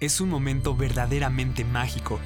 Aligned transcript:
es 0.00 0.20
un 0.22 0.30
momento 0.30 0.74
verdaderamente 0.74 1.64
mágico. 1.64 2.18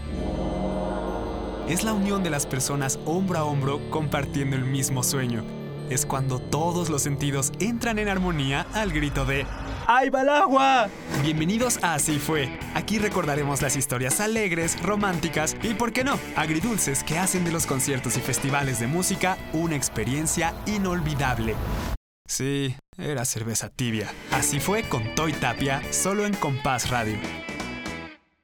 Es 1.68 1.82
la 1.82 1.92
unión 1.92 2.22
de 2.22 2.30
las 2.30 2.46
personas 2.46 3.00
hombro 3.04 3.38
a 3.38 3.44
hombro 3.44 3.90
compartiendo 3.90 4.54
el 4.54 4.64
mismo 4.64 5.02
sueño. 5.02 5.44
Es 5.90 6.06
cuando 6.06 6.38
todos 6.38 6.88
los 6.88 7.02
sentidos 7.02 7.52
entran 7.58 7.98
en 7.98 8.08
armonía 8.08 8.66
al 8.72 8.92
grito 8.92 9.26
de 9.26 9.44
¡Ahí 9.86 10.08
va 10.08 10.20
agua! 10.20 10.88
Bienvenidos 11.22 11.82
a 11.82 11.94
Así 11.94 12.18
fue. 12.18 12.58
Aquí 12.74 12.98
recordaremos 12.98 13.60
las 13.60 13.76
historias 13.76 14.20
alegres, 14.20 14.80
románticas 14.80 15.56
y, 15.62 15.74
por 15.74 15.92
qué 15.92 16.04
no, 16.04 16.18
agridulces 16.36 17.02
que 17.02 17.18
hacen 17.18 17.44
de 17.44 17.52
los 17.52 17.66
conciertos 17.66 18.16
y 18.16 18.20
festivales 18.20 18.78
de 18.78 18.86
música 18.86 19.36
una 19.52 19.76
experiencia 19.76 20.54
inolvidable. 20.66 21.54
Sí, 22.26 22.76
era 22.96 23.24
cerveza 23.26 23.68
tibia. 23.68 24.10
Así 24.30 24.60
fue 24.60 24.84
con 24.84 25.14
Toy 25.14 25.32
Tapia, 25.32 25.82
solo 25.92 26.24
en 26.24 26.34
Compás 26.34 26.88
Radio. 26.88 27.18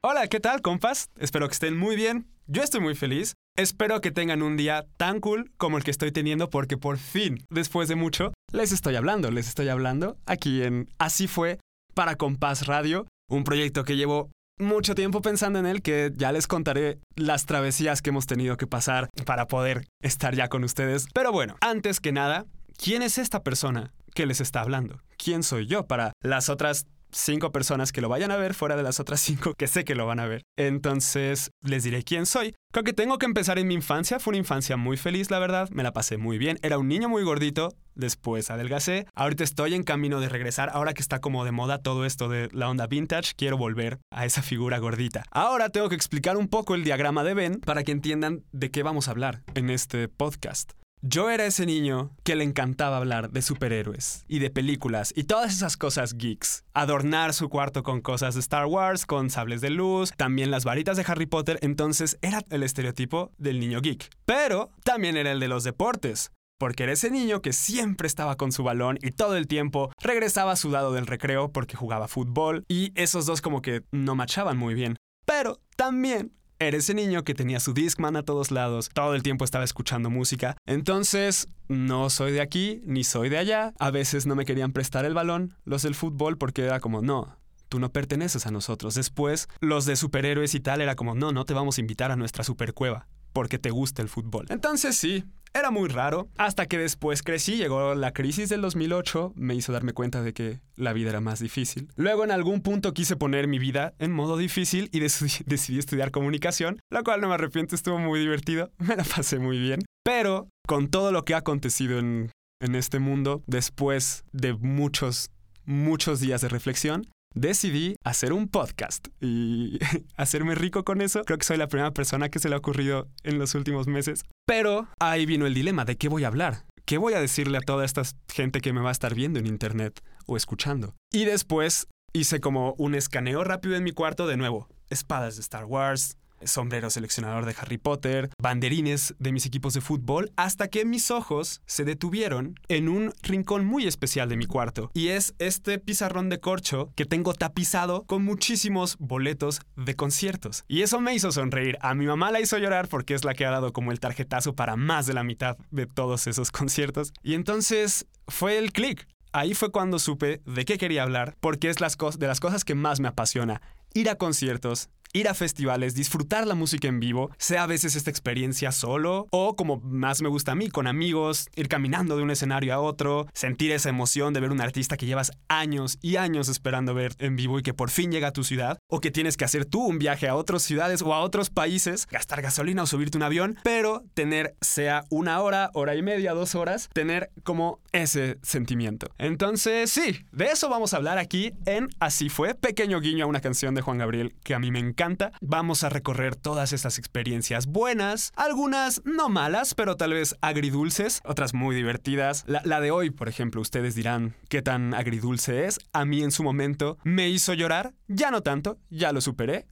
Hola, 0.02 0.28
¿qué 0.28 0.40
tal, 0.40 0.62
compas? 0.62 1.10
Espero 1.18 1.46
que 1.46 1.52
estén 1.52 1.76
muy 1.76 1.94
bien. 1.94 2.26
Yo 2.46 2.62
estoy 2.62 2.80
muy 2.80 2.94
feliz. 2.94 3.34
Espero 3.54 4.00
que 4.00 4.10
tengan 4.10 4.40
un 4.40 4.56
día 4.56 4.86
tan 4.96 5.20
cool 5.20 5.52
como 5.58 5.76
el 5.76 5.84
que 5.84 5.90
estoy 5.90 6.10
teniendo 6.10 6.48
porque 6.48 6.78
por 6.78 6.96
fin, 6.96 7.44
después 7.50 7.86
de 7.86 7.96
mucho, 7.96 8.32
les 8.50 8.72
estoy 8.72 8.96
hablando, 8.96 9.30
les 9.30 9.46
estoy 9.46 9.68
hablando 9.68 10.16
aquí 10.24 10.62
en 10.62 10.88
Así 10.98 11.26
fue 11.26 11.58
para 11.92 12.16
Compás 12.16 12.66
Radio, 12.66 13.08
un 13.28 13.44
proyecto 13.44 13.84
que 13.84 13.98
llevo 13.98 14.30
mucho 14.58 14.94
tiempo 14.94 15.20
pensando 15.20 15.58
en 15.58 15.66
él 15.66 15.82
que 15.82 16.12
ya 16.16 16.32
les 16.32 16.46
contaré 16.46 16.98
las 17.14 17.44
travesías 17.44 18.00
que 18.00 18.08
hemos 18.08 18.24
tenido 18.24 18.56
que 18.56 18.66
pasar 18.66 19.10
para 19.26 19.48
poder 19.48 19.84
estar 20.02 20.34
ya 20.34 20.48
con 20.48 20.64
ustedes. 20.64 21.08
Pero 21.12 21.30
bueno, 21.30 21.56
antes 21.60 22.00
que 22.00 22.12
nada, 22.12 22.46
¿quién 22.82 23.02
es 23.02 23.18
esta 23.18 23.42
persona 23.42 23.92
que 24.14 24.24
les 24.24 24.40
está 24.40 24.62
hablando? 24.62 25.02
¿Quién 25.18 25.42
soy 25.42 25.66
yo 25.66 25.86
para 25.86 26.12
las 26.22 26.48
otras 26.48 26.86
cinco 27.12 27.52
personas 27.52 27.92
que 27.92 28.00
lo 28.00 28.08
vayan 28.08 28.30
a 28.30 28.36
ver 28.36 28.54
fuera 28.54 28.76
de 28.76 28.82
las 28.82 29.00
otras 29.00 29.20
cinco 29.20 29.54
que 29.54 29.66
sé 29.66 29.84
que 29.84 29.94
lo 29.94 30.06
van 30.06 30.20
a 30.20 30.26
ver. 30.26 30.42
Entonces 30.56 31.50
les 31.62 31.84
diré 31.84 32.02
quién 32.02 32.26
soy. 32.26 32.54
Creo 32.72 32.84
que 32.84 32.92
tengo 32.92 33.18
que 33.18 33.26
empezar 33.26 33.58
en 33.58 33.66
mi 33.66 33.74
infancia. 33.74 34.20
Fue 34.20 34.32
una 34.32 34.38
infancia 34.38 34.76
muy 34.76 34.96
feliz, 34.96 35.30
la 35.30 35.38
verdad. 35.38 35.68
Me 35.70 35.82
la 35.82 35.92
pasé 35.92 36.18
muy 36.18 36.38
bien. 36.38 36.58
Era 36.62 36.78
un 36.78 36.88
niño 36.88 37.08
muy 37.08 37.22
gordito. 37.24 37.74
Después 37.94 38.50
adelgacé. 38.50 39.06
Ahorita 39.14 39.44
estoy 39.44 39.74
en 39.74 39.82
camino 39.82 40.20
de 40.20 40.28
regresar. 40.28 40.70
Ahora 40.72 40.94
que 40.94 41.02
está 41.02 41.20
como 41.20 41.44
de 41.44 41.52
moda 41.52 41.82
todo 41.82 42.06
esto 42.06 42.28
de 42.28 42.48
la 42.52 42.70
onda 42.70 42.86
vintage, 42.86 43.32
quiero 43.36 43.58
volver 43.58 43.98
a 44.10 44.24
esa 44.24 44.42
figura 44.42 44.78
gordita. 44.78 45.24
Ahora 45.32 45.68
tengo 45.70 45.88
que 45.88 45.96
explicar 45.96 46.36
un 46.36 46.48
poco 46.48 46.74
el 46.74 46.84
diagrama 46.84 47.24
de 47.24 47.34
Ben 47.34 47.60
para 47.60 47.82
que 47.82 47.92
entiendan 47.92 48.44
de 48.52 48.70
qué 48.70 48.82
vamos 48.82 49.08
a 49.08 49.10
hablar 49.10 49.42
en 49.54 49.68
este 49.70 50.08
podcast. 50.08 50.79
Yo 51.02 51.30
era 51.30 51.46
ese 51.46 51.64
niño 51.64 52.10
que 52.24 52.36
le 52.36 52.44
encantaba 52.44 52.98
hablar 52.98 53.30
de 53.30 53.40
superhéroes 53.40 54.26
y 54.28 54.38
de 54.38 54.50
películas 54.50 55.14
y 55.16 55.24
todas 55.24 55.50
esas 55.50 55.78
cosas 55.78 56.12
geeks. 56.12 56.62
Adornar 56.74 57.32
su 57.32 57.48
cuarto 57.48 57.82
con 57.82 58.02
cosas 58.02 58.34
de 58.34 58.40
Star 58.40 58.66
Wars, 58.66 59.06
con 59.06 59.30
sables 59.30 59.62
de 59.62 59.70
luz, 59.70 60.12
también 60.18 60.50
las 60.50 60.66
varitas 60.66 60.98
de 60.98 61.04
Harry 61.06 61.24
Potter, 61.24 61.58
entonces 61.62 62.18
era 62.20 62.42
el 62.50 62.62
estereotipo 62.62 63.32
del 63.38 63.60
niño 63.60 63.80
geek. 63.80 64.10
Pero 64.26 64.72
también 64.84 65.16
era 65.16 65.32
el 65.32 65.40
de 65.40 65.48
los 65.48 65.64
deportes. 65.64 66.32
Porque 66.58 66.82
era 66.82 66.92
ese 66.92 67.10
niño 67.10 67.40
que 67.40 67.54
siempre 67.54 68.06
estaba 68.06 68.36
con 68.36 68.52
su 68.52 68.62
balón 68.62 68.98
y 69.00 69.12
todo 69.12 69.38
el 69.38 69.46
tiempo 69.46 69.90
regresaba 70.02 70.54
sudado 70.54 70.92
del 70.92 71.06
recreo 71.06 71.50
porque 71.50 71.76
jugaba 71.76 72.08
fútbol 72.08 72.64
y 72.68 72.92
esos 72.94 73.24
dos 73.24 73.40
como 73.40 73.62
que 73.62 73.84
no 73.90 74.14
machaban 74.14 74.58
muy 74.58 74.74
bien. 74.74 74.96
Pero 75.24 75.60
también 75.76 76.32
era 76.60 76.76
ese 76.76 76.94
niño 76.94 77.24
que 77.24 77.34
tenía 77.34 77.58
su 77.58 77.72
Discman 77.72 78.16
a 78.16 78.22
todos 78.22 78.50
lados, 78.50 78.90
todo 78.92 79.14
el 79.14 79.22
tiempo 79.22 79.44
estaba 79.44 79.64
escuchando 79.64 80.10
música. 80.10 80.56
Entonces, 80.66 81.48
no 81.68 82.10
soy 82.10 82.32
de 82.32 82.42
aquí 82.42 82.82
ni 82.84 83.02
soy 83.02 83.30
de 83.30 83.38
allá. 83.38 83.72
A 83.78 83.90
veces 83.90 84.26
no 84.26 84.36
me 84.36 84.44
querían 84.44 84.72
prestar 84.72 85.06
el 85.06 85.14
balón, 85.14 85.56
los 85.64 85.82
del 85.82 85.94
fútbol, 85.94 86.36
porque 86.36 86.62
era 86.62 86.78
como, 86.78 87.00
no, 87.00 87.38
tú 87.70 87.80
no 87.80 87.90
perteneces 87.90 88.46
a 88.46 88.50
nosotros. 88.50 88.94
Después, 88.94 89.48
los 89.60 89.86
de 89.86 89.96
superhéroes 89.96 90.54
y 90.54 90.60
tal 90.60 90.82
era 90.82 90.96
como, 90.96 91.14
no, 91.14 91.32
no 91.32 91.46
te 91.46 91.54
vamos 91.54 91.78
a 91.78 91.80
invitar 91.80 92.12
a 92.12 92.16
nuestra 92.16 92.44
supercueva 92.44 93.06
porque 93.32 93.58
te 93.58 93.70
gusta 93.70 94.02
el 94.02 94.08
fútbol. 94.08 94.46
Entonces 94.48 94.96
sí, 94.96 95.24
era 95.52 95.70
muy 95.70 95.88
raro, 95.88 96.28
hasta 96.36 96.66
que 96.66 96.78
después 96.78 97.22
crecí, 97.22 97.56
llegó 97.56 97.94
la 97.94 98.12
crisis 98.12 98.48
del 98.48 98.60
2008, 98.60 99.32
me 99.34 99.54
hizo 99.54 99.72
darme 99.72 99.92
cuenta 99.92 100.22
de 100.22 100.32
que 100.32 100.60
la 100.76 100.92
vida 100.92 101.10
era 101.10 101.20
más 101.20 101.40
difícil. 101.40 101.88
Luego 101.96 102.24
en 102.24 102.30
algún 102.30 102.62
punto 102.62 102.94
quise 102.94 103.16
poner 103.16 103.48
mi 103.48 103.58
vida 103.58 103.94
en 103.98 104.12
modo 104.12 104.36
difícil 104.36 104.88
y 104.92 105.00
decidí, 105.46 105.78
estudiar 105.78 106.10
comunicación, 106.10 106.78
lo 106.90 107.02
cual 107.02 107.20
no 107.20 107.28
me 107.28 107.34
arrepiento, 107.34 107.74
estuvo 107.74 107.98
muy 107.98 108.20
divertido, 108.20 108.70
me 108.78 108.96
la 108.96 109.04
pasé 109.04 109.38
muy 109.38 109.58
bien. 109.58 109.80
Pero 110.04 110.48
con 110.66 110.88
todo 110.88 111.12
lo 111.12 111.24
que 111.24 111.34
ha 111.34 111.38
acontecido 111.38 111.98
en, 111.98 112.30
en 112.60 112.74
este 112.74 112.98
mundo, 113.00 113.42
después 113.46 114.24
de 114.32 114.54
muchos, 114.54 115.30
muchos 115.64 116.20
días 116.20 116.40
de 116.42 116.48
reflexión, 116.48 117.06
decidí 117.34 117.96
hacer 118.04 118.32
un 118.32 118.48
podcast 118.48 119.08
y 119.20 119.78
hacerme 120.16 120.54
rico 120.54 120.84
con 120.84 121.00
eso. 121.00 121.22
Creo 121.24 121.38
que 121.38 121.44
soy 121.44 121.56
la 121.56 121.68
primera 121.68 121.92
persona 121.92 122.28
que 122.28 122.38
se 122.38 122.48
le 122.48 122.54
ha 122.54 122.58
ocurrido 122.58 123.08
en 123.22 123.38
los 123.38 123.54
últimos 123.54 123.86
meses. 123.86 124.24
Pero 124.46 124.88
ahí 124.98 125.26
vino 125.26 125.46
el 125.46 125.54
dilema 125.54 125.84
de 125.84 125.96
qué 125.96 126.08
voy 126.08 126.24
a 126.24 126.28
hablar. 126.28 126.64
¿Qué 126.84 126.98
voy 126.98 127.14
a 127.14 127.20
decirle 127.20 127.58
a 127.58 127.60
toda 127.60 127.84
esta 127.84 128.02
gente 128.28 128.60
que 128.60 128.72
me 128.72 128.80
va 128.80 128.88
a 128.88 128.92
estar 128.92 129.14
viendo 129.14 129.38
en 129.38 129.46
internet 129.46 130.00
o 130.26 130.36
escuchando? 130.36 130.94
Y 131.12 131.24
después 131.24 131.86
hice 132.12 132.40
como 132.40 132.74
un 132.78 132.94
escaneo 132.94 133.44
rápido 133.44 133.76
en 133.76 133.84
mi 133.84 133.92
cuarto 133.92 134.26
de 134.26 134.36
nuevo. 134.36 134.68
Espadas 134.88 135.36
de 135.36 135.42
Star 135.42 135.66
Wars, 135.66 136.16
sombrero 136.44 136.90
seleccionador 136.90 137.46
de 137.46 137.54
Harry 137.60 137.78
Potter, 137.78 138.30
banderines 138.38 139.14
de 139.18 139.32
mis 139.32 139.46
equipos 139.46 139.74
de 139.74 139.80
fútbol, 139.80 140.32
hasta 140.36 140.68
que 140.68 140.84
mis 140.84 141.10
ojos 141.10 141.62
se 141.66 141.84
detuvieron 141.84 142.58
en 142.68 142.88
un 142.88 143.12
rincón 143.22 143.64
muy 143.64 143.86
especial 143.86 144.28
de 144.28 144.36
mi 144.36 144.46
cuarto. 144.46 144.90
Y 144.94 145.08
es 145.08 145.34
este 145.38 145.78
pizarrón 145.78 146.28
de 146.28 146.40
corcho 146.40 146.92
que 146.96 147.04
tengo 147.04 147.34
tapizado 147.34 148.04
con 148.04 148.24
muchísimos 148.24 148.96
boletos 148.98 149.60
de 149.76 149.96
conciertos. 149.96 150.64
Y 150.68 150.82
eso 150.82 151.00
me 151.00 151.14
hizo 151.14 151.32
sonreír. 151.32 151.78
A 151.80 151.94
mi 151.94 152.06
mamá 152.06 152.30
la 152.30 152.40
hizo 152.40 152.58
llorar 152.58 152.88
porque 152.88 153.14
es 153.14 153.24
la 153.24 153.34
que 153.34 153.46
ha 153.46 153.50
dado 153.50 153.72
como 153.72 153.92
el 153.92 154.00
tarjetazo 154.00 154.54
para 154.54 154.76
más 154.76 155.06
de 155.06 155.14
la 155.14 155.24
mitad 155.24 155.56
de 155.70 155.86
todos 155.86 156.26
esos 156.26 156.50
conciertos. 156.50 157.12
Y 157.22 157.34
entonces 157.34 158.06
fue 158.28 158.58
el 158.58 158.72
clic. 158.72 159.06
Ahí 159.32 159.54
fue 159.54 159.70
cuando 159.70 160.00
supe 160.00 160.42
de 160.44 160.64
qué 160.64 160.76
quería 160.76 161.04
hablar, 161.04 161.36
porque 161.40 161.70
es 161.70 161.80
las 161.80 161.96
de 162.18 162.26
las 162.26 162.40
cosas 162.40 162.64
que 162.64 162.74
más 162.74 162.98
me 162.98 163.06
apasiona. 163.06 163.62
Ir 163.94 164.10
a 164.10 164.16
conciertos, 164.16 164.88
ir 165.12 165.28
a 165.28 165.34
festivales, 165.34 165.94
disfrutar 165.94 166.46
la 166.46 166.54
música 166.54 166.88
en 166.88 167.00
vivo, 167.00 167.30
sea 167.38 167.64
a 167.64 167.66
veces 167.66 167.96
esta 167.96 168.10
experiencia 168.10 168.72
solo 168.72 169.26
o 169.30 169.56
como 169.56 169.78
más 169.80 170.22
me 170.22 170.28
gusta 170.28 170.52
a 170.52 170.54
mí, 170.54 170.68
con 170.68 170.86
amigos, 170.86 171.48
ir 171.56 171.68
caminando 171.68 172.16
de 172.16 172.22
un 172.22 172.30
escenario 172.30 172.74
a 172.74 172.80
otro, 172.80 173.26
sentir 173.34 173.72
esa 173.72 173.88
emoción 173.88 174.32
de 174.32 174.40
ver 174.40 174.50
un 174.50 174.60
artista 174.60 174.96
que 174.96 175.06
llevas 175.06 175.32
años 175.48 175.98
y 176.00 176.16
años 176.16 176.48
esperando 176.48 176.94
ver 176.94 177.14
en 177.18 177.36
vivo 177.36 177.58
y 177.58 177.62
que 177.62 177.74
por 177.74 177.90
fin 177.90 178.12
llega 178.12 178.28
a 178.28 178.32
tu 178.32 178.44
ciudad, 178.44 178.78
o 178.88 179.00
que 179.00 179.10
tienes 179.10 179.36
que 179.36 179.44
hacer 179.44 179.64
tú 179.64 179.84
un 179.84 179.98
viaje 179.98 180.28
a 180.28 180.36
otras 180.36 180.62
ciudades 180.62 181.02
o 181.02 181.12
a 181.12 181.20
otros 181.20 181.50
países, 181.50 182.06
gastar 182.06 182.42
gasolina 182.42 182.84
o 182.84 182.86
subirte 182.86 183.16
un 183.16 183.24
avión, 183.24 183.58
pero 183.64 184.04
tener 184.14 184.54
sea 184.60 185.04
una 185.10 185.40
hora, 185.40 185.70
hora 185.74 185.94
y 185.96 186.02
media, 186.02 186.34
dos 186.34 186.54
horas, 186.54 186.88
tener 186.92 187.30
como 187.42 187.80
ese 187.92 188.38
sentimiento. 188.42 189.08
Entonces, 189.18 189.90
sí, 189.90 190.24
de 190.32 190.46
eso 190.46 190.68
vamos 190.68 190.94
a 190.94 190.98
hablar 190.98 191.18
aquí 191.18 191.52
en 191.66 191.88
Así 191.98 192.28
fue, 192.28 192.54
pequeño 192.54 193.00
guiño 193.00 193.24
a 193.24 193.28
una 193.28 193.40
canción 193.40 193.74
de 193.74 193.82
Juan 193.82 193.98
Gabriel 193.98 194.34
que 194.42 194.54
a 194.54 194.58
mí 194.58 194.70
me 194.70 194.78
encanta 194.78 194.99
Vamos 195.40 195.82
a 195.82 195.88
recorrer 195.88 196.36
todas 196.36 196.74
estas 196.74 196.98
experiencias 196.98 197.66
buenas, 197.66 198.32
algunas 198.36 199.00
no 199.06 199.30
malas, 199.30 199.74
pero 199.74 199.96
tal 199.96 200.12
vez 200.12 200.36
agridulces, 200.42 201.22
otras 201.24 201.54
muy 201.54 201.74
divertidas. 201.74 202.44
La, 202.46 202.60
la 202.66 202.80
de 202.80 202.90
hoy, 202.90 203.10
por 203.10 203.28
ejemplo, 203.28 203.62
ustedes 203.62 203.94
dirán 203.94 204.34
qué 204.50 204.60
tan 204.60 204.92
agridulce 204.92 205.64
es. 205.64 205.78
A 205.94 206.04
mí 206.04 206.22
en 206.22 206.30
su 206.30 206.42
momento 206.42 206.98
me 207.02 207.30
hizo 207.30 207.54
llorar, 207.54 207.94
ya 208.08 208.30
no 208.30 208.42
tanto, 208.42 208.78
ya 208.90 209.12
lo 209.12 209.22
superé. 209.22 209.66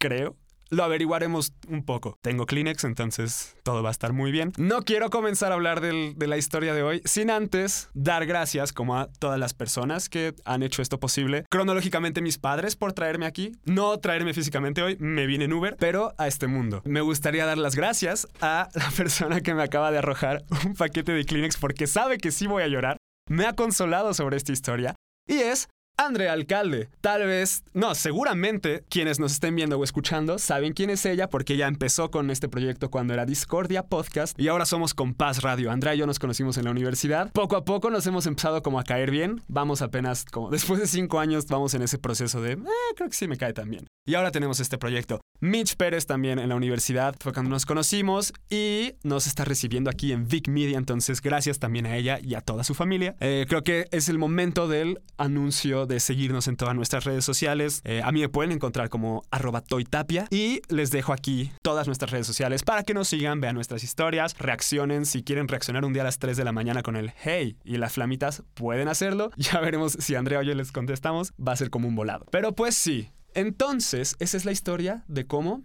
Creo. 0.00 0.39
Lo 0.70 0.84
averiguaremos 0.84 1.52
un 1.68 1.84
poco. 1.84 2.16
Tengo 2.22 2.46
Kleenex, 2.46 2.84
entonces 2.84 3.56
todo 3.64 3.82
va 3.82 3.88
a 3.88 3.92
estar 3.92 4.12
muy 4.12 4.30
bien. 4.30 4.52
No 4.56 4.82
quiero 4.82 5.10
comenzar 5.10 5.50
a 5.50 5.56
hablar 5.56 5.80
de 5.80 6.26
la 6.26 6.36
historia 6.36 6.74
de 6.74 6.84
hoy 6.84 7.02
sin 7.04 7.30
antes 7.30 7.88
dar 7.92 8.24
gracias 8.24 8.72
como 8.72 8.96
a 8.96 9.08
todas 9.18 9.38
las 9.38 9.52
personas 9.52 10.08
que 10.08 10.34
han 10.44 10.62
hecho 10.62 10.80
esto 10.80 11.00
posible. 11.00 11.44
Cronológicamente 11.50 12.22
mis 12.22 12.38
padres 12.38 12.76
por 12.76 12.92
traerme 12.92 13.26
aquí. 13.26 13.52
No 13.64 13.98
traerme 13.98 14.32
físicamente 14.32 14.80
hoy, 14.82 14.96
me 15.00 15.26
vine 15.26 15.46
en 15.46 15.52
Uber, 15.52 15.76
pero 15.78 16.14
a 16.18 16.28
este 16.28 16.46
mundo. 16.46 16.82
Me 16.84 17.00
gustaría 17.00 17.46
dar 17.46 17.58
las 17.58 17.74
gracias 17.74 18.28
a 18.40 18.68
la 18.74 18.90
persona 18.96 19.40
que 19.40 19.54
me 19.54 19.64
acaba 19.64 19.90
de 19.90 19.98
arrojar 19.98 20.44
un 20.64 20.74
paquete 20.74 21.12
de 21.12 21.24
Kleenex 21.24 21.56
porque 21.56 21.88
sabe 21.88 22.18
que 22.18 22.30
sí 22.30 22.46
voy 22.46 22.62
a 22.62 22.68
llorar. 22.68 22.96
Me 23.28 23.46
ha 23.46 23.54
consolado 23.54 24.14
sobre 24.14 24.36
esta 24.36 24.52
historia. 24.52 24.94
Y 25.26 25.34
es 25.34 25.68
Andrea 26.00 26.32
Alcalde. 26.32 26.88
Tal 27.02 27.26
vez, 27.26 27.62
no, 27.74 27.94
seguramente 27.94 28.84
quienes 28.88 29.20
nos 29.20 29.32
estén 29.32 29.54
viendo 29.54 29.78
o 29.78 29.84
escuchando 29.84 30.38
saben 30.38 30.72
quién 30.72 30.88
es 30.88 31.04
ella 31.04 31.28
porque 31.28 31.52
ella 31.52 31.68
empezó 31.68 32.10
con 32.10 32.30
este 32.30 32.48
proyecto 32.48 32.90
cuando 32.90 33.12
era 33.12 33.26
Discordia 33.26 33.82
Podcast 33.82 34.38
y 34.40 34.48
ahora 34.48 34.64
somos 34.64 34.94
Compás 34.94 35.42
Radio. 35.42 35.70
Andrea 35.70 35.94
y 35.94 35.98
yo 35.98 36.06
nos 36.06 36.18
conocimos 36.18 36.56
en 36.56 36.64
la 36.64 36.70
universidad. 36.70 37.30
Poco 37.32 37.54
a 37.54 37.66
poco 37.66 37.90
nos 37.90 38.06
hemos 38.06 38.24
empezado 38.24 38.62
como 38.62 38.80
a 38.80 38.84
caer 38.84 39.10
bien. 39.10 39.42
Vamos 39.48 39.82
apenas 39.82 40.24
como 40.24 40.48
después 40.50 40.80
de 40.80 40.86
cinco 40.86 41.20
años 41.20 41.44
vamos 41.46 41.74
en 41.74 41.82
ese 41.82 41.98
proceso 41.98 42.40
de, 42.40 42.52
eh, 42.52 42.94
creo 42.96 43.10
que 43.10 43.16
sí 43.16 43.28
me 43.28 43.36
cae 43.36 43.52
también. 43.52 43.86
Y 44.06 44.14
ahora 44.14 44.30
tenemos 44.30 44.58
este 44.58 44.78
proyecto. 44.78 45.19
Mitch 45.40 45.76
Pérez 45.76 46.04
también 46.04 46.38
en 46.38 46.50
la 46.50 46.54
universidad, 46.54 47.16
fue 47.18 47.32
cuando 47.32 47.50
nos 47.50 47.64
conocimos 47.64 48.32
y 48.50 48.94
nos 49.02 49.26
está 49.26 49.44
recibiendo 49.44 49.88
aquí 49.88 50.12
en 50.12 50.28
Vic 50.28 50.48
Media, 50.48 50.76
entonces 50.76 51.22
gracias 51.22 51.58
también 51.58 51.86
a 51.86 51.96
ella 51.96 52.18
y 52.22 52.34
a 52.34 52.42
toda 52.42 52.62
su 52.62 52.74
familia. 52.74 53.16
Eh, 53.20 53.46
creo 53.48 53.62
que 53.62 53.86
es 53.90 54.10
el 54.10 54.18
momento 54.18 54.68
del 54.68 55.00
anuncio 55.16 55.86
de 55.86 55.98
seguirnos 55.98 56.46
en 56.46 56.56
todas 56.56 56.74
nuestras 56.74 57.04
redes 57.04 57.24
sociales. 57.24 57.80
Eh, 57.84 58.02
a 58.04 58.12
mí 58.12 58.20
me 58.20 58.28
pueden 58.28 58.52
encontrar 58.52 58.90
como 58.90 59.22
arroba 59.30 59.62
toytapia 59.62 60.26
y 60.30 60.60
les 60.68 60.90
dejo 60.90 61.14
aquí 61.14 61.50
todas 61.62 61.86
nuestras 61.86 62.10
redes 62.10 62.26
sociales 62.26 62.62
para 62.62 62.82
que 62.82 62.92
nos 62.92 63.08
sigan, 63.08 63.40
vean 63.40 63.54
nuestras 63.54 63.82
historias, 63.82 64.36
reaccionen. 64.38 65.06
Si 65.06 65.22
quieren 65.22 65.48
reaccionar 65.48 65.86
un 65.86 65.94
día 65.94 66.02
a 66.02 66.04
las 66.04 66.18
3 66.18 66.36
de 66.36 66.44
la 66.44 66.52
mañana 66.52 66.82
con 66.82 66.96
el 66.96 67.12
hey 67.16 67.56
y 67.64 67.78
las 67.78 67.94
flamitas, 67.94 68.42
pueden 68.54 68.88
hacerlo. 68.88 69.30
Ya 69.40 69.58
veremos 69.58 69.94
si 69.98 70.14
Andrea 70.14 70.40
o 70.40 70.42
yo 70.42 70.54
les 70.54 70.70
contestamos. 70.70 71.32
Va 71.36 71.52
a 71.52 71.56
ser 71.56 71.70
como 71.70 71.88
un 71.88 71.96
volado. 71.96 72.26
Pero 72.30 72.54
pues 72.54 72.76
sí. 72.76 73.10
Entonces, 73.34 74.16
esa 74.18 74.36
es 74.36 74.44
la 74.44 74.52
historia 74.52 75.04
de 75.08 75.26
cómo 75.26 75.62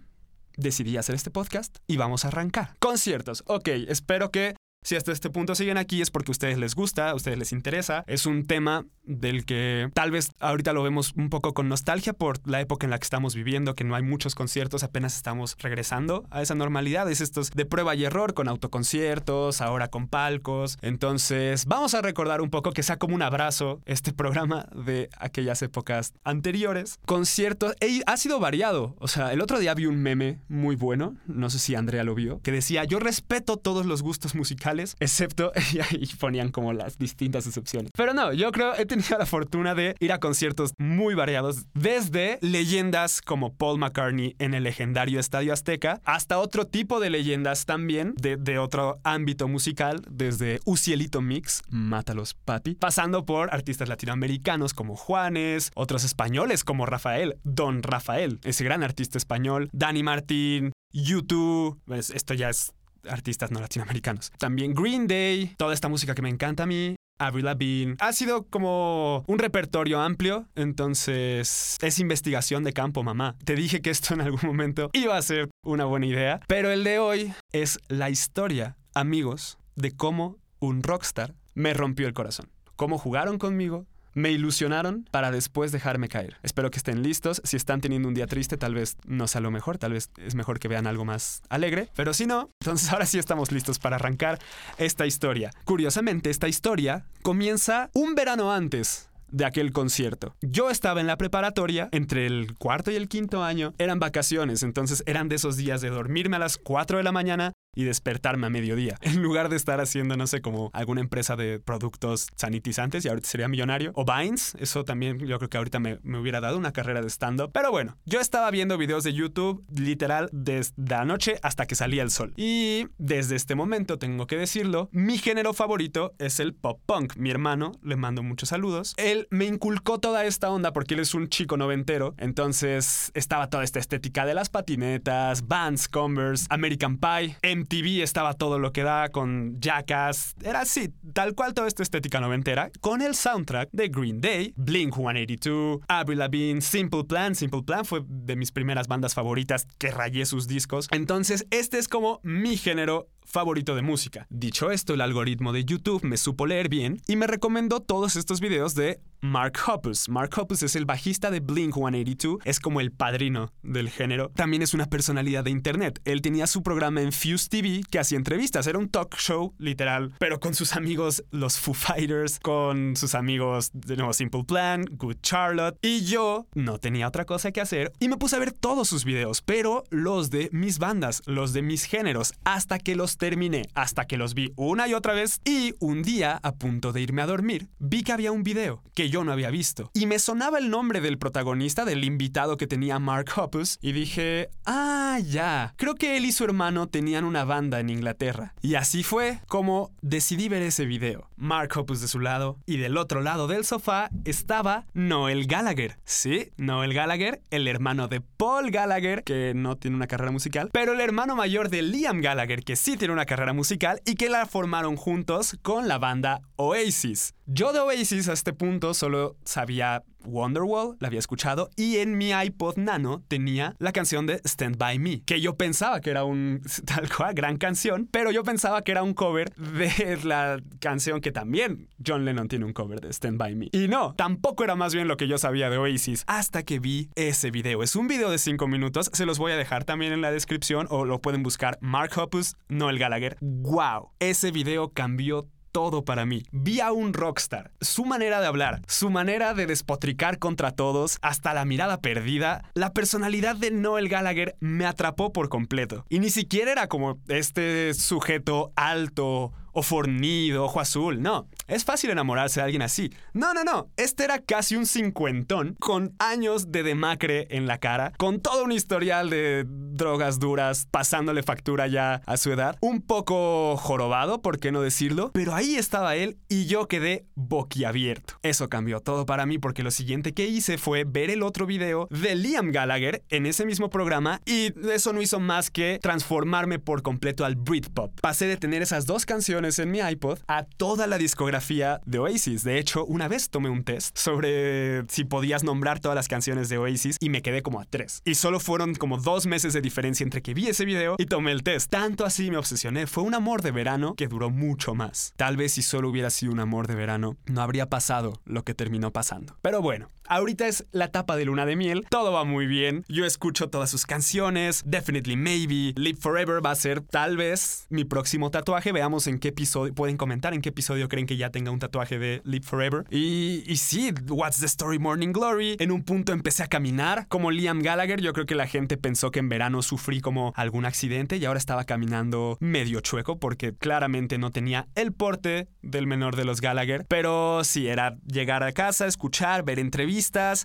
decidí 0.56 0.96
hacer 0.96 1.14
este 1.14 1.30
podcast 1.30 1.78
y 1.86 1.96
vamos 1.96 2.24
a 2.24 2.28
arrancar. 2.28 2.76
Conciertos. 2.78 3.42
Ok, 3.46 3.68
espero 3.88 4.30
que 4.30 4.56
si 4.82 4.96
hasta 4.96 5.12
este 5.12 5.30
punto 5.30 5.54
siguen 5.54 5.78
aquí 5.78 6.00
es 6.00 6.10
porque 6.10 6.30
a 6.30 6.32
ustedes 6.32 6.58
les 6.58 6.74
gusta, 6.74 7.10
a 7.10 7.14
ustedes 7.14 7.38
les 7.38 7.52
interesa. 7.52 8.04
Es 8.06 8.24
un 8.24 8.46
tema 8.46 8.86
del 9.06 9.44
que 9.44 9.90
tal 9.94 10.10
vez 10.10 10.32
ahorita 10.40 10.72
lo 10.72 10.82
vemos 10.82 11.12
un 11.16 11.30
poco 11.30 11.54
con 11.54 11.68
nostalgia 11.68 12.12
por 12.12 12.46
la 12.46 12.60
época 12.60 12.86
en 12.86 12.90
la 12.90 12.98
que 12.98 13.04
estamos 13.04 13.34
viviendo, 13.34 13.74
que 13.74 13.84
no 13.84 13.94
hay 13.94 14.02
muchos 14.02 14.34
conciertos, 14.34 14.82
apenas 14.82 15.16
estamos 15.16 15.56
regresando 15.58 16.24
a 16.30 16.42
esa 16.42 16.54
normalidad. 16.54 17.10
Es 17.10 17.20
estos 17.20 17.50
de 17.50 17.64
prueba 17.64 17.94
y 17.94 18.04
error 18.04 18.34
con 18.34 18.48
autoconciertos, 18.48 19.60
ahora 19.60 19.88
con 19.88 20.08
palcos. 20.08 20.78
Entonces, 20.82 21.66
vamos 21.66 21.94
a 21.94 22.02
recordar 22.02 22.40
un 22.40 22.50
poco 22.50 22.72
que 22.72 22.82
sea 22.82 22.98
como 22.98 23.14
un 23.14 23.22
abrazo 23.22 23.80
este 23.86 24.12
programa 24.12 24.66
de 24.74 25.08
aquellas 25.18 25.62
épocas 25.62 26.12
anteriores. 26.24 26.98
Conciertos, 27.06 27.74
ha 28.06 28.16
sido 28.16 28.40
variado. 28.40 28.96
O 28.98 29.08
sea, 29.08 29.32
el 29.32 29.40
otro 29.40 29.58
día 29.58 29.74
vi 29.74 29.86
un 29.86 30.02
meme 30.02 30.40
muy 30.48 30.76
bueno, 30.76 31.16
no 31.26 31.50
sé 31.50 31.58
si 31.58 31.74
Andrea 31.74 32.04
lo 32.04 32.14
vio, 32.14 32.40
que 32.42 32.52
decía, 32.52 32.84
yo 32.84 32.98
respeto 32.98 33.56
todos 33.56 33.86
los 33.86 34.02
gustos 34.02 34.34
musicales 34.34 34.96
excepto, 35.00 35.52
y 35.90 36.06
ponían 36.16 36.50
como 36.50 36.72
las 36.72 36.98
distintas 36.98 37.46
excepciones. 37.46 37.90
Pero 37.94 38.14
no, 38.14 38.32
yo 38.32 38.50
creo, 38.52 38.74
tenido 38.96 39.18
la 39.18 39.26
fortuna 39.26 39.74
de 39.74 39.94
ir 40.00 40.12
a 40.12 40.20
conciertos 40.20 40.72
muy 40.78 41.14
variados, 41.14 41.66
desde 41.74 42.38
leyendas 42.40 43.20
como 43.20 43.54
Paul 43.54 43.78
McCartney 43.78 44.34
en 44.38 44.54
el 44.54 44.64
legendario 44.64 45.20
Estadio 45.20 45.52
Azteca, 45.52 46.00
hasta 46.04 46.38
otro 46.38 46.66
tipo 46.66 46.98
de 46.98 47.10
leyendas 47.10 47.66
también 47.66 48.14
de, 48.16 48.58
otro 48.58 48.98
ámbito 49.04 49.48
musical, 49.48 50.00
desde 50.10 50.60
Ucielito 50.64 51.20
Mix, 51.20 51.62
Mátalos 51.68 52.34
Papi, 52.34 52.74
pasando 52.74 53.26
por 53.26 53.52
artistas 53.52 53.88
latinoamericanos 53.88 54.72
como 54.72 54.96
Juanes, 54.96 55.72
otros 55.74 56.04
españoles 56.04 56.64
como 56.64 56.86
Rafael, 56.86 57.36
Don 57.44 57.82
Rafael, 57.82 58.40
ese 58.44 58.64
gran 58.64 58.82
artista 58.82 59.18
español, 59.18 59.68
Dani 59.72 60.02
Martín, 60.02 60.72
YouTube, 60.90 61.78
pues 61.84 62.08
esto 62.10 62.32
ya 62.32 62.48
es 62.48 62.72
artistas 63.08 63.50
no 63.50 63.60
latinoamericanos. 63.60 64.32
También 64.38 64.74
Green 64.74 65.06
Day, 65.06 65.54
toda 65.56 65.74
esta 65.74 65.88
música 65.88 66.14
que 66.14 66.22
me 66.22 66.30
encanta 66.30 66.64
a 66.64 66.66
mí. 66.66 66.96
Avril 67.18 67.44
Lavigne. 67.44 67.96
Ha 68.00 68.12
sido 68.12 68.44
como 68.44 69.24
un 69.26 69.38
repertorio 69.38 70.00
amplio, 70.00 70.46
entonces 70.54 71.76
es 71.80 71.98
investigación 71.98 72.64
de 72.64 72.72
campo, 72.72 73.02
mamá. 73.02 73.36
Te 73.44 73.54
dije 73.54 73.80
que 73.80 73.90
esto 73.90 74.14
en 74.14 74.20
algún 74.20 74.40
momento 74.42 74.90
iba 74.92 75.16
a 75.16 75.22
ser 75.22 75.48
una 75.64 75.84
buena 75.84 76.06
idea, 76.06 76.40
pero 76.46 76.70
el 76.70 76.84
de 76.84 76.98
hoy 76.98 77.34
es 77.52 77.78
la 77.88 78.10
historia, 78.10 78.76
amigos, 78.94 79.58
de 79.74 79.92
cómo 79.92 80.38
un 80.58 80.82
rockstar 80.82 81.34
me 81.54 81.74
rompió 81.74 82.06
el 82.06 82.14
corazón. 82.14 82.50
Cómo 82.76 82.98
jugaron 82.98 83.38
conmigo, 83.38 83.86
me 84.16 84.32
ilusionaron 84.32 85.06
para 85.10 85.30
después 85.30 85.72
dejarme 85.72 86.08
caer. 86.08 86.38
Espero 86.42 86.70
que 86.70 86.78
estén 86.78 87.02
listos. 87.02 87.42
Si 87.44 87.56
están 87.56 87.82
teniendo 87.82 88.08
un 88.08 88.14
día 88.14 88.26
triste, 88.26 88.56
tal 88.56 88.74
vez 88.74 88.96
no 89.04 89.28
sea 89.28 89.42
lo 89.42 89.50
mejor, 89.50 89.76
tal 89.76 89.92
vez 89.92 90.10
es 90.16 90.34
mejor 90.34 90.58
que 90.58 90.68
vean 90.68 90.86
algo 90.86 91.04
más 91.04 91.42
alegre, 91.50 91.90
pero 91.94 92.14
si 92.14 92.26
no, 92.26 92.50
entonces 92.60 92.90
ahora 92.92 93.06
sí 93.06 93.18
estamos 93.18 93.52
listos 93.52 93.78
para 93.78 93.96
arrancar 93.96 94.38
esta 94.78 95.06
historia. 95.06 95.50
Curiosamente, 95.64 96.30
esta 96.30 96.48
historia 96.48 97.04
comienza 97.22 97.90
un 97.92 98.14
verano 98.14 98.52
antes 98.52 99.10
de 99.30 99.44
aquel 99.44 99.72
concierto. 99.72 100.34
Yo 100.40 100.70
estaba 100.70 101.00
en 101.00 101.06
la 101.06 101.18
preparatoria, 101.18 101.90
entre 101.92 102.26
el 102.26 102.54
cuarto 102.56 102.90
y 102.90 102.96
el 102.96 103.08
quinto 103.08 103.42
año, 103.44 103.74
eran 103.76 103.98
vacaciones, 103.98 104.62
entonces 104.62 105.02
eran 105.06 105.28
de 105.28 105.36
esos 105.36 105.58
días 105.58 105.82
de 105.82 105.90
dormirme 105.90 106.36
a 106.36 106.40
las 106.40 106.56
4 106.56 106.98
de 106.98 107.04
la 107.04 107.12
mañana 107.12 107.52
y 107.76 107.84
despertarme 107.84 108.48
a 108.48 108.50
mediodía. 108.50 108.96
En 109.06 109.22
lugar 109.22 109.48
de 109.48 109.56
estar 109.56 109.80
haciendo, 109.80 110.16
no 110.16 110.26
sé, 110.26 110.40
como 110.40 110.70
alguna 110.72 111.00
empresa 111.00 111.36
de 111.36 111.60
productos 111.60 112.26
sanitizantes 112.34 113.04
y 113.04 113.08
ahorita 113.08 113.28
sería 113.28 113.48
millonario. 113.48 113.92
O 113.94 114.04
Vines, 114.04 114.56
eso 114.58 114.84
también 114.84 115.18
yo 115.18 115.38
creo 115.38 115.48
que 115.48 115.58
ahorita 115.58 115.78
me, 115.78 116.00
me 116.02 116.18
hubiera 116.18 116.40
dado 116.40 116.58
una 116.58 116.72
carrera 116.72 117.02
de 117.02 117.08
stand-up. 117.08 117.50
Pero 117.52 117.70
bueno, 117.70 117.96
yo 118.04 118.20
estaba 118.20 118.50
viendo 118.50 118.76
videos 118.78 119.04
de 119.04 119.12
YouTube 119.12 119.64
literal 119.70 120.28
desde 120.32 120.74
la 120.76 121.04
noche 121.04 121.38
hasta 121.42 121.66
que 121.66 121.74
salía 121.74 122.02
el 122.02 122.10
sol. 122.10 122.32
Y 122.36 122.88
desde 122.98 123.36
este 123.36 123.54
momento, 123.54 123.98
tengo 123.98 124.26
que 124.26 124.36
decirlo, 124.36 124.88
mi 124.92 125.18
género 125.18 125.52
favorito 125.52 126.14
es 126.18 126.40
el 126.40 126.54
pop 126.54 126.80
punk. 126.86 127.16
Mi 127.16 127.30
hermano, 127.30 127.72
le 127.82 127.96
mando 127.96 128.22
muchos 128.22 128.48
saludos, 128.48 128.94
él 128.96 129.28
me 129.30 129.44
inculcó 129.44 129.98
toda 129.98 130.24
esta 130.24 130.50
onda 130.50 130.72
porque 130.72 130.94
él 130.94 131.00
es 131.00 131.14
un 131.14 131.28
chico 131.28 131.56
noventero. 131.56 132.14
Entonces 132.18 133.10
estaba 133.14 133.50
toda 133.50 133.64
esta 133.64 133.78
estética 133.78 134.26
de 134.26 134.34
las 134.34 134.48
patinetas, 134.48 135.46
Vans, 135.46 135.88
Converse, 135.88 136.46
American 136.50 136.98
Pie, 136.98 137.36
TV 137.66 138.02
estaba 138.02 138.34
todo 138.34 138.58
lo 138.58 138.72
que 138.72 138.82
da 138.82 139.08
con 139.10 139.60
Jackass. 139.60 140.34
Era 140.42 140.60
así, 140.60 140.92
tal 141.12 141.34
cual 141.34 141.54
toda 141.54 141.68
esta 141.68 141.82
estética 141.82 142.20
noventera, 142.20 142.70
con 142.80 143.02
el 143.02 143.14
soundtrack 143.14 143.70
de 143.72 143.88
Green 143.88 144.20
Day, 144.20 144.52
Blink 144.56 144.94
182, 144.94 145.80
Avril 145.88 146.18
Lavigne, 146.18 146.60
Simple 146.60 147.04
Plan. 147.04 147.34
Simple 147.34 147.62
Plan 147.62 147.84
fue 147.84 148.02
de 148.06 148.36
mis 148.36 148.52
primeras 148.52 148.88
bandas 148.88 149.14
favoritas 149.14 149.66
que 149.78 149.90
rayé 149.90 150.26
sus 150.26 150.46
discos. 150.46 150.88
Entonces, 150.90 151.46
este 151.50 151.78
es 151.78 151.88
como 151.88 152.20
mi 152.22 152.56
género 152.56 153.08
favorito 153.26 153.74
de 153.74 153.82
música. 153.82 154.26
Dicho 154.30 154.70
esto, 154.70 154.94
el 154.94 155.00
algoritmo 155.00 155.52
de 155.52 155.64
YouTube 155.64 156.04
me 156.04 156.16
supo 156.16 156.46
leer 156.46 156.68
bien 156.68 157.00
y 157.06 157.16
me 157.16 157.26
recomendó 157.26 157.80
todos 157.80 158.16
estos 158.16 158.40
videos 158.40 158.74
de 158.74 159.00
Mark 159.20 159.54
Hoppus. 159.66 160.08
Mark 160.08 160.30
Hoppus 160.36 160.62
es 160.62 160.76
el 160.76 160.84
bajista 160.84 161.30
de 161.30 161.40
Blink 161.40 161.74
182, 161.74 162.38
es 162.44 162.60
como 162.60 162.80
el 162.80 162.92
padrino 162.92 163.52
del 163.62 163.90
género. 163.90 164.30
También 164.30 164.62
es 164.62 164.74
una 164.74 164.86
personalidad 164.86 165.44
de 165.44 165.50
internet. 165.50 166.00
Él 166.04 166.22
tenía 166.22 166.46
su 166.46 166.62
programa 166.62 167.00
en 167.02 167.12
Fuse 167.12 167.48
TV 167.48 167.82
que 167.90 167.98
hacía 167.98 168.18
entrevistas, 168.18 168.66
era 168.66 168.78
un 168.78 168.88
talk 168.88 169.16
show 169.16 169.54
literal, 169.58 170.14
pero 170.18 170.38
con 170.38 170.54
sus 170.54 170.76
amigos 170.76 171.24
los 171.30 171.58
Foo 171.58 171.74
Fighters, 171.74 172.38
con 172.40 172.96
sus 172.96 173.14
amigos 173.14 173.70
de 173.72 173.96
nuevo 173.96 174.12
Simple 174.12 174.44
Plan, 174.44 174.84
Good 174.90 175.16
Charlotte 175.22 175.78
y 175.82 176.04
yo 176.04 176.46
no 176.54 176.78
tenía 176.78 177.08
otra 177.08 177.24
cosa 177.24 177.52
que 177.52 177.60
hacer 177.60 177.92
y 177.98 178.08
me 178.08 178.16
puse 178.16 178.36
a 178.36 178.40
ver 178.40 178.52
todos 178.52 178.88
sus 178.88 179.04
videos, 179.04 179.42
pero 179.42 179.84
los 179.90 180.30
de 180.30 180.48
mis 180.52 180.78
bandas, 180.78 181.22
los 181.26 181.52
de 181.52 181.62
mis 181.62 181.84
géneros, 181.84 182.32
hasta 182.44 182.78
que 182.78 182.94
los 182.94 183.15
terminé, 183.16 183.68
hasta 183.74 184.06
que 184.06 184.16
los 184.16 184.34
vi 184.34 184.52
una 184.56 184.88
y 184.88 184.94
otra 184.94 185.12
vez 185.12 185.40
y 185.44 185.74
un 185.80 186.02
día 186.02 186.38
a 186.42 186.52
punto 186.52 186.92
de 186.92 187.00
irme 187.00 187.22
a 187.22 187.26
dormir, 187.26 187.68
vi 187.78 188.02
que 188.02 188.12
había 188.12 188.32
un 188.32 188.42
video 188.42 188.82
que 188.94 189.10
yo 189.10 189.24
no 189.24 189.32
había 189.32 189.50
visto 189.50 189.90
y 189.94 190.06
me 190.06 190.18
sonaba 190.18 190.58
el 190.58 190.70
nombre 190.70 191.00
del 191.00 191.18
protagonista, 191.18 191.84
del 191.84 192.04
invitado 192.04 192.56
que 192.56 192.66
tenía 192.66 192.98
Mark 192.98 193.30
Hoppus 193.36 193.78
y 193.80 193.92
dije, 193.92 194.50
ah, 194.64 195.18
ya, 195.26 195.74
creo 195.76 195.94
que 195.94 196.16
él 196.16 196.24
y 196.24 196.32
su 196.32 196.44
hermano 196.44 196.86
tenían 196.86 197.24
una 197.24 197.44
banda 197.44 197.80
en 197.80 197.90
Inglaterra. 197.90 198.54
Y 198.62 198.74
así 198.74 199.02
fue 199.02 199.40
como 199.48 199.90
decidí 200.02 200.48
ver 200.48 200.62
ese 200.62 200.84
video. 200.84 201.28
Mark 201.36 201.70
Hoppus 201.76 202.00
de 202.00 202.08
su 202.08 202.20
lado 202.20 202.58
y 202.66 202.78
del 202.78 202.96
otro 202.96 203.20
lado 203.20 203.46
del 203.46 203.64
sofá 203.64 204.10
estaba 204.24 204.86
Noel 204.94 205.46
Gallagher. 205.46 205.98
Sí, 206.04 206.50
Noel 206.56 206.94
Gallagher, 206.94 207.42
el 207.50 207.68
hermano 207.68 208.08
de 208.08 208.20
Paul 208.20 208.70
Gallagher, 208.70 209.22
que 209.24 209.52
no 209.54 209.76
tiene 209.76 209.96
una 209.96 210.06
carrera 210.06 210.32
musical, 210.32 210.70
pero 210.72 210.92
el 210.92 211.00
hermano 211.00 211.36
mayor 211.36 211.68
de 211.68 211.82
Liam 211.82 212.20
Gallagher, 212.20 212.64
que 212.64 212.76
sí 212.76 212.96
tiene 212.96 213.12
una 213.12 213.26
carrera 213.26 213.52
musical 213.52 214.00
y 214.04 214.14
que 214.14 214.28
la 214.28 214.46
formaron 214.46 214.96
juntos 214.96 215.56
con 215.62 215.88
la 215.88 215.98
banda 215.98 216.40
Oasis. 216.56 217.34
Yo 217.46 217.72
de 217.72 217.80
Oasis 217.80 218.28
a 218.28 218.32
este 218.32 218.52
punto 218.52 218.94
solo 218.94 219.36
sabía 219.44 220.02
Wonderwall, 220.26 220.96
la 221.00 221.08
había 221.08 221.18
escuchado, 221.18 221.70
y 221.76 221.96
en 221.98 222.18
mi 222.18 222.30
iPod 222.30 222.76
Nano 222.76 223.22
tenía 223.28 223.74
la 223.78 223.92
canción 223.92 224.26
de 224.26 224.40
Stand 224.44 224.76
By 224.76 224.98
Me, 224.98 225.22
que 225.22 225.40
yo 225.40 225.56
pensaba 225.56 226.00
que 226.00 226.10
era 226.10 226.24
un 226.24 226.62
tal 226.86 227.08
cual 227.14 227.34
gran 227.34 227.56
canción, 227.56 228.08
pero 228.10 228.30
yo 228.30 228.42
pensaba 228.42 228.82
que 228.82 228.92
era 228.92 229.02
un 229.02 229.14
cover 229.14 229.54
de 229.54 230.18
la 230.24 230.60
canción 230.80 231.20
que 231.20 231.32
también 231.32 231.88
John 232.04 232.24
Lennon 232.24 232.48
tiene 232.48 232.64
un 232.64 232.72
cover 232.72 233.00
de 233.00 233.10
Stand 233.12 233.38
By 233.38 233.54
Me. 233.54 233.68
Y 233.72 233.88
no, 233.88 234.14
tampoco 234.14 234.64
era 234.64 234.74
más 234.74 234.94
bien 234.94 235.08
lo 235.08 235.16
que 235.16 235.28
yo 235.28 235.38
sabía 235.38 235.70
de 235.70 235.78
Oasis, 235.78 236.24
hasta 236.26 236.62
que 236.62 236.78
vi 236.78 237.10
ese 237.14 237.50
video. 237.50 237.82
Es 237.82 237.96
un 237.96 238.08
video 238.08 238.30
de 238.30 238.38
5 238.38 238.66
minutos, 238.68 239.10
se 239.12 239.26
los 239.26 239.38
voy 239.38 239.52
a 239.52 239.56
dejar 239.56 239.84
también 239.84 240.12
en 240.12 240.20
la 240.20 240.30
descripción 240.30 240.86
o 240.90 241.04
lo 241.04 241.20
pueden 241.20 241.42
buscar 241.42 241.78
Mark 241.80 242.12
Hoppus, 242.16 242.56
Noel 242.68 242.98
Gallagher. 242.98 243.36
¡Wow! 243.40 244.10
Ese 244.18 244.50
video 244.50 244.92
cambió 244.92 245.48
todo 245.76 246.06
para 246.06 246.24
mí. 246.24 246.42
Vi 246.52 246.80
a 246.80 246.90
un 246.90 247.12
rockstar, 247.12 247.70
su 247.82 248.06
manera 248.06 248.40
de 248.40 248.46
hablar, 248.46 248.80
su 248.88 249.10
manera 249.10 249.52
de 249.52 249.66
despotricar 249.66 250.38
contra 250.38 250.70
todos, 250.70 251.18
hasta 251.20 251.52
la 251.52 251.66
mirada 251.66 252.00
perdida, 252.00 252.64
la 252.72 252.94
personalidad 252.94 253.56
de 253.56 253.72
Noel 253.72 254.08
Gallagher 254.08 254.56
me 254.58 254.86
atrapó 254.86 255.34
por 255.34 255.50
completo. 255.50 256.06
Y 256.08 256.18
ni 256.18 256.30
siquiera 256.30 256.72
era 256.72 256.86
como 256.88 257.18
este 257.28 257.92
sujeto 257.92 258.72
alto 258.74 259.52
o 259.76 259.82
fornido, 259.82 260.64
ojo 260.64 260.80
azul. 260.80 261.20
No, 261.20 261.48
es 261.68 261.84
fácil 261.84 262.08
enamorarse 262.08 262.60
de 262.60 262.64
alguien 262.64 262.80
así. 262.80 263.12
No, 263.34 263.52
no, 263.52 263.62
no. 263.62 263.90
Este 263.98 264.24
era 264.24 264.38
casi 264.38 264.74
un 264.74 264.86
cincuentón 264.86 265.76
con 265.78 266.14
años 266.18 266.72
de 266.72 266.82
demacre 266.82 267.46
en 267.50 267.66
la 267.66 267.76
cara, 267.76 268.14
con 268.16 268.40
todo 268.40 268.64
un 268.64 268.72
historial 268.72 269.28
de 269.28 269.66
drogas 269.68 270.38
duras, 270.38 270.88
pasándole 270.90 271.42
factura 271.42 271.88
ya 271.88 272.22
a 272.24 272.38
su 272.38 272.52
edad. 272.52 272.78
Un 272.80 273.02
poco 273.02 273.76
jorobado, 273.76 274.40
por 274.40 274.58
qué 274.58 274.72
no 274.72 274.80
decirlo, 274.80 275.30
pero 275.34 275.54
ahí 275.54 275.76
estaba 275.76 276.16
él 276.16 276.38
y 276.48 276.64
yo 276.64 276.88
quedé 276.88 277.26
boquiabierto. 277.34 278.38
Eso 278.42 278.70
cambió 278.70 279.00
todo 279.00 279.26
para 279.26 279.44
mí 279.44 279.58
porque 279.58 279.82
lo 279.82 279.90
siguiente 279.90 280.32
que 280.32 280.46
hice 280.46 280.78
fue 280.78 281.04
ver 281.04 281.28
el 281.28 281.42
otro 281.42 281.66
video 281.66 282.08
de 282.10 282.34
Liam 282.34 282.72
Gallagher 282.72 283.22
en 283.28 283.44
ese 283.44 283.66
mismo 283.66 283.90
programa 283.90 284.40
y 284.46 284.72
eso 284.88 285.12
no 285.12 285.20
hizo 285.20 285.38
más 285.38 285.70
que 285.70 285.98
transformarme 286.00 286.78
por 286.78 287.02
completo 287.02 287.44
al 287.44 287.56
Britpop. 287.56 288.18
Pasé 288.22 288.46
de 288.46 288.56
tener 288.56 288.80
esas 288.80 289.04
dos 289.04 289.26
canciones 289.26 289.65
en 289.66 289.90
mi 289.90 289.98
iPod 289.98 290.38
a 290.46 290.64
toda 290.64 291.06
la 291.06 291.18
discografía 291.18 292.00
de 292.06 292.18
Oasis. 292.20 292.62
De 292.62 292.78
hecho, 292.78 293.04
una 293.04 293.26
vez 293.26 293.50
tomé 293.50 293.68
un 293.68 293.82
test 293.82 294.16
sobre 294.16 295.04
si 295.08 295.24
podías 295.24 295.64
nombrar 295.64 295.98
todas 295.98 296.14
las 296.14 296.28
canciones 296.28 296.68
de 296.68 296.78
Oasis 296.78 297.16
y 297.20 297.28
me 297.28 297.42
quedé 297.42 297.62
como 297.62 297.80
a 297.80 297.84
tres. 297.84 298.22
Y 298.24 298.36
solo 298.36 298.60
fueron 298.60 298.94
como 298.94 299.18
dos 299.18 299.46
meses 299.46 299.72
de 299.72 299.80
diferencia 299.80 300.22
entre 300.22 300.40
que 300.40 300.54
vi 300.54 300.68
ese 300.68 300.84
video 300.84 301.16
y 301.18 301.26
tomé 301.26 301.50
el 301.50 301.64
test. 301.64 301.90
Tanto 301.90 302.24
así 302.24 302.50
me 302.50 302.56
obsesioné. 302.56 303.06
Fue 303.06 303.24
un 303.24 303.34
amor 303.34 303.62
de 303.62 303.72
verano 303.72 304.14
que 304.14 304.28
duró 304.28 304.50
mucho 304.50 304.94
más. 304.94 305.32
Tal 305.36 305.56
vez 305.56 305.72
si 305.72 305.82
solo 305.82 306.08
hubiera 306.08 306.30
sido 306.30 306.52
un 306.52 306.60
amor 306.60 306.86
de 306.86 306.94
verano, 306.94 307.36
no 307.46 307.62
habría 307.62 307.88
pasado 307.88 308.40
lo 308.44 308.62
que 308.62 308.74
terminó 308.74 309.12
pasando. 309.12 309.56
Pero 309.62 309.82
bueno, 309.82 310.08
ahorita 310.28 310.66
es 310.66 310.86
la 310.92 311.06
etapa 311.06 311.36
de 311.36 311.44
luna 311.44 311.66
de 311.66 311.76
miel. 311.76 312.06
Todo 312.08 312.32
va 312.32 312.44
muy 312.44 312.66
bien. 312.66 313.04
Yo 313.08 313.24
escucho 313.24 313.68
todas 313.68 313.90
sus 313.90 314.06
canciones. 314.06 314.82
Definitely 314.86 315.36
Maybe. 315.36 315.94
Live 315.96 316.18
Forever 316.20 316.64
va 316.64 316.70
a 316.70 316.74
ser 316.74 317.00
tal 317.00 317.36
vez 317.36 317.86
mi 317.90 318.04
próximo 318.04 318.50
tatuaje. 318.50 318.92
Veamos 318.92 319.26
en 319.26 319.38
qué 319.38 319.48
episodio. 319.48 319.94
Pueden 319.94 320.16
comentar 320.16 320.54
en 320.54 320.62
qué 320.62 320.70
episodio 320.70 321.08
creen 321.08 321.26
que 321.26 321.36
ya 321.36 321.50
tenga 321.50 321.70
un 321.70 321.78
tatuaje 321.78 322.18
de 322.18 322.42
Live 322.44 322.64
Forever. 322.64 323.04
Y, 323.10 323.62
y 323.66 323.76
sí, 323.76 324.12
What's 324.28 324.60
the 324.60 324.66
Story 324.66 324.98
Morning 324.98 325.32
Glory. 325.32 325.76
En 325.78 325.92
un 325.92 326.02
punto 326.02 326.32
empecé 326.32 326.62
a 326.62 326.68
caminar 326.68 327.26
como 327.28 327.50
Liam 327.50 327.80
Gallagher. 327.80 328.20
Yo 328.20 328.32
creo 328.32 328.46
que 328.46 328.54
la 328.54 328.66
gente 328.66 328.96
pensó 328.96 329.30
que 329.30 329.38
en 329.38 329.48
verano 329.48 329.82
sufrí 329.82 330.20
como 330.20 330.52
algún 330.56 330.86
accidente 330.86 331.36
y 331.36 331.44
ahora 331.44 331.58
estaba 331.58 331.84
caminando 331.84 332.56
medio 332.60 333.00
chueco 333.00 333.38
porque 333.38 333.74
claramente 333.74 334.38
no 334.38 334.50
tenía 334.50 334.88
el 334.94 335.12
porte 335.12 335.68
del 335.82 336.06
menor 336.06 336.36
de 336.36 336.44
los 336.44 336.60
Gallagher. 336.60 337.04
Pero 337.08 337.62
sí, 337.64 337.88
era 337.88 338.16
llegar 338.26 338.62
a 338.62 338.72
casa, 338.72 339.06
escuchar, 339.06 339.62
ver 339.62 339.78
entrevistas. 339.78 340.15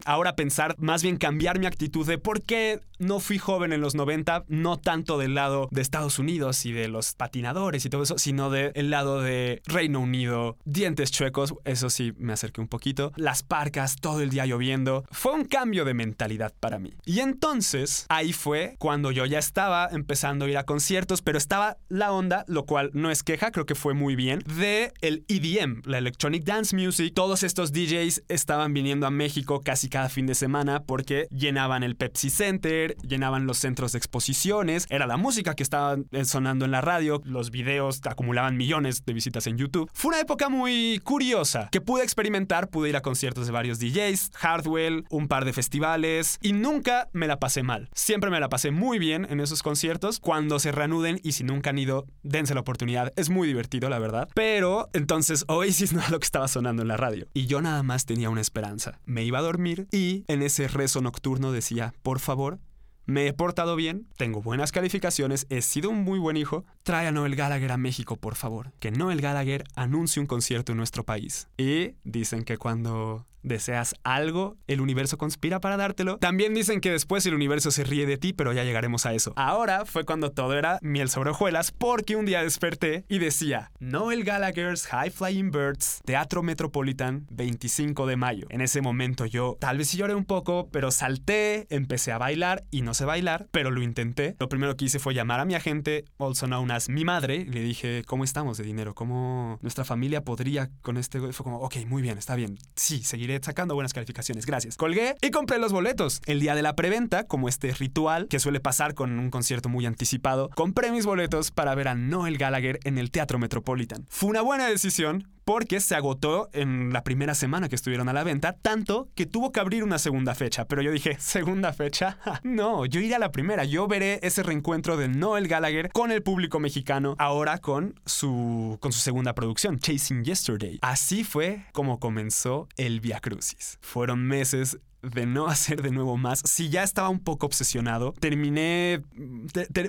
Ahora 0.06 0.36
pensar, 0.36 0.76
más 0.80 1.04
bien 1.04 1.18
cambiar 1.18 1.60
mi 1.60 1.66
actitud 1.66 2.08
de 2.08 2.18
por 2.18 2.42
qué 2.42 2.80
no 3.00 3.20
fui 3.20 3.38
joven 3.38 3.74
en 3.74 3.82
los 3.82 3.96
90, 3.96 4.46
no 4.48 4.78
tanto 4.78 5.18
del 5.18 5.34
lado 5.34 5.68
de 5.72 5.82
Estados 5.82 6.20
Unidos 6.20 6.66
y 6.66 6.72
de 6.72 6.88
los 6.88 7.14
patinadores 7.14 7.84
y 7.84 7.90
todo 7.90 8.04
eso, 8.04 8.18
sino 8.18 8.50
del 8.50 8.90
lado 8.92 9.22
de 9.22 9.62
Reino 9.66 10.00
Unido, 10.00 10.58
dientes 10.66 11.12
chuecos, 11.12 11.56
eso 11.66 11.90
sí 11.90 12.14
me 12.18 12.34
acerqué 12.34 12.62
un 12.62 12.68
poquito, 12.68 13.12
las 13.16 13.44
parcas, 13.44 13.96
todo 13.96 14.22
el 14.22 14.30
día 14.30 14.46
lloviendo. 14.46 15.04
Fue 15.12 15.34
un 15.34 15.46
cambio 15.46 15.84
de 15.84 15.96
mentalidad 15.96 16.54
para 16.60 16.80
mí. 16.80 16.94
Y 17.06 17.20
entonces 17.20 18.06
ahí 18.10 18.34
fue 18.34 18.76
cuando 18.78 19.12
yo 19.12 19.26
ya 19.26 19.40
estaba 19.40 19.90
empezando 19.92 20.46
a 20.46 20.50
ir 20.50 20.58
a 20.58 20.66
conciertos, 20.66 21.22
pero 21.22 21.38
estaba 21.38 21.78
la 21.90 22.12
onda, 22.12 22.46
lo 22.48 22.66
cual 22.66 22.92
no 22.94 23.10
es 23.10 23.24
queja, 23.24 23.52
creo 23.52 23.66
que 23.66 23.76
fue 23.76 23.96
muy 23.96 24.16
bien, 24.16 24.44
de 24.46 24.94
el 25.02 25.26
EDM, 25.28 25.82
la 25.86 25.98
Electronic 25.98 26.44
Dance 26.44 26.76
Music. 26.76 27.14
Todos 27.16 27.42
estos 27.44 27.74
DJs 27.74 28.24
estaban 28.30 28.74
viniendo 28.74 29.08
a 29.08 29.12
México 29.12 29.41
casi 29.64 29.90
cada 29.90 30.10
fin 30.10 30.26
de 30.26 30.36
semana 30.36 30.84
porque 30.84 31.28
llenaban 31.32 31.84
el 31.84 31.96
Pepsi 31.96 32.30
Center, 32.30 32.96
llenaban 32.98 33.46
los 33.46 33.58
centros 33.58 33.92
de 33.92 33.98
exposiciones, 33.98 34.86
era 34.90 35.08
la 35.08 35.18
música 35.18 35.54
que 35.54 35.64
estaba 35.64 35.98
sonando 36.24 36.66
en 36.66 36.72
la 36.72 36.82
radio, 36.82 37.22
los 37.26 37.52
videos 37.52 38.02
acumulaban 38.06 38.58
millones 38.58 39.06
de 39.06 39.14
visitas 39.14 39.48
en 39.48 39.58
YouTube. 39.58 39.90
Fue 39.94 40.10
una 40.10 40.20
época 40.20 40.50
muy 40.50 41.00
curiosa 41.04 41.70
que 41.72 41.82
pude 41.82 42.04
experimentar, 42.04 42.70
pude 42.70 42.90
ir 42.90 42.96
a 42.96 43.02
conciertos 43.02 43.46
de 43.46 43.52
varios 43.52 43.80
DJs, 43.80 44.32
Hardwell, 44.36 45.06
un 45.10 45.28
par 45.28 45.46
de 45.46 45.54
festivales 45.54 46.38
y 46.42 46.54
nunca 46.54 47.10
me 47.14 47.28
la 47.28 47.40
pasé 47.40 47.64
mal. 47.64 47.90
Siempre 47.94 48.30
me 48.30 48.40
la 48.40 48.50
pasé 48.50 48.72
muy 48.72 49.00
bien 49.00 49.28
en 49.30 49.40
esos 49.40 49.64
conciertos. 49.64 50.20
Cuando 50.20 50.60
se 50.60 50.72
reanuden 50.72 51.20
y 51.24 51.34
si 51.34 51.44
nunca 51.44 51.72
han 51.72 51.78
ido, 51.78 52.06
dense 52.24 52.54
la 52.54 52.62
oportunidad. 52.62 53.12
Es 53.16 53.30
muy 53.30 53.48
divertido, 53.48 53.90
la 53.90 54.00
verdad. 54.00 54.30
Pero 54.34 54.90
entonces 54.94 55.46
Oasis 55.48 55.94
no 55.94 56.00
era 56.00 56.10
lo 56.10 56.20
que 56.20 56.26
estaba 56.26 56.48
sonando 56.48 56.82
en 56.82 56.88
la 56.88 56.98
radio. 56.98 57.28
Y 57.34 57.46
yo 57.46 57.62
nada 57.62 57.84
más 57.84 58.06
tenía 58.06 58.30
una 58.30 58.42
esperanza. 58.42 59.00
Me 59.06 59.24
iba 59.24 59.31
a 59.40 59.44
dormir 59.44 59.88
y 59.92 60.24
en 60.28 60.42
ese 60.42 60.68
rezo 60.68 61.02
nocturno 61.02 61.52
decía, 61.52 61.94
por 62.02 62.20
favor, 62.20 62.60
me 63.06 63.28
he 63.28 63.34
portado 63.34 63.76
bien, 63.76 64.08
tengo 64.18 64.42
buenas 64.42 64.72
calificaciones, 64.72 65.46
he 65.50 65.62
sido 65.62 65.90
un 65.90 66.04
muy 66.04 66.20
buen 66.20 66.38
hijo. 66.38 66.66
Trae 66.84 67.08
a 67.08 67.12
Noel 67.12 67.36
Gallagher 67.36 67.72
a 67.72 67.78
México, 67.78 68.18
por 68.18 68.36
favor. 68.36 68.74
Que 68.80 68.92
Noel 68.92 69.22
Gallagher 69.22 69.64
anuncie 69.76 70.20
un 70.20 70.28
concierto 70.28 70.72
en 70.72 70.80
nuestro 70.80 71.04
país. 71.04 71.48
Y 71.58 71.96
dicen 72.04 72.44
que 72.44 72.58
cuando 72.58 73.28
deseas 73.44 73.96
algo, 74.04 74.58
el 74.68 74.82
universo 74.82 75.18
conspira 75.18 75.60
para 75.60 75.78
dártelo. 75.78 76.18
También 76.18 76.54
dicen 76.54 76.82
que 76.82 76.92
después 76.92 77.26
el 77.26 77.34
universo 77.34 77.72
se 77.72 77.84
ríe 77.84 78.06
de 78.06 78.18
ti, 78.18 78.34
pero 78.34 78.54
ya 78.54 78.64
llegaremos 78.64 79.06
a 79.06 79.14
eso. 79.14 79.34
Ahora 79.36 79.86
fue 79.86 80.06
cuando 80.06 80.32
todo 80.32 80.58
era 80.58 80.80
miel 80.82 81.10
sobre 81.10 81.32
hojuelas, 81.32 81.72
porque 81.72 82.16
un 82.16 82.26
día 82.26 82.44
desperté 82.44 83.06
y 83.08 83.20
decía 83.20 83.72
Noel 83.80 84.24
Gallagher's 84.24 84.88
High 84.88 85.12
Flying 85.12 85.52
Birds, 85.52 86.02
Teatro 86.06 86.44
Metropolitan, 86.44 87.28
25 87.32 88.06
de 88.06 88.16
mayo. 88.16 88.48
En 88.50 88.62
ese 88.62 88.82
momento 88.82 89.26
yo 89.26 89.58
tal 89.60 89.78
vez 89.78 89.92
lloré 89.94 90.16
un 90.16 90.26
poco, 90.26 90.70
pero 90.72 90.92
salté, 90.92 91.68
empecé 91.70 92.12
a 92.12 92.18
bailar 92.18 92.64
y 92.72 92.82
no 92.82 92.94
sé 92.94 93.06
bailar, 93.06 93.48
pero 93.52 93.72
lo 93.72 93.82
intenté. 93.82 94.36
Lo 94.40 94.50
primero 94.50 94.76
que 94.76 94.86
hice 94.86 95.00
fue 95.00 95.14
llamar 95.14 95.40
a 95.40 95.46
mi 95.46 95.56
agente, 95.56 96.06
also 96.20 96.48
known 96.48 96.71
mi 96.90 97.06
madre, 97.06 97.46
le 97.46 97.62
dije, 97.62 98.04
¿cómo 98.06 98.24
estamos 98.24 98.58
de 98.58 98.64
dinero? 98.64 98.94
¿Cómo 98.96 99.60
nuestra 99.62 99.86
familia 99.86 100.24
podría 100.24 100.70
con 100.82 100.98
este? 100.98 101.20
Fue 101.20 101.44
como, 101.44 101.58
ok, 101.58 101.78
muy 101.88 102.02
bien, 102.02 102.18
está 102.18 102.36
bien. 102.36 102.58
Sí, 102.76 103.04
seguiré 103.04 103.40
sacando 103.44 103.76
buenas 103.76 103.94
calificaciones, 103.94 104.46
gracias. 104.46 104.78
Colgué 104.78 105.16
y 105.22 105.32
compré 105.32 105.60
los 105.60 105.72
boletos. 105.72 106.22
El 106.26 106.40
día 106.40 106.56
de 106.56 106.62
la 106.62 106.76
preventa, 106.76 107.26
como 107.26 107.50
este 107.50 107.72
ritual 107.74 108.28
que 108.28 108.40
suele 108.40 108.60
pasar 108.60 108.94
con 108.94 109.20
un 109.20 109.30
concierto 109.30 109.70
muy 109.70 109.86
anticipado, 109.86 110.50
compré 110.56 110.92
mis 110.92 111.06
boletos 111.06 111.52
para 111.52 111.76
ver 111.76 111.88
a 111.88 111.96
Noel 111.96 112.38
Gallagher 112.38 112.80
en 112.84 112.98
el 112.98 113.12
Teatro 113.12 113.40
Metropolitan. 113.40 114.06
Fue 114.10 114.30
una 114.30 114.42
buena 114.42 114.68
decisión 114.68 115.28
porque 115.46 115.80
se 115.80 115.96
agotó 115.96 116.50
en 116.54 116.94
la 116.94 117.04
primera 117.04 117.36
semana 117.36 117.70
que 117.70 117.76
estuvieron 117.76 118.10
a 118.10 118.14
la 118.14 118.24
venta, 118.24 118.54
tanto 118.62 119.10
que 119.16 119.26
tuvo 119.26 119.52
que 119.52 119.60
abrir 119.60 119.84
una 119.84 120.00
segunda 120.00 120.36
fecha. 120.36 120.66
Pero 120.66 120.82
yo 120.82 120.92
dije, 120.92 121.18
¿segunda 121.20 121.74
fecha? 121.74 122.18
no, 122.44 122.86
yo 122.86 123.00
iré 123.00 123.16
a 123.16 123.20
la 123.20 123.32
primera. 123.32 123.66
Yo 123.66 123.88
veré 123.88 124.20
ese 124.24 124.44
reencuentro 124.44 124.98
de 124.98 125.08
Noel 125.08 125.48
Gallagher 125.48 125.90
con 125.92 126.12
el 126.12 126.24
público 126.24 126.60
mexicano, 126.60 127.16
ahora 127.18 127.58
con 127.58 128.00
su, 128.06 128.78
con 128.82 128.92
su 128.92 129.00
segunda 129.00 129.34
producción, 129.34 129.80
Chasing 129.80 130.24
Yesterday. 130.24 130.80
Así 130.82 131.24
fue 131.24 131.66
como 131.74 132.00
comenzó 132.00 132.68
el 132.78 133.00
Via 133.00 133.20
Crucis. 133.20 133.78
Fueron 133.82 134.26
meses 134.26 134.78
de 135.02 135.26
no 135.26 135.48
hacer 135.48 135.82
de 135.82 135.92
nuevo 135.92 136.18
más, 136.18 136.42
si 136.46 136.70
ya 136.70 136.84
estaba 136.84 137.10
un 137.10 137.20
poco 137.20 137.46
obsesionado, 137.46 138.14
terminé, 138.14 139.02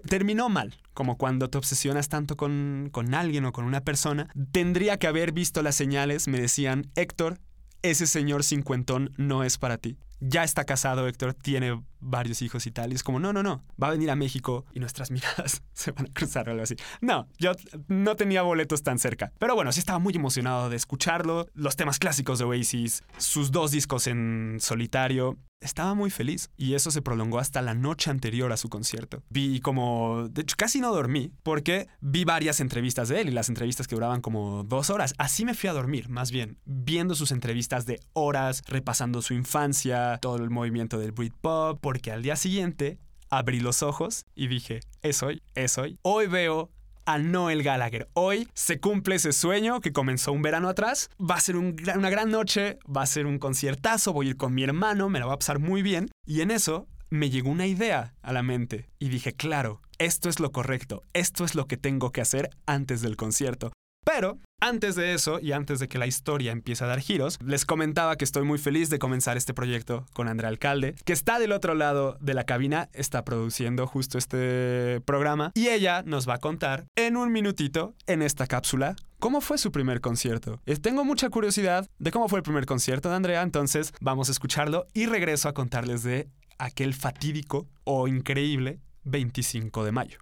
terminó 0.09 0.49
mal, 0.49 0.75
como 0.95 1.17
cuando 1.17 1.49
te 1.49 1.59
obsesionas 1.59 2.09
tanto 2.09 2.37
con, 2.37 2.89
con 2.93 3.15
alguien 3.15 3.45
o 3.45 3.53
con 3.53 3.65
una 3.65 3.83
persona. 3.83 4.29
Tendría 4.53 4.99
que 4.99 5.07
haber 5.07 5.33
visto 5.33 5.63
las 5.63 5.75
señales, 5.75 6.29
me 6.29 6.41
decían, 6.41 6.91
Héctor, 6.95 7.39
ese 7.83 8.07
señor 8.07 8.45
cincuentón 8.45 9.11
no 9.17 9.45
es 9.45 9.59
para 9.59 9.79
ti. 9.79 9.97
Ya 10.21 10.45
está 10.45 10.65
casado, 10.65 11.09
Héctor, 11.09 11.35
tiene 11.35 11.83
varios 12.03 12.43
hijos 12.43 12.67
y 12.67 12.71
tal. 12.71 12.93
Y 12.93 12.97
es 12.97 13.03
como, 13.03 13.19
no, 13.19 13.33
no, 13.33 13.43
no, 13.43 13.65
va 13.83 13.89
a 13.89 13.91
venir 13.93 14.11
a 14.11 14.17
México 14.17 14.67
y 14.75 14.81
nuestras 14.81 15.11
miradas 15.13 15.63
se 15.73 15.93
van 15.93 16.07
a 16.07 16.13
cruzar 16.13 16.49
o 16.49 16.53
algo 16.53 16.63
así. 16.63 16.77
No, 17.01 17.29
yo 17.39 17.53
no 17.89 18.17
tenía 18.17 18.43
boletos 18.43 18.83
tan 18.83 18.99
cerca. 18.99 19.33
Pero 19.39 19.55
bueno, 19.55 19.73
sí 19.73 19.81
estaba 19.81 19.99
muy 19.99 20.15
emocionado 20.15 20.69
de 20.69 20.77
escucharlo. 20.77 21.47
Los 21.55 21.77
temas 21.77 21.99
clásicos 21.99 22.39
de 22.39 22.45
Oasis, 22.45 23.03
sus 23.17 23.51
dos 23.51 23.71
discos 23.71 24.07
en 24.07 24.59
solitario 24.61 25.39
estaba 25.63 25.95
muy 25.95 26.11
feliz 26.11 26.51
y 26.57 26.75
eso 26.75 26.91
se 26.91 27.03
prolongó 27.03 27.39
hasta 27.39 27.63
la 27.63 27.75
noche 27.75 28.11
anterior 28.11 28.53
a 28.53 28.57
su 28.57 28.69
concierto. 28.69 29.23
Vi 29.31 29.61
como, 29.61 30.29
de 30.29 30.43
hecho 30.43 30.57
casi 30.59 30.81
no 30.81 30.93
dormí 30.93 31.33
porque 31.43 31.87
vi 32.01 32.25
varias 32.25 32.61
entrevistas 32.61 33.09
de 33.09 33.21
él 33.21 33.29
y 33.29 33.33
las 33.33 33.49
entrevistas 33.49 33.87
que 33.87 33.95
duraban 33.95 34.21
como 34.21 34.65
dos 34.65 34.91
horas. 34.91 35.15
Así 35.19 35.45
me 35.45 35.55
fui 35.55 35.69
a 35.69 35.73
dormir, 35.73 36.09
más 36.09 36.31
bien, 36.31 36.59
viendo 36.65 37.15
sus 37.15 37.31
entrevistas 37.31 37.87
de 37.87 38.01
horas, 38.13 38.63
repasando 38.67 39.23
su 39.23 39.35
infancia, 39.35 40.19
todo 40.21 40.37
el 40.37 40.51
movimiento 40.51 40.99
del 40.99 41.13
Britpop, 41.13 41.81
porque 41.93 42.11
al 42.11 42.23
día 42.23 42.37
siguiente 42.37 42.99
abrí 43.29 43.61
los 43.61 43.83
ojos 43.83 44.25
y 44.35 44.47
dije, 44.47 44.81
es 45.03 45.23
hoy, 45.23 45.43
es 45.55 45.77
hoy. 45.77 45.99
Hoy 46.01 46.27
veo 46.27 46.71
a 47.05 47.19
Noel 47.19 47.63
Gallagher. 47.63 48.09
Hoy 48.15 48.49
se 48.55 48.81
cumple 48.81 49.17
ese 49.17 49.35
sueño 49.35 49.83
que 49.83 49.93
comenzó 49.93 50.33
un 50.33 50.41
verano 50.41 50.71
atrás. 50.71 51.11
Va 51.21 51.35
a 51.35 51.41
ser 51.41 51.57
una 51.59 52.09
gran 52.09 52.31
noche, 52.31 52.79
va 52.85 53.03
a 53.03 53.07
ser 53.07 53.27
un 53.27 53.39
conciertazo, 53.39 54.15
voy 54.15 54.29
a 54.29 54.31
ir 54.31 54.37
con 54.39 54.55
mi 54.55 54.65
hermano, 54.65 55.11
me 55.11 55.19
la 55.19 55.27
va 55.27 55.35
a 55.35 55.39
pasar 55.39 55.59
muy 55.59 55.83
bien. 55.83 56.09
Y 56.27 56.41
en 56.41 56.51
eso 56.51 56.89
me 57.11 57.29
llegó 57.29 57.51
una 57.51 57.67
idea 57.67 58.15
a 58.23 58.33
la 58.33 58.43
mente 58.43 58.89
y 58.99 59.11
dije, 59.11 59.35
claro, 59.35 59.83
esto 59.99 60.31
es 60.31 60.41
lo 60.41 60.51
correcto, 60.51 61.03
esto 61.13 61.45
es 61.45 61.55
lo 61.55 61.67
que 61.67 61.77
tengo 61.77 62.11
que 62.11 62.23
hacer 62.23 62.49
antes 62.65 63.03
del 63.03 63.19
concierto. 63.19 63.71
Pero 64.03 64.39
Antes 64.65 64.95
de 64.95 65.13
eso 65.13 65.41
y 65.41 65.51
antes 65.51 65.81
de 65.81 65.89
que 65.89 65.99
la 65.99 66.07
historia 66.07 66.53
empiece 66.53 66.85
a 66.85 66.87
dar 66.87 67.01
giros, 67.01 67.37
les 67.45 67.67
comentaba 67.67 68.15
que 68.15 68.25
estoy 68.25 68.45
muy 68.45 68.59
feliz 68.59 68.91
de 68.91 69.01
comenzar 69.01 69.37
este 69.37 69.55
proyecto 69.55 70.07
con 70.13 70.29
Andrea 70.29 70.51
Alcalde, 70.51 70.95
que 71.05 71.13
está 71.13 71.41
del 71.41 71.51
otro 71.51 71.75
lado 71.75 72.17
de 72.21 72.33
la 72.33 72.45
cabina, 72.45 72.89
está 72.93 73.25
produciendo 73.25 73.89
justo 73.89 74.19
este 74.19 75.01
programa 75.05 75.51
y 75.57 75.67
ella 75.67 76.05
nos 76.07 76.29
va 76.29 76.35
a 76.35 76.39
contar 76.39 76.87
en 76.95 77.17
un 77.17 77.33
minutito 77.33 77.97
en 78.07 78.23
esta 78.23 78.47
cápsula 78.47 78.95
¿Cómo 79.19 79.41
fue 79.41 79.59
su 79.59 79.73
primer 79.73 80.01
concierto? 80.01 80.61
Eh, 80.67 80.77
tengo 80.77 81.05
mucha 81.05 81.29
curiosidad 81.29 81.89
de 81.99 82.11
cómo 82.13 82.29
fue 82.29 82.39
el 82.39 82.43
primer 82.45 82.67
concierto 82.67 83.09
de 83.09 83.17
Andrea, 83.17 83.43
entonces 83.43 83.93
vamos 84.01 84.29
a 84.29 84.33
escucharlo 84.33 84.87
y 84.95 85.07
regreso 85.07 85.49
a 85.49 85.55
contarles 85.55 86.03
de 86.05 86.29
aquel 86.59 86.95
fatídico 86.95 87.69
o 87.85 88.07
increíble 88.09 88.81
25 89.05 89.85
de 89.85 89.93
mayo. 89.93 90.19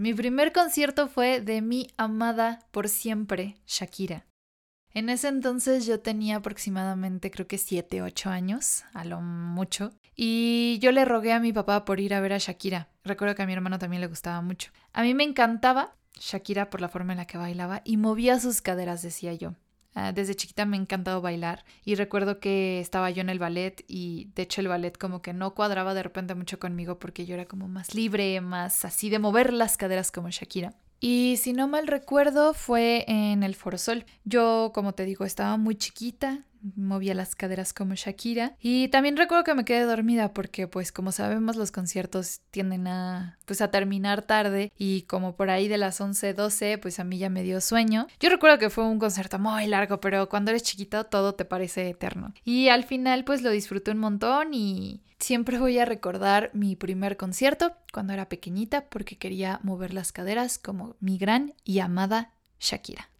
Mi 0.00 0.14
primer 0.14 0.54
concierto 0.54 1.08
fue 1.08 1.42
de 1.42 1.60
mi 1.60 1.88
amada 1.98 2.60
por 2.70 2.88
siempre, 2.88 3.58
Shakira. 3.66 4.24
En 4.94 5.10
ese 5.10 5.28
entonces 5.28 5.84
yo 5.84 6.00
tenía 6.00 6.36
aproximadamente 6.36 7.30
creo 7.30 7.46
que 7.46 7.58
7, 7.58 8.00
8 8.00 8.30
años, 8.30 8.84
a 8.94 9.04
lo 9.04 9.20
mucho, 9.20 9.92
y 10.16 10.78
yo 10.80 10.90
le 10.90 11.04
rogué 11.04 11.34
a 11.34 11.38
mi 11.38 11.52
papá 11.52 11.84
por 11.84 12.00
ir 12.00 12.14
a 12.14 12.20
ver 12.20 12.32
a 12.32 12.38
Shakira. 12.38 12.88
Recuerdo 13.04 13.34
que 13.34 13.42
a 13.42 13.46
mi 13.46 13.52
hermano 13.52 13.78
también 13.78 14.00
le 14.00 14.06
gustaba 14.06 14.40
mucho. 14.40 14.72
A 14.94 15.02
mí 15.02 15.12
me 15.12 15.24
encantaba 15.24 15.94
Shakira 16.18 16.70
por 16.70 16.80
la 16.80 16.88
forma 16.88 17.12
en 17.12 17.18
la 17.18 17.26
que 17.26 17.36
bailaba 17.36 17.82
y 17.84 17.98
movía 17.98 18.40
sus 18.40 18.62
caderas, 18.62 19.02
decía 19.02 19.34
yo. 19.34 19.54
Ah, 19.94 20.12
desde 20.12 20.36
chiquita 20.36 20.66
me 20.66 20.76
ha 20.76 20.80
encantado 20.80 21.20
bailar 21.20 21.64
y 21.84 21.96
recuerdo 21.96 22.38
que 22.38 22.78
estaba 22.78 23.10
yo 23.10 23.22
en 23.22 23.28
el 23.28 23.40
ballet 23.40 23.84
y 23.88 24.28
de 24.36 24.42
hecho 24.42 24.60
el 24.60 24.68
ballet 24.68 24.96
como 24.96 25.20
que 25.20 25.32
no 25.32 25.54
cuadraba 25.54 25.94
de 25.94 26.04
repente 26.04 26.36
mucho 26.36 26.60
conmigo 26.60 27.00
porque 27.00 27.26
yo 27.26 27.34
era 27.34 27.46
como 27.46 27.66
más 27.66 27.94
libre, 27.94 28.40
más 28.40 28.84
así 28.84 29.10
de 29.10 29.18
mover 29.18 29.52
las 29.52 29.76
caderas 29.76 30.12
como 30.12 30.30
Shakira. 30.30 30.74
Y 31.00 31.38
si 31.38 31.54
no 31.54 31.66
mal 31.66 31.86
recuerdo 31.86 32.52
fue 32.52 33.04
en 33.08 33.42
el 33.42 33.54
Forosol. 33.54 34.04
Yo, 34.24 34.70
como 34.74 34.92
te 34.92 35.06
digo, 35.06 35.24
estaba 35.24 35.56
muy 35.56 35.74
chiquita, 35.74 36.44
movía 36.76 37.14
las 37.14 37.34
caderas 37.34 37.72
como 37.72 37.94
Shakira 37.94 38.56
y 38.60 38.88
también 38.88 39.16
recuerdo 39.16 39.44
que 39.44 39.54
me 39.54 39.64
quedé 39.64 39.82
dormida 39.82 40.32
porque 40.32 40.66
pues 40.66 40.92
como 40.92 41.12
sabemos 41.12 41.56
los 41.56 41.70
conciertos 41.70 42.40
tienden 42.50 42.86
a 42.86 43.38
pues 43.46 43.60
a 43.60 43.70
terminar 43.70 44.22
tarde 44.22 44.72
y 44.76 45.02
como 45.02 45.36
por 45.36 45.50
ahí 45.50 45.68
de 45.68 45.78
las 45.78 46.00
11, 46.00 46.34
12 46.34 46.78
pues 46.78 47.00
a 47.00 47.04
mí 47.04 47.18
ya 47.18 47.28
me 47.28 47.42
dio 47.42 47.60
sueño. 47.60 48.06
Yo 48.20 48.28
recuerdo 48.28 48.58
que 48.58 48.70
fue 48.70 48.84
un 48.84 48.98
concierto 48.98 49.38
muy 49.38 49.66
largo 49.66 50.00
pero 50.00 50.28
cuando 50.28 50.50
eres 50.50 50.62
chiquito 50.62 51.04
todo 51.04 51.34
te 51.34 51.44
parece 51.44 51.88
eterno 51.88 52.32
y 52.44 52.68
al 52.68 52.84
final 52.84 53.24
pues 53.24 53.42
lo 53.42 53.50
disfruté 53.50 53.90
un 53.90 53.98
montón 53.98 54.54
y 54.54 55.02
siempre 55.18 55.58
voy 55.58 55.78
a 55.78 55.84
recordar 55.84 56.50
mi 56.54 56.76
primer 56.76 57.16
concierto 57.16 57.72
cuando 57.92 58.12
era 58.12 58.28
pequeñita 58.28 58.86
porque 58.88 59.18
quería 59.18 59.60
mover 59.62 59.94
las 59.94 60.12
caderas 60.12 60.58
como 60.58 60.96
mi 61.00 61.18
gran 61.18 61.54
y 61.64 61.80
amada 61.80 62.32
Shakira. 62.58 63.10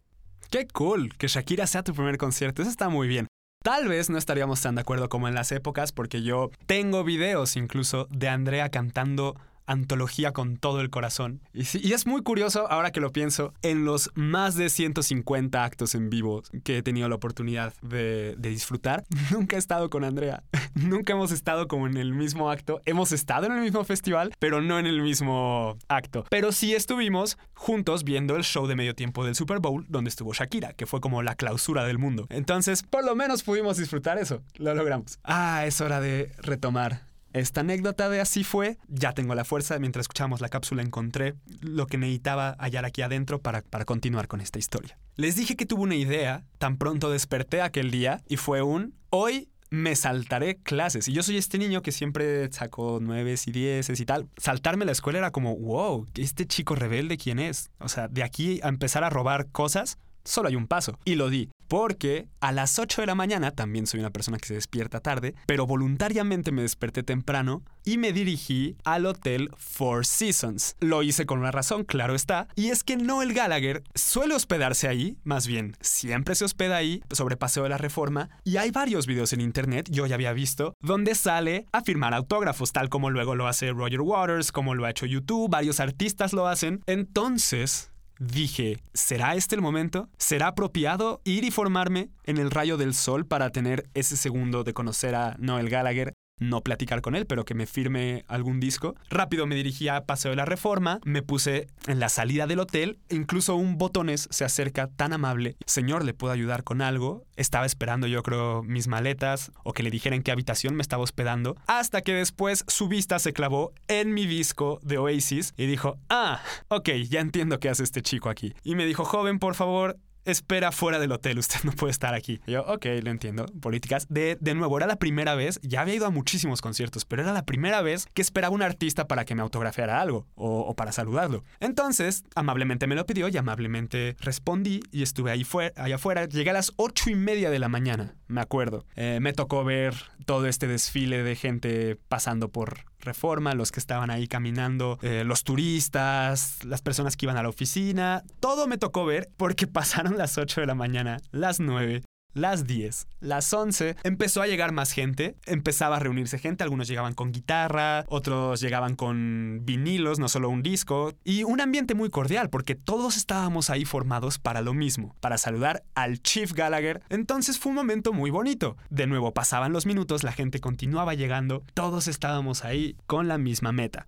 Qué 0.51 0.67
cool 0.67 1.15
que 1.17 1.29
Shakira 1.29 1.65
sea 1.65 1.81
tu 1.81 1.93
primer 1.93 2.17
concierto, 2.17 2.61
eso 2.61 2.69
está 2.69 2.89
muy 2.89 3.07
bien. 3.07 3.25
Tal 3.63 3.87
vez 3.87 4.09
no 4.09 4.17
estaríamos 4.17 4.59
tan 4.59 4.75
de 4.75 4.81
acuerdo 4.81 5.07
como 5.07 5.29
en 5.29 5.33
las 5.33 5.53
épocas 5.53 5.93
porque 5.93 6.23
yo 6.23 6.51
tengo 6.65 7.05
videos 7.05 7.55
incluso 7.55 8.05
de 8.09 8.27
Andrea 8.27 8.67
cantando 8.67 9.37
antología 9.71 10.31
con 10.31 10.57
todo 10.57 10.81
el 10.81 10.89
corazón. 10.89 11.41
Y, 11.53 11.93
es 11.93 12.05
muy 12.05 12.21
curioso, 12.21 12.69
ahora 12.71 12.91
que 12.91 12.99
lo 12.99 13.11
pienso, 13.11 13.53
en 13.61 13.85
los 13.85 14.11
más 14.15 14.55
de 14.55 14.69
150 14.69 15.63
actos 15.63 15.95
en 15.95 16.09
vivo 16.09 16.43
que 16.63 16.77
he 16.77 16.83
tenido 16.83 17.09
la 17.09 17.15
oportunidad 17.15 17.73
de, 17.81 18.35
de 18.37 18.49
disfrutar, 18.49 19.05
nunca 19.31 19.55
he 19.55 19.59
estado 19.59 19.89
con 19.89 20.03
Andrea. 20.03 20.43
nunca 20.75 21.13
hemos 21.13 21.31
estado 21.31 21.67
como 21.67 21.87
en 21.87 21.97
el 21.97 22.13
mismo 22.13 22.49
acto. 22.49 22.81
Hemos 22.85 23.11
estado 23.11 23.45
en 23.45 23.53
el 23.53 23.61
mismo 23.61 23.83
festival, 23.83 24.33
pero 24.39 24.61
no 24.61 24.79
en 24.79 24.85
el 24.85 25.01
mismo 25.01 25.77
acto. 25.87 26.25
Pero 26.29 26.51
sí 26.51 26.73
estuvimos 26.73 27.37
juntos 27.53 28.03
viendo 28.03 28.35
el 28.35 28.43
show 28.43 28.67
de 28.67 28.75
medio 28.75 28.95
tiempo 28.95 29.25
del 29.25 29.35
Super 29.35 29.59
Bowl 29.59 29.85
donde 29.89 30.09
estuvo 30.09 30.33
Shakira, 30.33 30.73
que 30.73 30.85
fue 30.85 31.01
como 31.01 31.21
la 31.23 31.35
clausura 31.35 31.85
del 31.85 31.97
mundo. 31.97 32.27
Entonces, 32.29 32.83
por 32.83 33.05
lo 33.05 33.15
menos 33.15 33.43
pudimos 33.43 33.77
disfrutar 33.77 34.17
eso. 34.17 34.41
Lo 34.55 34.73
logramos. 34.73 35.19
Ah, 35.23 35.65
es 35.65 35.81
hora 35.81 35.99
de 35.99 36.31
retomar 36.41 37.10
esta 37.33 37.61
anécdota 37.61 38.09
de 38.09 38.21
así 38.21 38.43
fue, 38.43 38.77
ya 38.87 39.13
tengo 39.13 39.35
la 39.35 39.45
fuerza, 39.45 39.79
mientras 39.79 40.03
escuchamos 40.03 40.41
la 40.41 40.49
cápsula 40.49 40.81
encontré 40.81 41.35
lo 41.61 41.87
que 41.87 41.97
necesitaba 41.97 42.55
hallar 42.59 42.85
aquí 42.85 43.01
adentro 43.01 43.39
para, 43.39 43.61
para 43.61 43.85
continuar 43.85 44.27
con 44.27 44.41
esta 44.41 44.59
historia. 44.59 44.97
Les 45.15 45.35
dije 45.35 45.55
que 45.55 45.65
tuve 45.65 45.83
una 45.83 45.95
idea, 45.95 46.45
tan 46.57 46.77
pronto 46.77 47.09
desperté 47.09 47.61
aquel 47.61 47.91
día 47.91 48.21
y 48.27 48.37
fue 48.37 48.61
un, 48.61 48.95
hoy 49.09 49.49
me 49.71 49.95
saltaré 49.95 50.57
clases. 50.57 51.07
Y 51.07 51.13
yo 51.13 51.23
soy 51.23 51.37
este 51.37 51.57
niño 51.57 51.81
que 51.81 51.93
siempre 51.93 52.51
sacó 52.51 52.99
nueves 52.99 53.47
y 53.47 53.51
dieces 53.51 53.99
y 53.99 54.05
tal. 54.05 54.27
Saltarme 54.37 54.85
la 54.85 54.91
escuela 54.91 55.19
era 55.19 55.31
como, 55.31 55.55
wow, 55.55 56.05
este 56.15 56.45
chico 56.45 56.75
rebelde, 56.75 57.17
¿quién 57.17 57.39
es? 57.39 57.71
O 57.79 57.87
sea, 57.87 58.09
de 58.09 58.21
aquí 58.21 58.59
a 58.63 58.67
empezar 58.67 59.03
a 59.05 59.09
robar 59.09 59.47
cosas, 59.47 59.97
solo 60.23 60.49
hay 60.49 60.55
un 60.55 60.67
paso. 60.67 60.97
Y 61.05 61.15
lo 61.15 61.29
di. 61.29 61.49
Porque 61.67 62.27
a 62.41 62.51
las 62.51 62.79
8 62.79 63.01
de 63.01 63.07
la 63.07 63.15
mañana, 63.15 63.51
también 63.51 63.87
soy 63.87 64.01
una 64.01 64.09
persona 64.09 64.37
que 64.37 64.47
se 64.49 64.55
despierta 64.55 64.99
tarde, 64.99 65.35
pero 65.45 65.65
voluntariamente 65.65 66.51
me 66.51 66.63
desperté 66.63 67.01
temprano 67.01 67.63
y 67.85 67.97
me 67.97 68.11
dirigí 68.11 68.75
al 68.83 69.05
hotel 69.05 69.49
Four 69.55 70.05
Seasons. 70.05 70.75
Lo 70.81 71.01
hice 71.01 71.25
con 71.25 71.39
una 71.39 71.51
razón, 71.51 71.85
claro 71.85 72.13
está, 72.13 72.49
y 72.55 72.71
es 72.71 72.83
que 72.83 72.97
Noel 72.97 73.33
Gallagher 73.33 73.83
suele 73.95 74.35
hospedarse 74.35 74.89
ahí, 74.89 75.17
más 75.23 75.47
bien, 75.47 75.77
siempre 75.79 76.35
se 76.35 76.43
hospeda 76.43 76.75
ahí, 76.75 77.01
sobre 77.09 77.37
Paseo 77.37 77.63
de 77.63 77.69
la 77.69 77.77
Reforma, 77.77 78.29
y 78.43 78.57
hay 78.57 78.71
varios 78.71 79.07
videos 79.07 79.31
en 79.31 79.39
internet, 79.39 79.87
yo 79.89 80.05
ya 80.05 80.15
había 80.15 80.33
visto, 80.33 80.75
donde 80.81 81.15
sale 81.15 81.67
a 81.71 81.81
firmar 81.83 82.13
autógrafos, 82.13 82.73
tal 82.73 82.89
como 82.89 83.09
luego 83.09 83.35
lo 83.35 83.47
hace 83.47 83.71
Roger 83.71 84.01
Waters, 84.01 84.51
como 84.51 84.75
lo 84.75 84.85
ha 84.85 84.91
hecho 84.91 85.05
YouTube, 85.05 85.49
varios 85.49 85.79
artistas 85.79 86.33
lo 86.33 86.47
hacen. 86.47 86.81
Entonces, 86.85 87.90
dije, 88.21 88.77
¿será 88.93 89.35
este 89.35 89.55
el 89.55 89.61
momento? 89.61 90.07
¿Será 90.17 90.47
apropiado 90.47 91.21
ir 91.23 91.43
y 91.43 91.51
formarme 91.51 92.09
en 92.23 92.37
el 92.37 92.51
rayo 92.51 92.77
del 92.77 92.93
sol 92.93 93.25
para 93.25 93.49
tener 93.49 93.89
ese 93.95 94.15
segundo 94.15 94.63
de 94.63 94.73
conocer 94.73 95.15
a 95.15 95.35
Noel 95.39 95.69
Gallagher 95.69 96.13
no 96.41 96.61
platicar 96.61 97.01
con 97.01 97.15
él, 97.15 97.25
pero 97.25 97.45
que 97.45 97.53
me 97.53 97.67
firme 97.67 98.25
algún 98.27 98.59
disco. 98.59 98.95
Rápido 99.09 99.47
me 99.47 99.55
dirigí 99.55 99.87
a 99.87 100.05
Paseo 100.05 100.31
de 100.31 100.37
la 100.37 100.45
Reforma, 100.45 100.99
me 101.05 101.21
puse 101.21 101.67
en 101.87 101.99
la 101.99 102.09
salida 102.09 102.47
del 102.47 102.59
hotel, 102.59 102.99
incluso 103.09 103.55
un 103.55 103.77
botones 103.77 104.27
se 104.31 104.43
acerca 104.43 104.87
tan 104.87 105.13
amable. 105.13 105.55
Señor, 105.65 106.03
¿le 106.03 106.13
puedo 106.13 106.33
ayudar 106.33 106.63
con 106.63 106.81
algo? 106.81 107.23
Estaba 107.35 107.65
esperando 107.65 108.07
yo 108.07 108.23
creo 108.23 108.63
mis 108.63 108.87
maletas 108.87 109.51
o 109.63 109.73
que 109.73 109.83
le 109.83 109.91
dijera 109.91 110.15
en 110.15 110.23
qué 110.23 110.31
habitación 110.31 110.75
me 110.75 110.81
estaba 110.81 111.03
hospedando, 111.03 111.55
hasta 111.67 112.01
que 112.01 112.13
después 112.13 112.65
su 112.67 112.87
vista 112.87 113.19
se 113.19 113.33
clavó 113.33 113.73
en 113.87 114.13
mi 114.13 114.25
disco 114.25 114.79
de 114.81 114.97
Oasis 114.97 115.53
y 115.57 115.67
dijo, 115.67 115.97
ah, 116.09 116.41
ok, 116.69 116.89
ya 117.09 117.19
entiendo 117.19 117.59
qué 117.59 117.69
hace 117.69 117.83
este 117.83 118.01
chico 118.01 118.29
aquí. 118.29 118.53
Y 118.63 118.75
me 118.75 118.85
dijo, 118.85 119.05
joven, 119.05 119.39
por 119.39 119.55
favor, 119.55 119.97
espera 120.25 120.71
fuera 120.71 120.99
del 120.99 121.11
hotel, 121.11 121.39
usted 121.39 121.59
no 121.63 121.71
puede 121.71 121.91
estar 121.91 122.13
aquí. 122.13 122.39
yo, 122.47 122.63
ok, 122.63 122.85
lo 123.03 123.11
entiendo, 123.11 123.45
políticas. 123.61 124.07
De, 124.09 124.37
de 124.39 124.55
nuevo, 124.55 124.77
era 124.77 124.87
la 124.87 124.97
primera 124.97 125.35
vez, 125.35 125.59
ya 125.61 125.81
había 125.81 125.95
ido 125.95 126.05
a 126.05 126.09
muchísimos 126.11 126.61
conciertos, 126.61 127.05
pero 127.05 127.21
era 127.23 127.33
la 127.33 127.45
primera 127.45 127.81
vez 127.81 128.07
que 128.13 128.21
esperaba 128.21 128.53
un 128.53 128.61
artista 128.61 129.07
para 129.07 129.25
que 129.25 129.35
me 129.35 129.41
autografiara 129.41 130.01
algo 130.01 130.27
o, 130.35 130.73
para 130.75 130.91
saludarlo. 130.91 131.43
Entonces, 131.59 132.23
amablemente 132.35 132.87
me 132.87 132.95
lo 132.95 133.05
pidió 133.05 133.27
y 133.27 133.37
amablemente 133.37 134.15
respondí 134.19 134.81
y 134.91 135.03
estuve 135.03 135.31
ahí 135.31 135.43
fuera, 135.43 135.73
allá 135.81 135.95
afuera. 135.95 136.25
Llegué 136.25 136.49
a 136.49 136.53
las 136.53 136.73
ocho 136.77 137.09
y 137.09 137.15
media 137.15 137.49
de 137.49 137.59
la 137.59 137.69
mañana, 137.69 138.15
me 138.27 138.41
acuerdo. 138.41 138.85
Eh, 138.95 139.19
me 139.21 139.33
tocó 139.33 139.63
ver 139.63 139.95
todo 140.25 140.47
este 140.47 140.67
desfile 140.67 141.23
de 141.23 141.35
gente 141.35 141.97
pasando 142.07 142.49
por 142.49 142.90
reforma, 143.01 143.53
los 143.53 143.71
que 143.71 143.79
estaban 143.79 144.09
ahí 144.09 144.27
caminando, 144.27 144.99
eh, 145.01 145.23
los 145.25 145.43
turistas, 145.43 146.63
las 146.63 146.81
personas 146.81 147.17
que 147.17 147.25
iban 147.25 147.37
a 147.37 147.43
la 147.43 147.49
oficina. 147.49 148.23
Todo 148.39 148.67
me 148.67 148.77
tocó 148.77 149.05
ver 149.05 149.29
porque 149.37 149.67
pasaron 149.81 150.17
las 150.17 150.37
8 150.37 150.61
de 150.61 150.67
la 150.67 150.75
mañana, 150.75 151.19
las 151.31 151.59
9, 151.59 152.03
las 152.33 152.65
10, 152.67 153.07
las 153.19 153.51
11, 153.53 153.97
empezó 154.03 154.41
a 154.41 154.47
llegar 154.47 154.71
más 154.71 154.91
gente, 154.91 155.35
empezaba 155.45 155.97
a 155.97 155.99
reunirse 155.99 156.39
gente, 156.39 156.63
algunos 156.63 156.87
llegaban 156.87 157.13
con 157.13 157.31
guitarra, 157.31 158.05
otros 158.07 158.61
llegaban 158.61 158.95
con 158.95 159.59
vinilos, 159.63 160.19
no 160.19 160.29
solo 160.29 160.49
un 160.49 160.61
disco, 160.63 161.13
y 161.23 161.43
un 161.43 161.61
ambiente 161.61 161.95
muy 161.95 162.09
cordial 162.09 162.49
porque 162.49 162.75
todos 162.75 163.17
estábamos 163.17 163.69
ahí 163.69 163.85
formados 163.85 164.39
para 164.39 164.61
lo 164.61 164.73
mismo, 164.73 165.15
para 165.19 165.37
saludar 165.37 165.83
al 165.95 166.21
Chief 166.21 166.53
Gallagher, 166.53 167.01
entonces 167.09 167.59
fue 167.59 167.71
un 167.71 167.75
momento 167.75 168.13
muy 168.13 168.31
bonito. 168.31 168.77
De 168.89 169.07
nuevo 169.07 169.33
pasaban 169.33 169.73
los 169.73 169.85
minutos, 169.85 170.23
la 170.23 170.31
gente 170.31 170.59
continuaba 170.59 171.13
llegando, 171.13 171.63
todos 171.73 172.07
estábamos 172.07 172.63
ahí 172.63 172.95
con 173.07 173.27
la 173.27 173.37
misma 173.37 173.71
meta. 173.71 174.07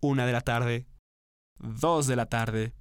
Una 0.00 0.26
de 0.26 0.32
la 0.32 0.40
tarde, 0.40 0.86
dos 1.58 2.06
de 2.06 2.16
la 2.16 2.26
tarde, 2.26 2.72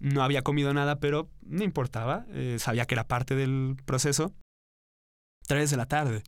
no 0.00 0.22
había 0.22 0.42
comido 0.42 0.72
nada, 0.74 1.00
pero 1.00 1.30
no 1.42 1.64
importaba. 1.64 2.26
Eh, 2.30 2.56
sabía 2.58 2.86
que 2.86 2.94
era 2.94 3.08
parte 3.08 3.34
del 3.34 3.76
proceso. 3.84 4.34
Tres 5.46 5.70
de 5.70 5.76
la 5.76 5.86
tarde. 5.86 6.22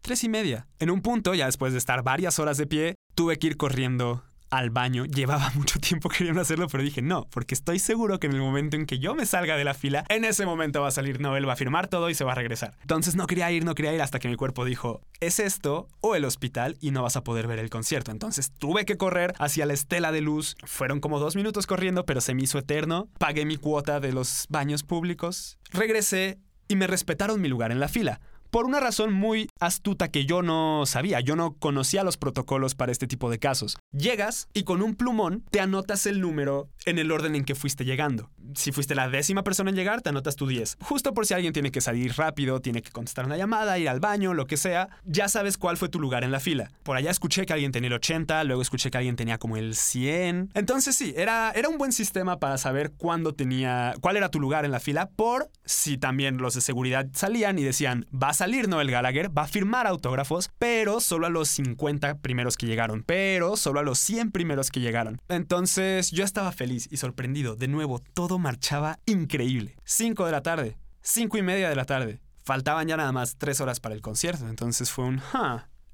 Tres 0.00 0.24
y 0.24 0.28
media. 0.28 0.68
En 0.78 0.90
un 0.90 1.02
punto, 1.02 1.34
ya 1.34 1.46
después 1.46 1.72
de 1.72 1.78
estar 1.78 2.02
varias 2.02 2.38
horas 2.38 2.56
de 2.56 2.66
pie, 2.66 2.94
tuve 3.14 3.38
que 3.38 3.48
ir 3.48 3.56
corriendo 3.56 4.24
al 4.50 4.70
baño. 4.70 5.04
Llevaba 5.04 5.50
mucho 5.54 5.78
tiempo 5.78 6.08
queriendo 6.08 6.40
hacerlo, 6.40 6.68
pero 6.68 6.82
dije 6.82 7.02
no, 7.02 7.26
porque 7.30 7.54
estoy 7.54 7.78
seguro 7.78 8.18
que 8.18 8.26
en 8.26 8.34
el 8.34 8.40
momento 8.40 8.76
en 8.76 8.86
que 8.86 8.98
yo 8.98 9.14
me 9.14 9.26
salga 9.26 9.56
de 9.56 9.64
la 9.64 9.74
fila, 9.74 10.04
en 10.08 10.24
ese 10.24 10.46
momento 10.46 10.82
va 10.82 10.88
a 10.88 10.92
salir 10.92 11.20
Noel, 11.20 11.48
va 11.48 11.54
a 11.54 11.56
firmar 11.56 11.88
todo 11.88 12.10
y 12.10 12.14
se 12.14 12.24
va 12.24 12.32
a 12.32 12.36
regresar. 12.36 12.76
Entonces 12.82 13.16
no 13.16 13.26
quería 13.26 13.50
ir, 13.50 13.64
no 13.64 13.74
quería 13.74 13.94
ir 13.94 14.02
hasta 14.02 14.18
que 14.18 14.28
mi 14.28 14.36
cuerpo 14.36 14.64
dijo, 14.64 15.02
es 15.20 15.38
esto 15.38 15.88
o 16.00 16.14
el 16.14 16.24
hospital 16.24 16.76
y 16.80 16.90
no 16.90 17.02
vas 17.02 17.16
a 17.16 17.24
poder 17.24 17.46
ver 17.46 17.58
el 17.58 17.70
concierto. 17.70 18.10
Entonces 18.10 18.52
tuve 18.58 18.84
que 18.84 18.96
correr 18.96 19.34
hacia 19.38 19.66
la 19.66 19.74
estela 19.74 20.12
de 20.12 20.20
luz. 20.20 20.56
Fueron 20.64 21.00
como 21.00 21.18
dos 21.18 21.36
minutos 21.36 21.66
corriendo, 21.66 22.04
pero 22.04 22.20
se 22.20 22.34
me 22.34 22.42
hizo 22.42 22.58
eterno. 22.58 23.08
Pagué 23.18 23.44
mi 23.44 23.56
cuota 23.56 24.00
de 24.00 24.12
los 24.12 24.46
baños 24.48 24.82
públicos. 24.82 25.58
Regresé 25.70 26.38
y 26.68 26.76
me 26.76 26.86
respetaron 26.86 27.40
mi 27.40 27.48
lugar 27.48 27.72
en 27.72 27.80
la 27.80 27.88
fila 27.88 28.20
por 28.50 28.66
una 28.66 28.80
razón 28.80 29.12
muy 29.12 29.48
astuta 29.60 30.08
que 30.08 30.26
yo 30.26 30.42
no 30.42 30.84
sabía. 30.86 31.20
Yo 31.20 31.36
no 31.36 31.54
conocía 31.54 32.04
los 32.04 32.16
protocolos 32.16 32.74
para 32.74 32.92
este 32.92 33.06
tipo 33.06 33.30
de 33.30 33.38
casos. 33.38 33.76
Llegas 33.92 34.48
y 34.54 34.64
con 34.64 34.82
un 34.82 34.94
plumón 34.94 35.44
te 35.50 35.60
anotas 35.60 36.06
el 36.06 36.20
número 36.20 36.68
en 36.86 36.98
el 36.98 37.12
orden 37.12 37.34
en 37.34 37.44
que 37.44 37.54
fuiste 37.54 37.84
llegando. 37.84 38.30
Si 38.54 38.72
fuiste 38.72 38.94
la 38.94 39.08
décima 39.08 39.44
persona 39.44 39.70
en 39.70 39.76
llegar, 39.76 40.00
te 40.00 40.08
anotas 40.08 40.36
tu 40.36 40.46
10. 40.46 40.78
Justo 40.80 41.12
por 41.12 41.26
si 41.26 41.34
alguien 41.34 41.52
tiene 41.52 41.70
que 41.70 41.80
salir 41.80 42.14
rápido, 42.16 42.60
tiene 42.60 42.82
que 42.82 42.90
contestar 42.90 43.26
una 43.26 43.36
llamada, 43.36 43.78
ir 43.78 43.88
al 43.88 44.00
baño, 44.00 44.32
lo 44.32 44.46
que 44.46 44.56
sea, 44.56 44.88
ya 45.04 45.28
sabes 45.28 45.58
cuál 45.58 45.76
fue 45.76 45.88
tu 45.88 46.00
lugar 46.00 46.24
en 46.24 46.32
la 46.32 46.40
fila. 46.40 46.70
Por 46.82 46.96
allá 46.96 47.10
escuché 47.10 47.44
que 47.44 47.52
alguien 47.52 47.72
tenía 47.72 47.88
el 47.88 47.94
80, 47.94 48.44
luego 48.44 48.62
escuché 48.62 48.90
que 48.90 48.98
alguien 48.98 49.16
tenía 49.16 49.38
como 49.38 49.56
el 49.56 49.74
100. 49.74 50.52
Entonces 50.54 50.96
sí, 50.96 51.12
era, 51.16 51.52
era 51.54 51.68
un 51.68 51.78
buen 51.78 51.92
sistema 51.92 52.38
para 52.38 52.56
saber 52.58 52.92
cuándo 52.96 53.34
tenía, 53.34 53.94
cuál 54.00 54.16
era 54.16 54.30
tu 54.30 54.40
lugar 54.40 54.64
en 54.64 54.70
la 54.70 54.80
fila, 54.80 55.10
por 55.14 55.50
si 55.64 55.98
también 55.98 56.38
los 56.38 56.54
de 56.54 56.60
seguridad 56.60 57.06
salían 57.12 57.58
y 57.58 57.64
decían, 57.64 58.06
vas 58.10 58.37
salir 58.38 58.68
Noel 58.68 58.92
Gallagher, 58.92 59.36
va 59.36 59.42
a 59.42 59.48
firmar 59.48 59.88
autógrafos, 59.88 60.48
pero 60.60 61.00
solo 61.00 61.26
a 61.26 61.28
los 61.28 61.48
50 61.48 62.18
primeros 62.18 62.56
que 62.56 62.66
llegaron, 62.66 63.02
pero 63.02 63.56
solo 63.56 63.80
a 63.80 63.82
los 63.82 63.98
100 63.98 64.30
primeros 64.30 64.70
que 64.70 64.78
llegaron. 64.78 65.20
Entonces 65.28 66.12
yo 66.12 66.22
estaba 66.22 66.52
feliz 66.52 66.86
y 66.88 66.98
sorprendido. 66.98 67.56
De 67.56 67.66
nuevo, 67.66 68.00
todo 68.14 68.38
marchaba 68.38 69.00
increíble. 69.06 69.74
5 69.82 70.24
de 70.24 70.30
la 70.30 70.42
tarde, 70.42 70.78
5 71.00 71.36
y 71.36 71.42
media 71.42 71.68
de 71.68 71.74
la 71.74 71.84
tarde. 71.84 72.20
Faltaban 72.44 72.86
ya 72.86 72.96
nada 72.96 73.10
más 73.10 73.38
3 73.38 73.60
horas 73.60 73.80
para 73.80 73.96
el 73.96 74.02
concierto, 74.02 74.48
entonces 74.48 74.92
fue 74.92 75.06
un... 75.06 75.20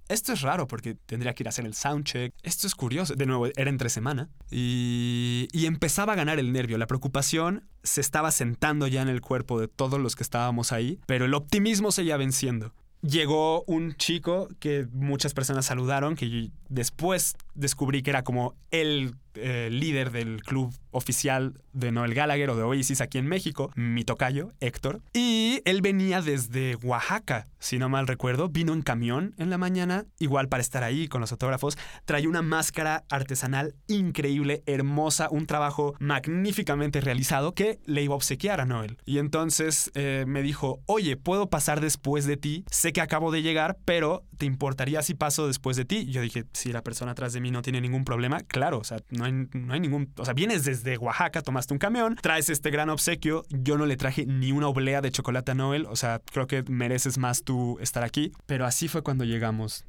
esto 0.08 0.32
es 0.32 0.42
raro 0.42 0.66
porque 0.66 0.94
tendría 0.94 1.34
que 1.34 1.42
ir 1.42 1.48
a 1.48 1.50
hacer 1.50 1.64
el 1.64 1.74
soundcheck. 1.74 2.34
Esto 2.42 2.66
es 2.66 2.74
curioso. 2.74 3.14
De 3.14 3.26
nuevo, 3.26 3.46
era 3.46 3.70
entre 3.70 3.88
semana. 3.88 4.28
Y, 4.50 5.48
y, 5.52 5.66
empezaba 5.66 6.12
a 6.12 6.16
ganar 6.16 6.38
el 6.38 6.52
nervio. 6.52 6.78
La 6.78 6.86
preocupación 6.86 7.68
se 7.82 8.00
estaba 8.00 8.30
sentando 8.30 8.86
ya 8.86 9.02
en 9.02 9.08
el 9.08 9.20
cuerpo 9.20 9.60
de 9.60 9.68
todos 9.68 10.00
los 10.00 10.16
que 10.16 10.22
estábamos 10.22 10.72
ahí, 10.72 11.00
pero 11.06 11.24
el 11.24 11.34
optimismo 11.34 11.92
seguía 11.92 12.16
venciendo. 12.16 12.74
Llegó 13.02 13.64
un 13.64 13.94
chico 13.96 14.48
que 14.60 14.86
muchas 14.90 15.34
personas 15.34 15.66
saludaron, 15.66 16.16
que 16.16 16.50
después 16.74 17.36
descubrí 17.54 18.02
que 18.02 18.10
era 18.10 18.24
como 18.24 18.54
el 18.70 19.14
eh, 19.36 19.68
líder 19.70 20.10
del 20.10 20.42
club 20.42 20.72
oficial 20.90 21.60
de 21.72 21.90
Noel 21.90 22.14
Gallagher 22.14 22.50
o 22.50 22.56
de 22.56 22.62
Oasis 22.62 23.00
aquí 23.00 23.18
en 23.18 23.26
México, 23.26 23.72
mi 23.74 24.04
tocayo, 24.04 24.52
Héctor. 24.60 25.00
Y 25.12 25.60
él 25.64 25.82
venía 25.82 26.22
desde 26.22 26.76
Oaxaca, 26.76 27.46
si 27.58 27.78
no 27.78 27.88
mal 27.88 28.06
recuerdo. 28.06 28.48
Vino 28.48 28.72
en 28.72 28.82
camión 28.82 29.34
en 29.38 29.50
la 29.50 29.58
mañana, 29.58 30.06
igual 30.20 30.48
para 30.48 30.60
estar 30.60 30.84
ahí 30.84 31.08
con 31.08 31.20
los 31.20 31.32
autógrafos. 31.32 31.76
Traía 32.04 32.28
una 32.28 32.42
máscara 32.42 33.04
artesanal 33.08 33.74
increíble, 33.88 34.62
hermosa, 34.66 35.28
un 35.30 35.46
trabajo 35.46 35.94
magníficamente 35.98 37.00
realizado 37.00 37.54
que 37.54 37.80
le 37.86 38.02
iba 38.02 38.14
a 38.14 38.16
obsequiar 38.16 38.60
a 38.60 38.66
Noel. 38.66 38.98
Y 39.04 39.18
entonces 39.18 39.90
eh, 39.94 40.24
me 40.28 40.42
dijo, 40.42 40.80
oye, 40.86 41.16
¿puedo 41.16 41.50
pasar 41.50 41.80
después 41.80 42.24
de 42.26 42.36
ti? 42.36 42.64
Sé 42.70 42.92
que 42.92 43.00
acabo 43.00 43.32
de 43.32 43.42
llegar, 43.42 43.78
pero 43.84 44.24
¿te 44.38 44.46
importaría 44.46 45.02
si 45.02 45.14
paso 45.14 45.46
después 45.48 45.76
de 45.76 45.84
ti? 45.84 46.06
yo 46.06 46.20
dije, 46.20 46.44
si 46.64 46.72
la 46.72 46.82
persona 46.82 47.12
atrás 47.12 47.34
de 47.34 47.42
mí 47.42 47.50
no 47.50 47.60
tiene 47.60 47.78
ningún 47.82 48.06
problema, 48.06 48.40
claro, 48.40 48.78
o 48.78 48.84
sea, 48.84 48.96
no 49.10 49.26
hay, 49.26 49.32
no 49.32 49.74
hay 49.74 49.80
ningún... 49.80 50.10
O 50.16 50.24
sea, 50.24 50.32
vienes 50.32 50.64
desde 50.64 50.96
Oaxaca, 50.96 51.42
tomaste 51.42 51.74
un 51.74 51.78
camión, 51.78 52.16
traes 52.16 52.48
este 52.48 52.70
gran 52.70 52.88
obsequio, 52.88 53.44
yo 53.50 53.76
no 53.76 53.84
le 53.84 53.98
traje 53.98 54.24
ni 54.24 54.50
una 54.50 54.68
oblea 54.68 55.02
de 55.02 55.10
chocolate 55.10 55.52
a 55.52 55.54
Noel, 55.54 55.84
o 55.84 55.94
sea, 55.94 56.22
creo 56.24 56.46
que 56.46 56.62
mereces 56.62 57.18
más 57.18 57.44
tú 57.44 57.76
estar 57.80 58.02
aquí. 58.02 58.32
Pero 58.46 58.64
así 58.64 58.88
fue 58.88 59.02
cuando 59.02 59.24
llegamos 59.24 59.84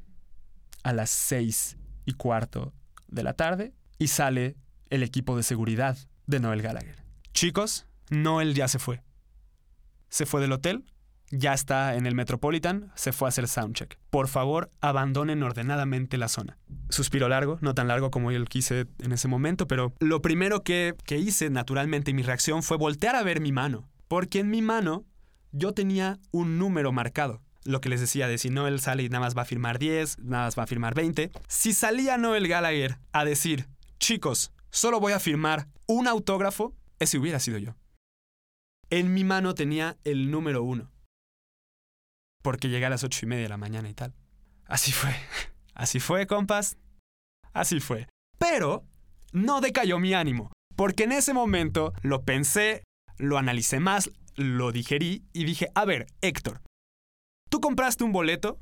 a 0.82 0.92
las 0.92 1.08
seis 1.08 1.78
y 2.04 2.12
cuarto 2.12 2.74
de 3.08 3.22
la 3.22 3.32
tarde 3.32 3.72
y 3.98 4.08
sale 4.08 4.54
el 4.90 5.02
equipo 5.02 5.34
de 5.34 5.44
seguridad 5.44 5.96
de 6.26 6.40
Noel 6.40 6.60
Gallagher. 6.60 7.02
Chicos, 7.32 7.86
Noel 8.10 8.52
ya 8.52 8.68
se 8.68 8.78
fue. 8.78 9.02
Se 10.10 10.26
fue 10.26 10.42
del 10.42 10.52
hotel 10.52 10.84
ya 11.30 11.54
está 11.54 11.96
en 11.96 12.06
el 12.06 12.14
Metropolitan, 12.14 12.92
se 12.94 13.12
fue 13.12 13.28
a 13.28 13.30
hacer 13.30 13.48
soundcheck. 13.48 13.98
Por 14.10 14.28
favor, 14.28 14.70
abandonen 14.80 15.42
ordenadamente 15.42 16.18
la 16.18 16.28
zona. 16.28 16.58
Suspiro 16.88 17.28
largo, 17.28 17.58
no 17.60 17.74
tan 17.74 17.88
largo 17.88 18.10
como 18.10 18.30
yo 18.30 18.38
lo 18.38 18.46
quise 18.46 18.86
en 19.00 19.12
ese 19.12 19.28
momento, 19.28 19.66
pero 19.66 19.92
lo 19.98 20.22
primero 20.22 20.62
que, 20.62 20.94
que 21.04 21.18
hice 21.18 21.50
naturalmente, 21.50 22.14
mi 22.14 22.22
reacción 22.22 22.62
fue 22.62 22.76
voltear 22.76 23.16
a 23.16 23.22
ver 23.22 23.40
mi 23.40 23.52
mano, 23.52 23.88
porque 24.08 24.40
en 24.40 24.50
mi 24.50 24.62
mano 24.62 25.04
yo 25.52 25.72
tenía 25.72 26.18
un 26.30 26.58
número 26.58 26.92
marcado. 26.92 27.42
Lo 27.64 27.80
que 27.80 27.88
les 27.88 28.00
decía 28.00 28.28
de 28.28 28.38
si 28.38 28.50
Noel 28.50 28.80
sale 28.80 29.02
y 29.02 29.08
nada 29.08 29.24
más 29.24 29.36
va 29.36 29.42
a 29.42 29.46
firmar 29.46 29.80
10, 29.80 30.20
nada 30.20 30.44
más 30.44 30.56
va 30.56 30.62
a 30.62 30.68
firmar 30.68 30.94
20. 30.94 31.32
Si 31.48 31.72
salía 31.72 32.16
Noel 32.16 32.46
Gallagher 32.46 32.98
a 33.12 33.24
decir, 33.24 33.66
chicos, 33.98 34.52
solo 34.70 35.00
voy 35.00 35.12
a 35.12 35.20
firmar 35.20 35.66
un 35.86 36.06
autógrafo, 36.06 36.74
ese 37.00 37.18
hubiera 37.18 37.40
sido 37.40 37.58
yo. 37.58 37.74
En 38.88 39.12
mi 39.12 39.24
mano 39.24 39.54
tenía 39.54 39.96
el 40.04 40.30
número 40.30 40.62
uno 40.62 40.92
porque 42.46 42.68
llegué 42.68 42.86
a 42.86 42.90
las 42.90 43.02
ocho 43.02 43.26
y 43.26 43.28
media 43.28 43.42
de 43.42 43.48
la 43.48 43.56
mañana 43.56 43.88
y 43.88 43.94
tal. 43.94 44.14
Así 44.66 44.92
fue. 44.92 45.10
Así 45.74 45.98
fue, 45.98 46.28
compas. 46.28 46.76
Así 47.52 47.80
fue. 47.80 48.06
Pero 48.38 48.84
no 49.32 49.60
decayó 49.60 49.98
mi 49.98 50.14
ánimo, 50.14 50.52
porque 50.76 51.02
en 51.02 51.10
ese 51.10 51.34
momento 51.34 51.92
lo 52.02 52.22
pensé, 52.22 52.84
lo 53.16 53.36
analicé 53.36 53.80
más, 53.80 54.12
lo 54.36 54.70
digerí 54.70 55.24
y 55.32 55.42
dije, 55.42 55.70
a 55.74 55.84
ver, 55.84 56.06
Héctor, 56.20 56.62
tú 57.50 57.60
compraste 57.60 58.04
un 58.04 58.12
boleto 58.12 58.60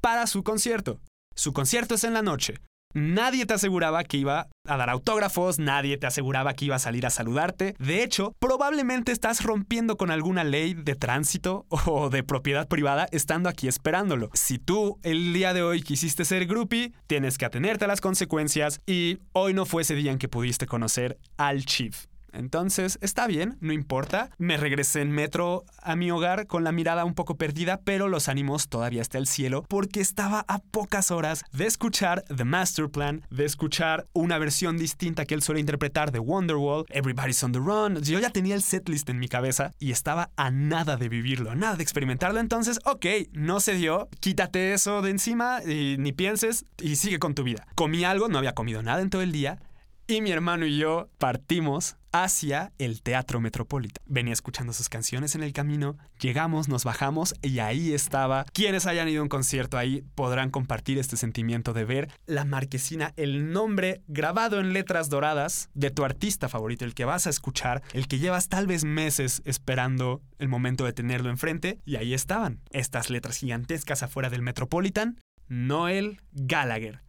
para 0.00 0.28
su 0.28 0.44
concierto. 0.44 1.00
Su 1.34 1.52
concierto 1.52 1.96
es 1.96 2.04
en 2.04 2.14
la 2.14 2.22
noche. 2.22 2.60
Nadie 2.94 3.44
te 3.44 3.54
aseguraba 3.54 4.04
que 4.04 4.18
iba 4.18 4.46
a 4.68 4.76
dar 4.76 4.88
autógrafos, 4.88 5.58
nadie 5.58 5.96
te 5.96 6.06
aseguraba 6.06 6.54
que 6.54 6.66
iba 6.66 6.76
a 6.76 6.78
salir 6.78 7.04
a 7.06 7.10
saludarte. 7.10 7.74
De 7.80 8.04
hecho, 8.04 8.36
probablemente 8.38 9.10
estás 9.10 9.42
rompiendo 9.42 9.96
con 9.96 10.12
alguna 10.12 10.44
ley 10.44 10.74
de 10.74 10.94
tránsito 10.94 11.66
o 11.86 12.08
de 12.08 12.22
propiedad 12.22 12.68
privada 12.68 13.08
estando 13.10 13.48
aquí 13.48 13.66
esperándolo. 13.66 14.30
Si 14.34 14.60
tú 14.60 15.00
el 15.02 15.32
día 15.32 15.52
de 15.52 15.64
hoy 15.64 15.82
quisiste 15.82 16.24
ser 16.24 16.46
groupie, 16.46 16.92
tienes 17.08 17.36
que 17.36 17.46
atenerte 17.46 17.84
a 17.84 17.88
las 17.88 18.00
consecuencias 18.00 18.80
y 18.86 19.18
hoy 19.32 19.54
no 19.54 19.66
fue 19.66 19.82
ese 19.82 19.96
día 19.96 20.12
en 20.12 20.18
que 20.18 20.28
pudiste 20.28 20.66
conocer 20.66 21.18
al 21.36 21.64
chief. 21.64 22.06
Entonces, 22.34 22.98
está 23.00 23.26
bien, 23.26 23.56
no 23.60 23.72
importa. 23.72 24.30
Me 24.38 24.56
regresé 24.56 25.00
en 25.00 25.10
metro 25.10 25.64
a 25.82 25.96
mi 25.96 26.10
hogar 26.10 26.46
con 26.46 26.64
la 26.64 26.72
mirada 26.72 27.04
un 27.04 27.14
poco 27.14 27.36
perdida, 27.36 27.80
pero 27.84 28.08
los 28.08 28.28
ánimos 28.28 28.68
todavía 28.68 29.02
hasta 29.02 29.18
el 29.18 29.26
cielo 29.26 29.64
porque 29.68 30.00
estaba 30.00 30.44
a 30.48 30.58
pocas 30.58 31.10
horas 31.10 31.44
de 31.52 31.66
escuchar 31.66 32.24
The 32.34 32.44
Master 32.44 32.88
Plan, 32.88 33.22
de 33.30 33.44
escuchar 33.44 34.06
una 34.12 34.38
versión 34.38 34.76
distinta 34.76 35.24
que 35.24 35.34
él 35.34 35.42
suele 35.42 35.60
interpretar 35.60 36.12
de 36.12 36.18
Wonderwall, 36.18 36.84
Everybody's 36.90 37.42
on 37.42 37.52
the 37.52 37.58
Run. 37.58 38.02
Yo 38.02 38.18
ya 38.18 38.30
tenía 38.30 38.54
el 38.54 38.62
setlist 38.62 39.08
en 39.08 39.18
mi 39.18 39.28
cabeza 39.28 39.72
y 39.78 39.90
estaba 39.90 40.30
a 40.36 40.50
nada 40.50 40.96
de 40.96 41.08
vivirlo, 41.08 41.50
a 41.50 41.54
nada 41.54 41.76
de 41.76 41.82
experimentarlo. 41.82 42.40
Entonces, 42.40 42.80
ok, 42.84 43.06
no 43.32 43.60
se 43.60 43.74
dio, 43.74 44.08
quítate 44.20 44.74
eso 44.74 45.02
de 45.02 45.10
encima 45.10 45.62
y 45.64 45.96
ni 45.98 46.12
pienses 46.12 46.66
y 46.80 46.96
sigue 46.96 47.18
con 47.18 47.34
tu 47.34 47.42
vida. 47.42 47.66
Comí 47.74 48.04
algo, 48.04 48.28
no 48.28 48.38
había 48.38 48.54
comido 48.54 48.82
nada 48.82 49.02
en 49.02 49.10
todo 49.10 49.22
el 49.22 49.32
día 49.32 49.58
y 50.06 50.20
mi 50.20 50.30
hermano 50.30 50.66
y 50.66 50.78
yo 50.78 51.08
partimos 51.18 51.96
hacia 52.12 52.72
el 52.78 53.02
Teatro 53.02 53.40
Metropolitan. 53.40 54.02
Venía 54.06 54.32
escuchando 54.32 54.72
sus 54.72 54.88
canciones 54.88 55.34
en 55.34 55.42
el 55.42 55.52
camino, 55.52 55.96
llegamos, 56.20 56.68
nos 56.68 56.84
bajamos 56.84 57.34
y 57.42 57.58
ahí 57.58 57.92
estaba. 57.92 58.44
Quienes 58.52 58.86
hayan 58.86 59.08
ido 59.08 59.20
a 59.20 59.22
un 59.24 59.28
concierto 59.28 59.78
ahí 59.78 60.04
podrán 60.14 60.50
compartir 60.50 60.98
este 60.98 61.16
sentimiento 61.16 61.72
de 61.72 61.84
ver 61.84 62.10
la 62.26 62.44
marquesina, 62.44 63.12
el 63.16 63.52
nombre 63.52 64.02
grabado 64.06 64.60
en 64.60 64.72
letras 64.72 65.08
doradas 65.08 65.70
de 65.74 65.90
tu 65.90 66.04
artista 66.04 66.48
favorito, 66.48 66.84
el 66.84 66.94
que 66.94 67.04
vas 67.04 67.26
a 67.26 67.30
escuchar, 67.30 67.82
el 67.92 68.06
que 68.06 68.18
llevas 68.18 68.48
tal 68.48 68.66
vez 68.66 68.84
meses 68.84 69.42
esperando 69.44 70.22
el 70.38 70.48
momento 70.48 70.84
de 70.84 70.92
tenerlo 70.92 71.30
enfrente. 71.30 71.80
Y 71.84 71.96
ahí 71.96 72.14
estaban, 72.14 72.60
estas 72.70 73.10
letras 73.10 73.38
gigantescas 73.38 74.02
afuera 74.02 74.30
del 74.30 74.42
Metropolitan. 74.42 75.18
Noel 75.48 76.20
Gallagher, 76.32 77.02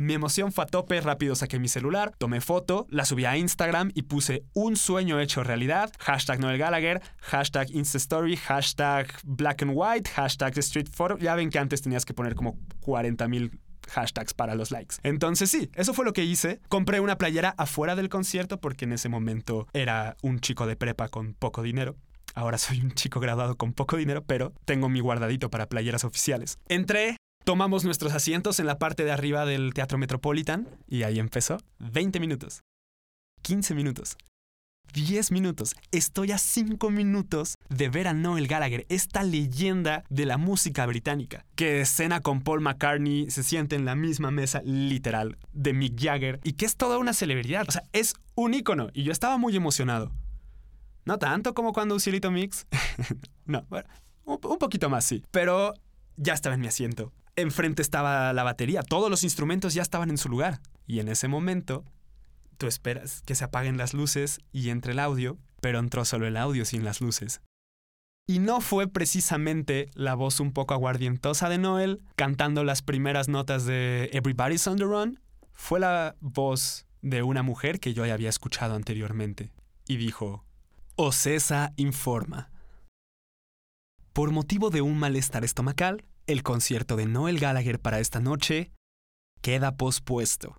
mi 0.00 0.14
emoción 0.14 0.50
fue 0.50 0.64
a 0.64 0.66
tope, 0.66 0.98
rápido 1.02 1.34
saqué 1.34 1.58
mi 1.58 1.68
celular, 1.68 2.14
tomé 2.16 2.40
foto, 2.40 2.86
la 2.88 3.04
subí 3.04 3.26
a 3.26 3.36
Instagram 3.36 3.92
y 3.94 4.02
puse 4.02 4.44
un 4.54 4.76
sueño 4.76 5.20
hecho 5.20 5.44
realidad, 5.44 5.92
hashtag 5.98 6.40
Noel 6.40 6.56
Gallagher, 6.56 7.02
hashtag 7.18 7.70
Instastory, 7.70 8.36
hashtag 8.36 9.12
Black 9.24 9.60
and 9.60 9.72
White, 9.74 10.08
hashtag 10.12 10.56
Street 10.56 10.88
Photo. 10.90 11.18
Ya 11.18 11.34
ven 11.34 11.50
que 11.50 11.58
antes 11.58 11.82
tenías 11.82 12.06
que 12.06 12.14
poner 12.14 12.34
como 12.34 12.58
40 12.80 13.28
mil 13.28 13.60
hashtags 13.90 14.32
para 14.32 14.54
los 14.54 14.70
likes. 14.70 14.96
Entonces 15.02 15.50
sí, 15.50 15.70
eso 15.74 15.92
fue 15.92 16.06
lo 16.06 16.14
que 16.14 16.24
hice. 16.24 16.60
Compré 16.70 17.00
una 17.00 17.18
playera 17.18 17.54
afuera 17.58 17.94
del 17.94 18.08
concierto 18.08 18.58
porque 18.58 18.86
en 18.86 18.92
ese 18.92 19.10
momento 19.10 19.68
era 19.74 20.16
un 20.22 20.40
chico 20.40 20.66
de 20.66 20.76
prepa 20.76 21.08
con 21.08 21.34
poco 21.34 21.60
dinero. 21.60 21.96
Ahora 22.34 22.56
soy 22.56 22.80
un 22.80 22.92
chico 22.92 23.20
graduado 23.20 23.56
con 23.56 23.74
poco 23.74 23.98
dinero, 23.98 24.24
pero 24.24 24.54
tengo 24.64 24.88
mi 24.88 25.00
guardadito 25.00 25.50
para 25.50 25.68
playeras 25.68 26.04
oficiales. 26.04 26.56
Entré, 26.68 27.16
Tomamos 27.50 27.84
nuestros 27.84 28.12
asientos 28.12 28.60
en 28.60 28.66
la 28.66 28.78
parte 28.78 29.04
de 29.04 29.10
arriba 29.10 29.44
del 29.44 29.74
Teatro 29.74 29.98
Metropolitan 29.98 30.68
y 30.86 31.02
ahí 31.02 31.18
empezó. 31.18 31.58
20 31.80 32.20
minutos. 32.20 32.62
15 33.42 33.74
minutos. 33.74 34.16
10 34.94 35.32
minutos. 35.32 35.74
Estoy 35.90 36.30
a 36.30 36.38
5 36.38 36.90
minutos 36.90 37.56
de 37.68 37.88
ver 37.88 38.06
a 38.06 38.14
Noel 38.14 38.46
Gallagher, 38.46 38.86
esta 38.88 39.24
leyenda 39.24 40.04
de 40.08 40.26
la 40.26 40.36
música 40.36 40.86
británica, 40.86 41.44
que 41.56 41.80
escena 41.80 42.20
con 42.20 42.42
Paul 42.42 42.60
McCartney, 42.60 43.28
se 43.32 43.42
siente 43.42 43.74
en 43.74 43.84
la 43.84 43.96
misma 43.96 44.30
mesa 44.30 44.62
literal 44.64 45.36
de 45.52 45.72
Mick 45.72 46.00
Jagger 46.00 46.38
y 46.44 46.52
que 46.52 46.66
es 46.66 46.76
toda 46.76 46.98
una 46.98 47.14
celebridad. 47.14 47.64
O 47.66 47.72
sea, 47.72 47.82
es 47.92 48.14
un 48.36 48.54
ícono 48.54 48.90
y 48.94 49.02
yo 49.02 49.10
estaba 49.10 49.38
muy 49.38 49.56
emocionado. 49.56 50.12
No 51.04 51.18
tanto 51.18 51.52
como 51.52 51.72
cuando 51.72 51.98
Cielito 51.98 52.30
Mix. 52.30 52.68
no, 53.44 53.66
bueno, 53.68 53.88
un, 54.22 54.38
un 54.40 54.58
poquito 54.58 54.88
más 54.88 55.04
sí. 55.04 55.24
Pero 55.32 55.74
ya 56.16 56.34
estaba 56.34 56.54
en 56.54 56.60
mi 56.60 56.68
asiento. 56.68 57.12
Enfrente 57.36 57.82
estaba 57.82 58.32
la 58.32 58.42
batería, 58.42 58.82
todos 58.82 59.10
los 59.10 59.24
instrumentos 59.24 59.74
ya 59.74 59.82
estaban 59.82 60.10
en 60.10 60.18
su 60.18 60.28
lugar. 60.28 60.60
Y 60.86 61.00
en 61.00 61.08
ese 61.08 61.28
momento 61.28 61.84
Tú 62.60 62.66
esperas 62.66 63.22
que 63.22 63.34
se 63.34 63.44
apaguen 63.44 63.78
las 63.78 63.94
luces 63.94 64.38
y 64.52 64.68
entre 64.68 64.92
el 64.92 64.98
audio, 64.98 65.38
pero 65.62 65.78
entró 65.78 66.04
solo 66.04 66.26
el 66.26 66.36
audio 66.36 66.66
sin 66.66 66.84
las 66.84 67.00
luces. 67.00 67.40
Y 68.26 68.38
no 68.38 68.60
fue 68.60 68.86
precisamente 68.86 69.88
la 69.94 70.14
voz 70.14 70.40
un 70.40 70.52
poco 70.52 70.74
aguardientosa 70.74 71.48
de 71.48 71.56
Noel 71.56 72.02
cantando 72.16 72.62
las 72.62 72.82
primeras 72.82 73.28
notas 73.28 73.64
de 73.64 74.10
Everybody's 74.12 74.66
on 74.66 74.76
the 74.76 74.84
Run, 74.84 75.20
fue 75.54 75.80
la 75.80 76.16
voz 76.20 76.84
de 77.00 77.22
una 77.22 77.42
mujer 77.42 77.80
que 77.80 77.94
yo 77.94 78.04
ya 78.04 78.12
había 78.12 78.28
escuchado 78.28 78.74
anteriormente, 78.74 79.50
y 79.88 79.96
dijo, 79.96 80.44
Ocesa 80.96 81.72
informa. 81.76 82.50
Por 84.12 84.32
motivo 84.32 84.68
de 84.68 84.82
un 84.82 84.98
malestar 84.98 85.44
estomacal, 85.44 86.04
el 86.32 86.42
concierto 86.42 86.96
de 86.96 87.06
Noel 87.06 87.38
Gallagher 87.38 87.80
para 87.80 88.00
esta 88.00 88.20
noche 88.20 88.72
queda 89.40 89.76
pospuesto 89.76 90.56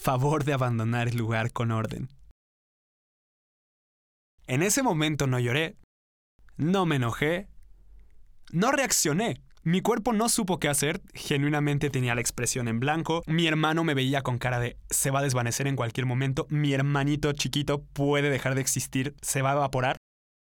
favor 0.00 0.44
de 0.44 0.54
abandonar 0.54 1.08
el 1.08 1.16
lugar 1.18 1.52
con 1.52 1.70
orden. 1.70 2.08
En 4.46 4.62
ese 4.62 4.82
momento 4.82 5.26
no 5.26 5.38
lloré, 5.38 5.76
no 6.56 6.86
me 6.86 6.96
enojé, 6.96 7.48
no 8.50 8.72
reaccioné. 8.72 9.42
Mi 9.62 9.82
cuerpo 9.82 10.14
no 10.14 10.30
supo 10.30 10.58
qué 10.58 10.68
hacer, 10.68 11.02
genuinamente 11.12 11.90
tenía 11.90 12.14
la 12.14 12.22
expresión 12.22 12.66
en 12.66 12.80
blanco, 12.80 13.22
mi 13.26 13.46
hermano 13.46 13.84
me 13.84 13.92
veía 13.92 14.22
con 14.22 14.38
cara 14.38 14.58
de 14.58 14.78
se 14.88 15.10
va 15.10 15.18
a 15.18 15.22
desvanecer 15.22 15.66
en 15.66 15.76
cualquier 15.76 16.06
momento, 16.06 16.46
mi 16.48 16.72
hermanito 16.72 17.32
chiquito 17.32 17.82
puede 17.92 18.30
dejar 18.30 18.54
de 18.54 18.62
existir, 18.62 19.14
se 19.20 19.42
va 19.42 19.50
a 19.50 19.56
evaporar. 19.56 19.98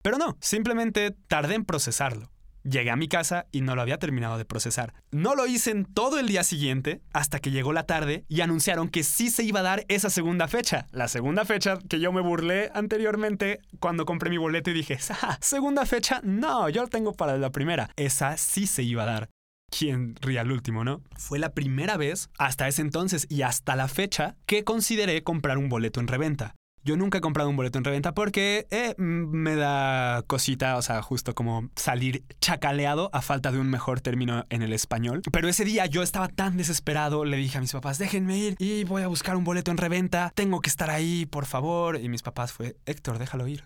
Pero 0.03 0.17
no, 0.17 0.35
simplemente 0.41 1.15
tardé 1.29 1.55
en 1.55 1.63
procesarlo. 1.63 2.29
Llegué 2.67 2.89
a 2.89 2.95
mi 2.95 3.07
casa 3.07 3.45
y 3.51 3.61
no 3.61 3.75
lo 3.75 3.83
había 3.83 3.99
terminado 3.99 4.39
de 4.39 4.45
procesar. 4.45 4.95
No 5.11 5.35
lo 5.35 5.45
hice 5.45 5.69
en 5.69 5.85
todo 5.85 6.17
el 6.17 6.27
día 6.27 6.43
siguiente 6.43 6.99
hasta 7.13 7.39
que 7.39 7.51
llegó 7.51 7.73
la 7.73 7.85
tarde 7.85 8.25
y 8.27 8.41
anunciaron 8.41 8.89
que 8.89 9.03
sí 9.03 9.29
se 9.29 9.43
iba 9.43 9.59
a 9.59 9.63
dar 9.63 9.85
esa 9.87 10.09
segunda 10.09 10.47
fecha. 10.47 10.87
La 10.91 11.07
segunda 11.07 11.45
fecha 11.45 11.77
que 11.87 11.99
yo 11.99 12.11
me 12.11 12.21
burlé 12.21 12.71
anteriormente 12.73 13.59
cuando 13.79 14.05
compré 14.05 14.31
mi 14.31 14.39
boleto 14.39 14.71
y 14.71 14.73
dije, 14.73 14.97
segunda 15.41 15.85
fecha, 15.85 16.21
no, 16.23 16.67
yo 16.69 16.81
la 16.81 16.89
tengo 16.89 17.13
para 17.13 17.37
la 17.37 17.51
primera. 17.51 17.91
Esa 17.97 18.35
sí 18.35 18.65
se 18.65 18.81
iba 18.81 19.03
a 19.03 19.05
dar. 19.05 19.29
¿Quién 19.69 20.15
ría 20.21 20.41
al 20.41 20.51
último, 20.51 20.83
no? 20.83 21.03
Fue 21.17 21.37
la 21.37 21.53
primera 21.53 21.97
vez, 21.97 22.29
hasta 22.39 22.67
ese 22.67 22.81
entonces 22.81 23.27
y 23.29 23.43
hasta 23.43 23.75
la 23.75 23.87
fecha, 23.87 24.37
que 24.47 24.63
consideré 24.63 25.21
comprar 25.21 25.59
un 25.59 25.69
boleto 25.69 25.99
en 25.99 26.07
reventa. 26.07 26.55
Yo 26.85 26.95
nunca 26.97 27.17
he 27.17 27.21
comprado 27.21 27.49
un 27.49 27.55
boleto 27.55 27.79
en 27.79 27.83
reventa 27.83 28.13
porque 28.13 28.67
eh, 28.69 28.93
me 28.99 29.55
da 29.55 30.23
cosita, 30.27 30.77
o 30.77 30.83
sea, 30.83 31.01
justo 31.01 31.33
como 31.33 31.67
salir 31.75 32.23
chacaleado 32.39 33.09
a 33.11 33.23
falta 33.23 33.51
de 33.51 33.57
un 33.57 33.71
mejor 33.71 34.01
término 34.01 34.45
en 34.51 34.61
el 34.61 34.71
español. 34.71 35.23
Pero 35.31 35.49
ese 35.49 35.65
día 35.65 35.87
yo 35.87 36.03
estaba 36.03 36.27
tan 36.27 36.57
desesperado, 36.57 37.25
le 37.25 37.37
dije 37.37 37.57
a 37.57 37.61
mis 37.61 37.71
papás, 37.71 37.97
déjenme 37.97 38.37
ir 38.37 38.55
y 38.59 38.83
voy 38.83 39.01
a 39.01 39.07
buscar 39.07 39.35
un 39.35 39.43
boleto 39.43 39.71
en 39.71 39.77
reventa, 39.77 40.31
tengo 40.35 40.61
que 40.61 40.69
estar 40.69 40.91
ahí, 40.91 41.25
por 41.25 41.47
favor. 41.47 41.99
Y 41.99 42.07
mis 42.07 42.21
papás 42.21 42.53
fue, 42.53 42.77
Héctor, 42.85 43.17
déjalo 43.17 43.47
ir. 43.47 43.63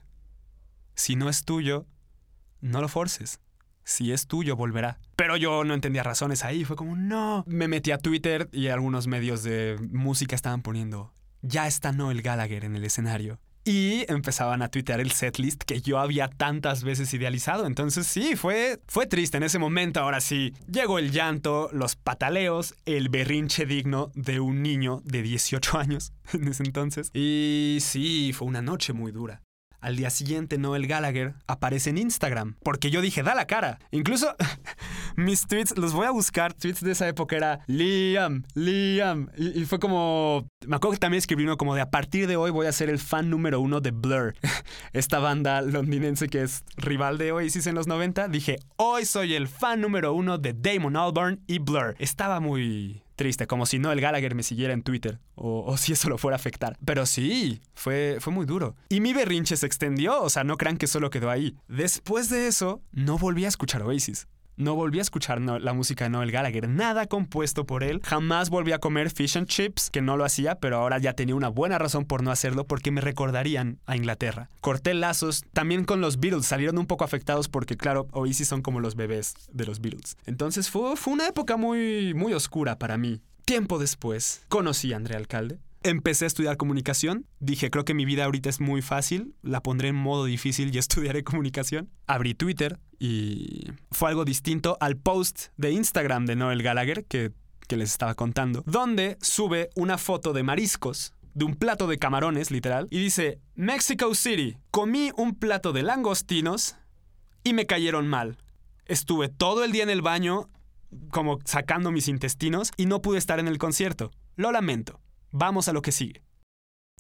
Si 0.96 1.18
no 1.18 1.28
es 1.28 1.44
tuyo, 1.44 1.88
no 2.62 2.80
lo 2.80 2.88
forces. 2.88 3.42
Si 3.84 4.14
es 4.14 4.28
tuyo, 4.28 4.56
volverá. 4.56 4.98
Pero 5.18 5.36
yo 5.36 5.66
no 5.66 5.74
entendía 5.74 6.04
razones 6.04 6.46
ahí. 6.46 6.64
Fue 6.64 6.78
como, 6.78 6.96
no. 6.96 7.44
Me 7.48 7.68
metí 7.68 7.92
a 7.92 7.98
Twitter 7.98 8.48
y 8.54 8.68
algunos 8.68 9.08
medios 9.08 9.44
de 9.44 9.78
música 9.92 10.38
estaban 10.38 10.62
poniendo 10.62 11.12
ya 11.42 11.68
está 11.68 11.92
Noel 11.92 12.22
Gallagher 12.22 12.66
en 12.66 12.76
el 12.76 12.86
escenario. 12.86 13.40
Y 13.66 14.06
empezaban 14.12 14.62
a 14.62 14.70
tuitear 14.70 15.00
el 15.00 15.12
setlist 15.12 15.64
que 15.64 15.82
yo 15.82 16.00
había 16.00 16.28
tantas 16.28 16.84
veces 16.84 17.14
idealizado. 17.14 17.68
Entonces 17.68 18.08
sí, 18.08 18.36
fue, 18.36 18.80
fue 18.88 19.06
triste 19.06 19.38
en 19.38 19.44
ese 19.44 19.60
momento. 19.60 20.00
Ahora 20.00 20.22
sí, 20.22 20.54
llegó 20.72 20.98
el 20.98 21.12
llanto, 21.12 21.70
los 21.72 21.96
pataleos, 21.96 22.74
el 22.86 23.10
berrinche 23.10 23.66
digno 23.66 24.12
de 24.16 24.40
un 24.40 24.64
niño 24.64 25.02
de 25.04 25.22
18 25.22 25.78
años 25.78 26.14
en 26.34 26.48
ese 26.48 26.64
entonces. 26.64 27.12
Y 27.14 27.78
sí, 27.82 28.32
fue 28.34 28.48
una 28.48 28.62
noche 28.62 28.94
muy 28.94 29.12
dura. 29.12 29.42
Al 29.82 29.96
día 29.96 30.10
siguiente, 30.10 30.58
Noel 30.58 30.88
Gallagher 30.88 31.36
aparece 31.48 31.90
en 31.90 31.98
Instagram, 31.98 32.56
porque 32.64 32.92
yo 32.92 33.02
dije, 33.02 33.24
da 33.24 33.34
la 33.34 33.48
cara. 33.48 33.80
Incluso 33.92 34.36
mis 35.16 35.48
tweets, 35.48 35.78
los 35.78 35.94
voy 35.94 36.06
a 36.06 36.12
buscar, 36.12 36.54
tweets 36.54 36.82
de 36.82 36.92
esa 36.92 37.08
época 37.08 37.38
era 37.38 37.62
Liam, 37.68 38.44
Liam. 38.56 39.30
Y, 39.38 39.66
fue 39.66 39.80
como, 39.80 40.48
me 40.68 40.76
acuerdo 40.76 40.94
que 40.94 41.00
también 41.00 41.20
escribí 41.20 41.44
uno 41.44 41.58
como 41.58 41.76
de, 41.76 41.82
a 41.82 41.90
partir 41.90 42.28
de 42.28 42.36
hoy 42.36 42.52
voy 42.52 42.68
a 42.68 42.72
ser 42.72 42.90
el 42.90 43.00
fan 43.00 43.30
número 43.30 43.62
uno 43.62 43.80
de 43.80 43.92
Blur, 43.92 44.36
esta 44.94 45.20
banda 45.20 45.62
londinense 45.62 46.28
que 46.28 46.42
es 46.42 46.64
rival 46.78 47.18
de 47.18 47.32
Oasis 47.32 47.68
en 47.68 47.76
los 47.76 47.88
90. 47.88 48.28
Dije, 48.28 48.58
hoy 48.76 49.06
soy 49.06 49.34
el 49.34 49.48
fan 49.48 49.82
número 49.82 50.14
uno 50.14 50.38
de 50.38 50.54
Damon 50.54 50.98
Albarn 50.98 51.42
y 51.48 51.60
Blur. 51.60 51.96
Estaba 52.00 52.40
muy 52.40 53.02
triste, 53.20 53.48
como 53.48 53.66
si 53.66 53.80
no 53.80 53.92
el 53.92 54.00
Gallagher 54.00 54.34
me 54.34 54.44
siguiera 54.44 54.74
en 54.74 54.82
Twitter, 54.82 55.20
o, 55.36 55.76
si 55.76 55.92
eso 55.92 56.08
lo 56.08 56.18
fuera 56.18 56.36
a 56.36 56.40
afectar. 56.40 56.78
Pero 56.86 57.06
sí, 57.06 57.60
fue, 57.74 58.18
fue 58.22 58.32
muy 58.32 58.46
duro. 58.46 58.78
Y 58.88 59.02
mi 59.02 59.12
berrinche 59.12 59.58
se 59.58 59.66
extendió, 59.66 60.22
o 60.22 60.30
sea, 60.30 60.46
no 60.46 60.56
crean 60.56 60.78
que 60.78 60.88
solo 60.88 61.10
quedó 61.10 61.30
ahí. 61.30 61.58
Después 61.68 62.30
de 62.30 62.48
eso, 62.48 62.82
no 62.94 63.18
volví 63.18 63.44
a 63.44 63.50
escuchar 63.50 63.84
Oasis. 63.84 64.30
No 64.60 64.76
volví 64.76 65.00
a 65.00 65.02
escuchar 65.02 65.40
la 65.40 65.72
música 65.72 66.04
de 66.04 66.10
Noel 66.10 66.32
Gallagher, 66.34 66.68
nada 66.68 67.06
compuesto 67.06 67.66
por 67.66 67.82
él. 67.82 68.02
Jamás 68.04 68.50
volví 68.50 68.74
a 68.74 68.80
comer 68.80 69.10
fish 69.10 69.38
and 69.38 69.48
chips, 69.48 69.90
que 69.90 70.02
no 70.02 70.18
lo 70.18 70.26
hacía, 70.26 70.56
pero 70.56 70.76
ahora 70.76 70.98
ya 70.98 71.14
tenía 71.14 71.34
una 71.34 71.48
buena 71.48 71.78
razón 71.78 72.04
por 72.04 72.24
no 72.24 72.30
hacerlo 72.30 72.68
porque 72.68 72.92
me 72.92 73.00
recordarían 73.00 73.80
a 73.86 73.96
Inglaterra. 73.96 74.50
Corté 74.60 74.94
lazos 74.94 75.46
también 75.54 75.86
con 75.86 76.02
los 76.02 76.20
Beatles, 76.20 76.46
salieron 76.46 76.78
un 76.78 76.88
poco 76.88 77.06
afectados 77.06 77.48
porque, 77.48 77.78
claro, 77.78 78.10
Oasis 78.12 78.50
son 78.50 78.62
como 78.62 78.82
los 78.82 78.98
bebés 78.98 79.34
de 79.50 79.66
los 79.66 79.80
Beatles. 79.80 80.18
Entonces 80.26 80.70
fue, 80.70 80.98
fue 80.98 81.14
una 81.14 81.30
época 81.30 81.56
muy, 81.56 82.14
muy 82.14 82.34
oscura 82.34 82.78
para 82.78 82.98
mí. 82.98 83.22
Tiempo 83.46 83.80
después, 83.80 84.42
conocí 84.50 84.92
a 84.92 84.98
Andrea 84.98 85.20
Alcalde. 85.20 85.60
Empecé 85.84 86.26
a 86.26 86.28
estudiar 86.28 86.58
comunicación. 86.58 87.26
Dije, 87.40 87.70
creo 87.70 87.86
que 87.86 87.94
mi 87.94 88.04
vida 88.04 88.26
ahorita 88.26 88.50
es 88.50 88.60
muy 88.60 88.82
fácil, 88.82 89.36
la 89.42 89.64
pondré 89.64 89.88
en 89.88 89.96
modo 89.96 90.26
difícil 90.26 90.76
y 90.76 90.78
estudiaré 90.80 91.24
comunicación. 91.24 91.90
Abrí 92.08 92.34
Twitter 92.34 92.78
y 93.00 93.72
fue 93.92 94.10
algo 94.10 94.26
distinto 94.26 94.78
al 94.80 94.98
post 94.98 95.48
de 95.58 95.72
Instagram 95.72 96.26
de 96.26 96.36
Noel 96.36 96.62
Gallagher 96.62 97.06
que, 97.06 97.32
que 97.68 97.78
les 97.78 97.92
estaba 97.92 98.14
contando, 98.14 98.64
donde 98.66 99.18
sube 99.22 99.70
una 99.76 99.98
foto 99.98 100.34
de 100.34 100.44
mariscos 100.44 101.14
de 101.34 101.46
un 101.46 101.56
plato 101.56 101.88
de 101.88 101.98
camarones, 101.98 102.52
literal, 102.52 102.88
y 102.90 103.00
dice, 103.00 103.40
Mexico 103.56 104.14
City, 104.14 104.58
comí 104.72 105.12
un 105.16 105.36
plato 105.36 105.72
de 105.72 105.84
langostinos 105.84 106.76
y 107.44 107.54
me 107.54 107.66
cayeron 107.66 108.08
mal. 108.08 108.38
Estuve 108.86 109.30
todo 109.30 109.64
el 109.64 109.72
día 109.72 109.84
en 109.84 109.90
el 109.90 110.02
baño, 110.02 110.50
como 111.12 111.40
sacando 111.46 111.92
mis 111.92 112.08
intestinos, 112.08 112.72
y 112.76 112.88
no 112.88 113.02
pude 113.02 113.20
estar 113.20 113.40
en 113.40 113.48
el 113.48 113.58
concierto. 113.58 114.12
Lo 114.36 114.52
lamento. 114.52 115.00
Vamos 115.32 115.68
a 115.68 115.74
lo 115.74 115.82
que 115.82 115.92
sigue. 115.92 116.24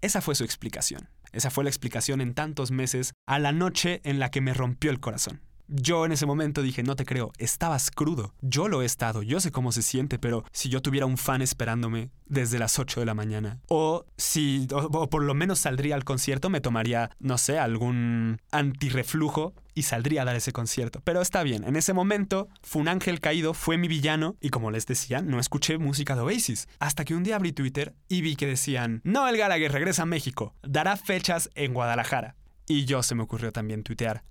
Esa 0.01 0.21
fue 0.21 0.35
su 0.35 0.43
explicación. 0.43 1.09
Esa 1.31 1.49
fue 1.49 1.63
la 1.63 1.69
explicación 1.69 2.21
en 2.21 2.33
tantos 2.33 2.71
meses 2.71 3.13
a 3.25 3.39
la 3.39 3.51
noche 3.51 4.01
en 4.03 4.19
la 4.19 4.31
que 4.31 4.41
me 4.41 4.53
rompió 4.53 4.91
el 4.91 4.99
corazón. 4.99 5.41
Yo 5.71 6.03
en 6.03 6.11
ese 6.11 6.25
momento 6.25 6.63
dije, 6.63 6.81
no 6.81 6.95
te 6.95 7.05
creo, 7.05 7.31
estabas 7.37 7.91
crudo. 7.91 8.33
Yo 8.41 8.67
lo 8.67 8.81
he 8.81 8.85
estado, 8.85 9.21
yo 9.21 9.39
sé 9.39 9.51
cómo 9.51 9.71
se 9.71 9.83
siente, 9.83 10.17
pero 10.17 10.43
si 10.51 10.67
yo 10.67 10.81
tuviera 10.81 11.05
un 11.05 11.17
fan 11.17 11.43
esperándome 11.43 12.09
desde 12.25 12.57
las 12.57 12.79
8 12.79 12.99
de 12.99 13.05
la 13.05 13.13
mañana, 13.13 13.59
o 13.67 14.05
si, 14.17 14.67
o, 14.73 15.09
por 15.09 15.23
lo 15.23 15.35
menos 15.35 15.59
saldría 15.59 15.93
al 15.93 16.05
concierto, 16.05 16.49
me 16.49 16.59
tomaría, 16.59 17.11
no 17.19 17.37
sé, 17.37 17.59
algún 17.59 18.41
antirreflujo 18.51 19.53
y 19.75 19.83
saldría 19.83 20.23
a 20.23 20.25
dar 20.25 20.35
ese 20.35 20.51
concierto. 20.51 21.01
Pero 21.03 21.21
está 21.21 21.43
bien, 21.43 21.63
en 21.63 21.75
ese 21.75 21.93
momento 21.93 22.47
fue 22.63 22.81
un 22.81 22.87
ángel 22.87 23.19
caído, 23.19 23.53
fue 23.53 23.77
mi 23.77 23.87
villano 23.87 24.37
y 24.41 24.49
como 24.49 24.71
les 24.71 24.87
decía, 24.87 25.21
no 25.21 25.39
escuché 25.39 25.77
música 25.77 26.15
de 26.15 26.21
Oasis. 26.21 26.67
Hasta 26.79 27.05
que 27.05 27.13
un 27.13 27.23
día 27.23 27.35
abrí 27.35 27.51
Twitter 27.51 27.93
y 28.07 28.21
vi 28.21 28.35
que 28.35 28.47
decían, 28.47 29.01
Noel 29.03 29.37
Gallagher 29.37 29.71
regresa 29.71 30.01
a 30.01 30.07
México, 30.07 30.55
dará 30.63 30.97
fechas 30.97 31.51
en 31.53 31.75
Guadalajara. 31.75 32.35
Y 32.67 32.85
yo 32.85 33.03
se 33.03 33.13
me 33.13 33.21
ocurrió 33.21 33.51
también 33.51 33.83
tuitear. 33.83 34.23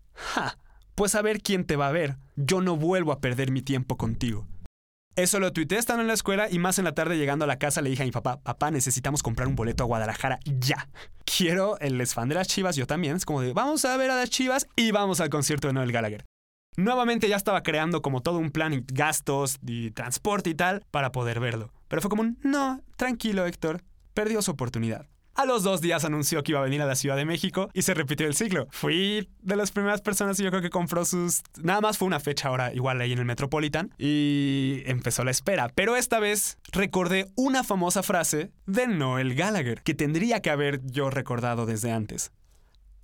Pues 0.99 1.15
a 1.15 1.23
ver 1.23 1.41
quién 1.43 1.65
te 1.65 1.77
va 1.77 1.87
a 1.87 1.93
ver. 1.93 2.17
Yo 2.35 2.61
no 2.61 2.75
vuelvo 2.75 3.13
a 3.13 3.21
perder 3.21 3.53
mi 3.53 3.63
tiempo 3.63 3.97
contigo. 3.97 4.49
Eso 5.15 5.39
lo 5.39 5.53
tuiteé 5.53 5.79
estando 5.79 6.03
en 6.03 6.09
la 6.09 6.15
escuela 6.15 6.51
y 6.51 6.59
más 6.59 6.81
en 6.81 6.85
la 6.87 6.93
tarde 6.97 7.17
llegando 7.17 7.45
a 7.45 7.47
la 7.47 7.61
casa 7.61 7.83
le 7.83 7.91
dije 7.91 8.03
a 8.03 8.07
mi 8.07 8.11
papá, 8.11 8.41
papá, 8.41 8.73
necesitamos 8.73 9.23
comprar 9.23 9.47
un 9.47 9.55
boleto 9.55 9.85
a 9.85 9.87
Guadalajara 9.87 10.41
ya. 10.45 10.89
Quiero, 11.25 11.79
el 11.79 12.05
fan 12.09 12.29
de 12.29 12.35
las 12.35 12.49
chivas, 12.49 12.75
yo 12.75 12.89
también, 12.89 13.15
es 13.15 13.25
como 13.25 13.43
de, 13.43 13.53
vamos 13.53 13.85
a 13.85 13.97
ver 13.97 14.11
a 14.11 14.17
las 14.17 14.29
chivas 14.29 14.67
y 14.75 14.91
vamos 14.91 15.21
al 15.21 15.31
concierto 15.31 15.69
de 15.69 15.75
Noel 15.75 15.93
Gallagher. 15.93 16.25
Nuevamente 16.77 17.29
ya 17.29 17.37
estaba 17.37 17.63
creando 17.63 18.03
como 18.03 18.21
todo 18.21 18.39
un 18.39 18.51
plan 18.51 18.73
y 18.73 18.85
gastos 18.85 19.59
y 19.65 19.93
transporte 19.93 20.51
y 20.51 20.55
tal 20.57 20.85
para 20.91 21.13
poder 21.13 21.39
verlo. 21.39 21.73
Pero 21.87 22.03
fue 22.03 22.11
como 22.11 22.23
un, 22.23 22.41
no, 22.43 22.83
tranquilo 22.97 23.47
Héctor, 23.47 23.85
perdió 24.15 24.43
su 24.43 24.51
oportunidad. 24.51 25.07
A 25.39 25.45
los 25.45 25.63
dos 25.63 25.81
días 25.81 26.05
anunció 26.05 26.43
que 26.43 26.51
iba 26.51 26.59
a 26.59 26.65
venir 26.65 26.83
a 26.83 26.87
la 26.87 26.97
Ciudad 26.97 27.15
de 27.15 27.25
México 27.25 27.71
y 27.73 27.83
se 27.83 27.95
repitió 27.95 28.27
el 28.27 28.35
ciclo. 28.35 28.67
Fui 28.73 29.29
de 29.41 29.55
las 29.55 29.71
primeras 29.71 30.01
personas 30.01 30.41
y 30.41 30.43
yo 30.43 30.51
creo 30.51 30.63
que 30.63 30.69
compró 30.69 31.05
sus... 31.05 31.43
Nada 31.63 31.81
más 31.81 31.97
fue 31.97 32.09
una 32.09 32.19
fecha 32.19 32.49
ahora 32.49 32.75
igual 32.75 33.01
ahí 33.01 33.13
en 33.13 33.21
el 33.21 33.25
Metropolitan 33.25 33.95
y 33.99 34.83
empezó 34.87 35.23
la 35.23 35.31
espera. 35.31 35.69
Pero 35.77 35.95
esta 35.95 36.19
vez 36.19 36.59
recordé 36.73 37.29
una 37.37 37.63
famosa 37.63 38.03
frase 38.03 38.51
de 38.67 38.89
Noel 38.89 39.37
Gallagher 39.37 39.81
que 39.83 39.95
tendría 39.95 40.43
que 40.43 40.51
haber 40.51 40.81
yo 40.85 41.09
recordado 41.09 41.67
desde 41.67 41.93
antes. 41.93 42.33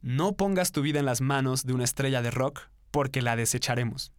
No 0.02 0.34
pongas 0.34 0.72
tu 0.72 0.82
vida 0.82 0.98
en 0.98 1.06
las 1.06 1.20
manos 1.20 1.64
de 1.64 1.72
una 1.72 1.84
estrella 1.84 2.20
de 2.20 2.32
rock 2.32 2.62
porque 2.90 3.22
la 3.22 3.36
desecharemos. 3.36 4.12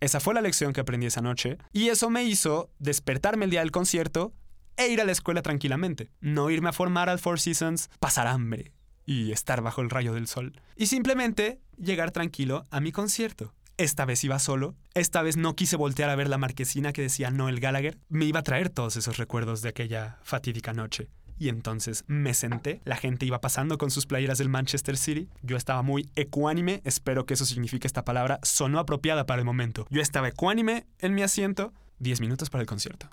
Esa 0.00 0.20
fue 0.20 0.34
la 0.34 0.42
lección 0.42 0.74
que 0.74 0.82
aprendí 0.82 1.06
esa 1.06 1.22
noche 1.22 1.56
y 1.72 1.88
eso 1.88 2.10
me 2.10 2.22
hizo 2.22 2.68
despertarme 2.80 3.46
el 3.46 3.50
día 3.50 3.60
del 3.60 3.70
concierto 3.70 4.34
e 4.76 4.88
ir 4.88 5.00
a 5.00 5.04
la 5.04 5.12
escuela 5.12 5.42
tranquilamente. 5.42 6.10
No 6.20 6.50
irme 6.50 6.68
a 6.68 6.72
formar 6.72 7.08
al 7.08 7.18
Four 7.18 7.40
Seasons, 7.40 7.90
pasar 8.00 8.26
hambre 8.26 8.72
y 9.06 9.32
estar 9.32 9.62
bajo 9.62 9.80
el 9.80 9.90
rayo 9.90 10.12
del 10.12 10.26
sol. 10.26 10.60
Y 10.76 10.86
simplemente 10.86 11.60
llegar 11.76 12.10
tranquilo 12.10 12.64
a 12.70 12.80
mi 12.80 12.92
concierto. 12.92 13.54
Esta 13.78 14.06
vez 14.06 14.24
iba 14.24 14.38
solo, 14.38 14.74
esta 14.94 15.20
vez 15.20 15.36
no 15.36 15.54
quise 15.54 15.76
voltear 15.76 16.08
a 16.08 16.16
ver 16.16 16.28
la 16.28 16.38
marquesina 16.38 16.94
que 16.94 17.02
decía 17.02 17.30
Noel 17.30 17.60
Gallagher, 17.60 17.98
me 18.08 18.24
iba 18.24 18.40
a 18.40 18.42
traer 18.42 18.70
todos 18.70 18.96
esos 18.96 19.18
recuerdos 19.18 19.60
de 19.60 19.68
aquella 19.68 20.18
fatídica 20.22 20.72
noche. 20.72 21.10
Y 21.38 21.50
entonces 21.50 22.04
me 22.06 22.32
senté, 22.32 22.80
la 22.84 22.96
gente 22.96 23.26
iba 23.26 23.42
pasando 23.42 23.76
con 23.76 23.90
sus 23.90 24.06
playeras 24.06 24.38
del 24.38 24.48
Manchester 24.48 24.96
City, 24.96 25.28
yo 25.42 25.58
estaba 25.58 25.82
muy 25.82 26.08
ecuánime, 26.16 26.80
espero 26.84 27.26
que 27.26 27.34
eso 27.34 27.44
signifique 27.44 27.86
esta 27.86 28.06
palabra, 28.06 28.40
sonó 28.42 28.78
apropiada 28.78 29.26
para 29.26 29.40
el 29.40 29.44
momento. 29.44 29.86
Yo 29.90 30.00
estaba 30.00 30.28
ecuánime 30.28 30.86
en 30.98 31.14
mi 31.14 31.22
asiento, 31.22 31.74
10 31.98 32.22
minutos 32.22 32.48
para 32.48 32.62
el 32.62 32.66
concierto. 32.66 33.10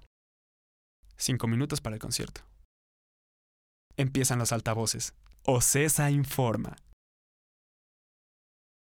Cinco 1.18 1.48
minutos 1.48 1.82
para 1.82 1.96
el 1.96 2.02
concierto. 2.02 2.42
Empiezan 3.98 4.40
los 4.40 4.52
altavoces. 4.52 5.14
Ocesa 5.44 6.10
informa. 6.10 6.76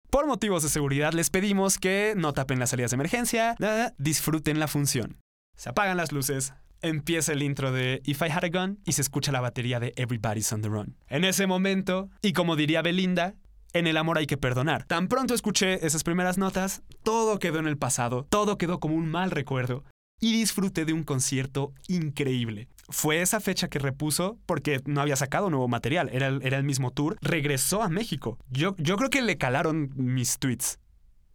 Por 0.10 0.26
motivos 0.26 0.64
de 0.64 0.70
seguridad 0.70 1.14
les 1.14 1.30
pedimos 1.30 1.78
que 1.78 2.14
no 2.16 2.34
tapen 2.34 2.60
las 2.60 2.70
salidas 2.70 2.92
de 2.92 2.96
emergencia, 2.96 3.56
disfruten 3.98 4.60
la 4.60 4.68
función. 4.68 5.20
Se 5.56 5.70
apagan 5.70 5.98
las 5.98 6.12
luces, 6.12 6.54
empieza 6.82 7.34
el 7.34 7.44
intro 7.44 7.72
de 7.72 8.02
If 8.06 8.22
I 8.22 8.32
Had 8.32 8.46
a 8.46 8.50
Gun 8.50 8.80
y 8.86 8.94
se 8.94 9.02
escucha 9.02 9.32
la 9.32 9.42
batería 9.42 9.80
de 9.80 9.94
Everybody's 9.98 10.52
on 10.54 10.62
the 10.62 10.70
Run. 10.70 10.96
En 11.08 11.26
ese 11.26 11.46
momento, 11.46 12.10
y 12.22 12.34
como 12.34 12.56
diría 12.56 12.82
Belinda, 12.82 13.36
en 13.74 13.86
el 13.86 13.98
amor 13.98 14.18
hay 14.18 14.28
que 14.28 14.38
perdonar. 14.38 14.86
Tan 14.86 15.10
pronto 15.10 15.34
escuché 15.34 15.86
esas 15.86 16.04
primeras 16.04 16.38
notas, 16.38 16.84
todo 17.04 17.38
quedó 17.38 17.60
en 17.60 17.68
el 17.68 17.78
pasado, 17.78 18.26
todo 18.30 18.58
quedó 18.58 18.80
como 18.80 18.96
un 18.96 19.08
mal 19.08 19.30
recuerdo 19.30 19.84
y 20.20 20.34
disfruté 20.34 20.86
de 20.86 20.94
un 20.94 21.04
concierto 21.04 21.74
increíble. 21.88 22.68
Fue 22.90 23.22
esa 23.22 23.40
fecha 23.40 23.68
que 23.68 23.80
repuso 23.80 24.38
porque 24.46 24.82
no 24.86 25.02
había 25.02 25.16
sacado 25.16 25.50
nuevo 25.50 25.68
material, 25.68 26.10
era 26.14 26.28
el, 26.28 26.64
mismo 26.64 26.92
tour, 26.92 27.18
regresó 27.22 27.84
a 27.84 27.90
México. 27.90 28.38
Yo, 28.50 28.76
yo 28.78 28.96
creo 28.98 29.10
que 29.10 29.22
le 29.22 29.38
calaron 29.38 29.92
mis 29.96 30.40
tweets. 30.40 30.80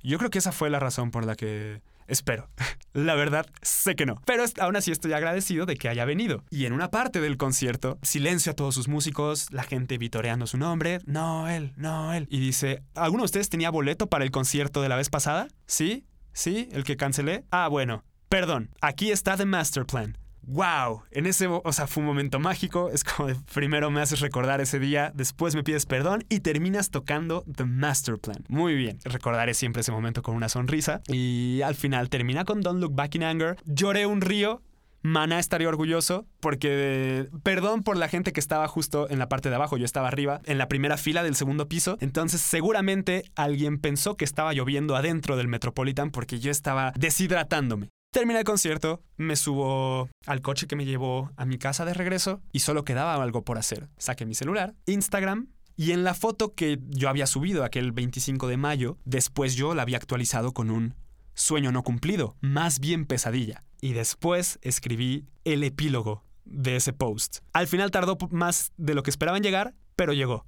Yo 0.02 0.18
creo 0.18 0.30
que 0.30 0.38
esa 0.38 0.52
fue 0.52 0.70
la 0.70 0.80
razón 0.80 1.10
por 1.10 1.24
la 1.24 1.36
que... 1.36 1.82
Espero. 2.08 2.48
La 2.92 3.14
verdad, 3.14 3.46
sé 3.62 3.94
que 3.94 4.04
no. 4.04 4.20
Pero 4.26 4.44
aún 4.60 4.76
así 4.76 4.90
estoy 4.90 5.14
agradecido 5.14 5.64
de 5.64 5.76
que 5.76 5.88
haya 5.88 6.04
venido. 6.04 6.44
Y 6.50 6.66
en 6.66 6.74
una 6.74 6.90
parte 6.90 7.20
del 7.20 7.38
concierto, 7.38 7.98
silencio 8.02 8.52
a 8.52 8.54
todos 8.54 8.74
sus 8.74 8.88
músicos, 8.88 9.50
la 9.50 9.62
gente 9.62 9.96
vitoreando 9.96 10.46
su 10.46 10.58
nombre. 10.58 10.98
No, 11.06 11.48
él, 11.48 11.72
no, 11.76 12.12
él. 12.12 12.26
Y 12.28 12.40
dice, 12.40 12.82
¿alguno 12.94 13.22
de 13.22 13.26
ustedes 13.26 13.48
tenía 13.48 13.70
boleto 13.70 14.08
para 14.08 14.24
el 14.24 14.30
concierto 14.30 14.82
de 14.82 14.90
la 14.90 14.96
vez 14.96 15.08
pasada? 15.08 15.48
¿Sí? 15.66 16.04
¿Sí? 16.34 16.68
¿El 16.72 16.84
que 16.84 16.98
cancelé? 16.98 17.44
Ah, 17.50 17.68
bueno. 17.68 18.04
Perdón, 18.32 18.70
aquí 18.80 19.10
está 19.10 19.36
The 19.36 19.44
Master 19.44 19.84
Plan. 19.84 20.16
¡Wow! 20.40 21.02
En 21.10 21.26
ese, 21.26 21.48
o 21.48 21.72
sea, 21.74 21.86
fue 21.86 22.00
un 22.00 22.06
momento 22.06 22.40
mágico. 22.40 22.88
Es 22.88 23.04
como 23.04 23.28
primero 23.52 23.90
me 23.90 24.00
haces 24.00 24.20
recordar 24.20 24.62
ese 24.62 24.78
día, 24.78 25.12
después 25.14 25.54
me 25.54 25.62
pides 25.62 25.84
perdón 25.84 26.24
y 26.30 26.40
terminas 26.40 26.88
tocando 26.88 27.44
The 27.54 27.66
Master 27.66 28.16
Plan. 28.16 28.42
Muy 28.48 28.74
bien. 28.74 28.98
Recordaré 29.04 29.52
siempre 29.52 29.82
ese 29.82 29.92
momento 29.92 30.22
con 30.22 30.34
una 30.34 30.48
sonrisa. 30.48 31.02
Y 31.08 31.60
al 31.62 31.74
final 31.74 32.08
termina 32.08 32.46
con 32.46 32.62
Don't 32.62 32.80
Look 32.80 32.94
Back 32.94 33.16
in 33.16 33.24
Anger. 33.24 33.58
Lloré 33.66 34.06
un 34.06 34.22
río. 34.22 34.62
Mana 35.02 35.38
estaría 35.38 35.68
orgulloso 35.68 36.26
porque 36.40 37.28
perdón 37.42 37.82
por 37.82 37.98
la 37.98 38.08
gente 38.08 38.32
que 38.32 38.40
estaba 38.40 38.66
justo 38.66 39.10
en 39.10 39.18
la 39.18 39.28
parte 39.28 39.50
de 39.50 39.56
abajo, 39.56 39.76
yo 39.76 39.84
estaba 39.84 40.08
arriba, 40.08 40.40
en 40.44 40.56
la 40.56 40.68
primera 40.68 40.96
fila 40.96 41.22
del 41.22 41.34
segundo 41.34 41.68
piso, 41.68 41.98
entonces 42.00 42.40
seguramente 42.40 43.24
alguien 43.34 43.78
pensó 43.78 44.16
que 44.16 44.24
estaba 44.24 44.54
lloviendo 44.54 44.94
adentro 44.94 45.36
del 45.36 45.48
Metropolitan 45.48 46.12
porque 46.12 46.38
yo 46.38 46.52
estaba 46.52 46.92
deshidratándome. 46.96 47.88
Terminé 48.12 48.40
el 48.40 48.44
concierto, 48.44 49.02
me 49.16 49.36
subo 49.36 50.10
al 50.26 50.42
coche 50.42 50.66
que 50.66 50.76
me 50.76 50.84
llevó 50.84 51.30
a 51.38 51.46
mi 51.46 51.56
casa 51.56 51.86
de 51.86 51.94
regreso 51.94 52.42
y 52.52 52.58
solo 52.58 52.84
quedaba 52.84 53.14
algo 53.14 53.42
por 53.42 53.56
hacer. 53.56 53.88
Saqué 53.96 54.26
mi 54.26 54.34
celular, 54.34 54.74
Instagram, 54.84 55.48
y 55.76 55.92
en 55.92 56.04
la 56.04 56.12
foto 56.12 56.52
que 56.52 56.78
yo 56.90 57.08
había 57.08 57.26
subido 57.26 57.64
aquel 57.64 57.90
25 57.90 58.48
de 58.48 58.58
mayo, 58.58 58.98
después 59.06 59.54
yo 59.54 59.74
la 59.74 59.80
había 59.80 59.96
actualizado 59.96 60.52
con 60.52 60.70
un 60.70 60.94
sueño 61.32 61.72
no 61.72 61.82
cumplido, 61.82 62.36
más 62.42 62.80
bien 62.80 63.06
pesadilla. 63.06 63.64
Y 63.80 63.94
después 63.94 64.58
escribí 64.60 65.24
el 65.44 65.64
epílogo 65.64 66.22
de 66.44 66.76
ese 66.76 66.92
post. 66.92 67.38
Al 67.54 67.66
final 67.66 67.90
tardó 67.90 68.18
más 68.30 68.72
de 68.76 68.92
lo 68.92 69.02
que 69.02 69.10
esperaban 69.10 69.42
llegar, 69.42 69.74
pero 69.96 70.12
llegó 70.12 70.44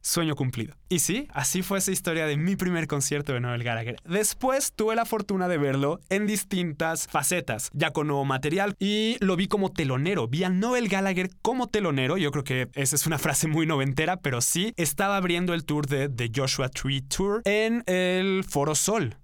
sueño 0.00 0.34
cumplido. 0.34 0.74
Y 0.88 1.00
sí, 1.00 1.28
así 1.32 1.62
fue 1.62 1.78
esa 1.78 1.92
historia 1.92 2.26
de 2.26 2.36
mi 2.36 2.56
primer 2.56 2.86
concierto 2.86 3.32
de 3.32 3.40
Noel 3.40 3.62
Gallagher. 3.62 3.96
Después 4.04 4.72
tuve 4.74 4.94
la 4.94 5.04
fortuna 5.04 5.48
de 5.48 5.58
verlo 5.58 6.00
en 6.08 6.26
distintas 6.26 7.06
facetas, 7.06 7.70
ya 7.72 7.90
con 7.90 8.06
nuevo 8.06 8.24
material, 8.24 8.74
y 8.78 9.16
lo 9.20 9.36
vi 9.36 9.48
como 9.48 9.72
telonero. 9.72 10.28
Vi 10.28 10.44
a 10.44 10.48
Noel 10.48 10.88
Gallagher 10.88 11.30
como 11.42 11.66
telonero. 11.66 12.16
Yo 12.16 12.30
creo 12.30 12.44
que 12.44 12.68
esa 12.74 12.96
es 12.96 13.06
una 13.06 13.18
frase 13.18 13.48
muy 13.48 13.66
noventera, 13.66 14.18
pero 14.18 14.40
sí, 14.40 14.72
estaba 14.76 15.16
abriendo 15.16 15.54
el 15.54 15.64
tour 15.64 15.86
de 15.86 16.08
The 16.08 16.30
Joshua 16.34 16.68
Tree 16.68 17.02
Tour 17.02 17.42
en 17.44 17.82
el 17.86 18.44
Foro 18.44 18.74
Sol 18.74 19.16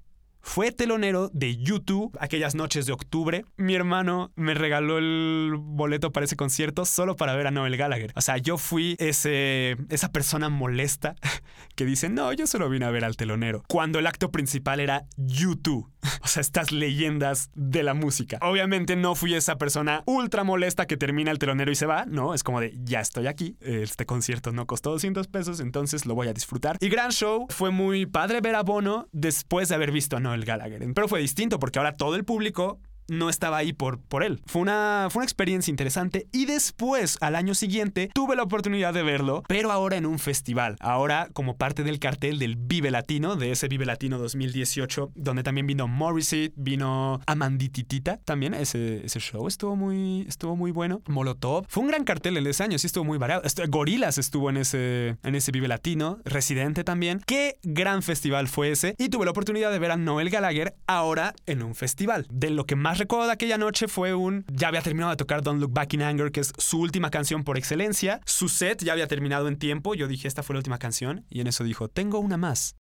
fue 0.44 0.70
telonero 0.72 1.30
de 1.32 1.56
YouTube 1.56 2.16
aquellas 2.20 2.54
noches 2.54 2.84
de 2.84 2.92
octubre. 2.92 3.46
Mi 3.56 3.74
hermano 3.74 4.30
me 4.36 4.52
regaló 4.52 4.98
el 4.98 5.54
boleto 5.58 6.12
para 6.12 6.24
ese 6.24 6.36
concierto 6.36 6.84
solo 6.84 7.16
para 7.16 7.34
ver 7.34 7.46
a 7.46 7.50
Noel 7.50 7.78
Gallagher. 7.78 8.12
O 8.14 8.20
sea, 8.20 8.36
yo 8.36 8.58
fui 8.58 8.94
ese, 8.98 9.78
esa 9.88 10.12
persona 10.12 10.50
molesta 10.50 11.16
que 11.74 11.86
dice, 11.86 12.10
no, 12.10 12.30
yo 12.34 12.46
solo 12.46 12.68
vine 12.68 12.84
a 12.84 12.90
ver 12.90 13.04
al 13.04 13.16
telonero. 13.16 13.62
Cuando 13.68 13.98
el 13.98 14.06
acto 14.06 14.30
principal 14.30 14.80
era 14.80 15.06
YouTube. 15.16 15.90
O 16.22 16.26
sea, 16.26 16.40
estas 16.40 16.72
leyendas 16.72 17.50
de 17.54 17.82
la 17.82 17.94
música. 17.94 18.38
Obviamente 18.40 18.96
no 18.96 19.14
fui 19.14 19.34
esa 19.34 19.56
persona 19.56 20.02
ultra 20.06 20.42
molesta 20.44 20.86
que 20.86 20.96
termina 20.96 21.30
el 21.30 21.38
telonero 21.38 21.70
y 21.70 21.74
se 21.74 21.86
va. 21.86 22.06
No, 22.06 22.34
es 22.34 22.42
como 22.42 22.60
de, 22.60 22.74
ya 22.84 23.00
estoy 23.00 23.26
aquí. 23.26 23.56
Este 23.60 24.06
concierto 24.06 24.52
no 24.52 24.66
costó 24.66 24.90
200 24.90 25.26
pesos, 25.28 25.60
entonces 25.60 26.06
lo 26.06 26.14
voy 26.14 26.28
a 26.28 26.32
disfrutar. 26.32 26.76
Y 26.80 26.88
gran 26.88 27.10
show. 27.10 27.46
Fue 27.50 27.70
muy 27.70 28.06
padre 28.06 28.40
ver 28.40 28.54
a 28.54 28.62
Bono 28.62 29.08
después 29.12 29.68
de 29.68 29.74
haber 29.74 29.92
visto 29.92 30.16
a 30.16 30.20
Noel 30.20 30.44
Gallagher. 30.44 30.82
Pero 30.94 31.08
fue 31.08 31.20
distinto 31.20 31.58
porque 31.58 31.78
ahora 31.78 31.96
todo 31.96 32.16
el 32.16 32.24
público 32.24 32.80
no 33.08 33.28
estaba 33.28 33.58
ahí 33.58 33.72
por, 33.72 34.00
por 34.00 34.22
él. 34.22 34.40
Fue 34.46 34.62
una, 34.62 35.08
fue 35.10 35.20
una 35.20 35.26
experiencia 35.26 35.70
interesante 35.70 36.26
y 36.32 36.46
después, 36.46 37.18
al 37.20 37.36
año 37.36 37.54
siguiente, 37.54 38.10
tuve 38.14 38.36
la 38.36 38.42
oportunidad 38.42 38.94
de 38.94 39.02
verlo, 39.02 39.42
pero 39.48 39.72
ahora 39.72 39.96
en 39.96 40.06
un 40.06 40.18
festival. 40.18 40.76
Ahora 40.80 41.28
como 41.32 41.56
parte 41.56 41.82
del 41.82 41.98
cartel 41.98 42.38
del 42.38 42.56
Vive 42.56 42.90
Latino, 42.90 43.36
de 43.36 43.52
ese 43.52 43.68
Vive 43.68 43.86
Latino 43.86 44.18
2018, 44.18 45.12
donde 45.14 45.42
también 45.42 45.66
vino 45.66 45.88
Morrissey, 45.88 46.52
vino 46.56 47.20
Amandititita 47.26 48.18
también. 48.24 48.54
Ese, 48.54 49.04
ese 49.04 49.20
show 49.20 49.46
estuvo 49.46 49.76
muy, 49.76 50.22
estuvo 50.28 50.56
muy 50.56 50.70
bueno. 50.70 51.02
Molotov. 51.06 51.66
Fue 51.68 51.82
un 51.82 51.88
gran 51.88 52.04
cartel 52.04 52.36
el 52.36 52.44
de 52.44 52.50
ese 52.50 52.62
año, 52.62 52.78
sí 52.78 52.86
estuvo 52.86 53.04
muy 53.04 53.18
variado. 53.18 53.42
Gorilas 53.68 54.18
estuvo 54.18 54.50
en 54.50 54.56
ese, 54.58 55.16
en 55.22 55.34
ese 55.34 55.52
Vive 55.52 55.68
Latino, 55.68 56.18
Residente 56.24 56.84
también. 56.84 57.20
Qué 57.26 57.58
gran 57.62 58.02
festival 58.02 58.48
fue 58.48 58.70
ese. 58.70 58.94
Y 58.98 59.08
tuve 59.08 59.24
la 59.24 59.30
oportunidad 59.30 59.70
de 59.70 59.78
ver 59.78 59.90
a 59.90 59.96
Noel 59.96 60.30
Gallagher 60.30 60.74
ahora 60.86 61.34
en 61.46 61.62
un 61.62 61.74
festival. 61.74 62.26
De 62.30 62.50
lo 62.50 62.66
que 62.66 62.76
más 62.76 62.93
recuerdo 62.98 63.30
aquella 63.30 63.58
noche 63.58 63.88
fue 63.88 64.14
un. 64.14 64.44
Ya 64.52 64.68
había 64.68 64.82
terminado 64.82 65.10
de 65.10 65.16
tocar 65.16 65.42
Don't 65.42 65.60
Look 65.60 65.72
Back 65.72 65.94
in 65.94 66.02
Anger, 66.02 66.30
que 66.32 66.40
es 66.40 66.52
su 66.58 66.80
última 66.80 67.10
canción 67.10 67.44
por 67.44 67.58
excelencia. 67.58 68.20
Su 68.24 68.48
set 68.48 68.82
ya 68.82 68.92
había 68.92 69.06
terminado 69.06 69.48
en 69.48 69.58
tiempo. 69.58 69.94
Yo 69.94 70.08
dije, 70.08 70.28
esta 70.28 70.42
fue 70.42 70.54
la 70.54 70.58
última 70.58 70.78
canción. 70.78 71.24
Y 71.30 71.40
en 71.40 71.46
eso 71.46 71.64
dijo, 71.64 71.88
tengo 71.88 72.18
una 72.18 72.36
más 72.36 72.76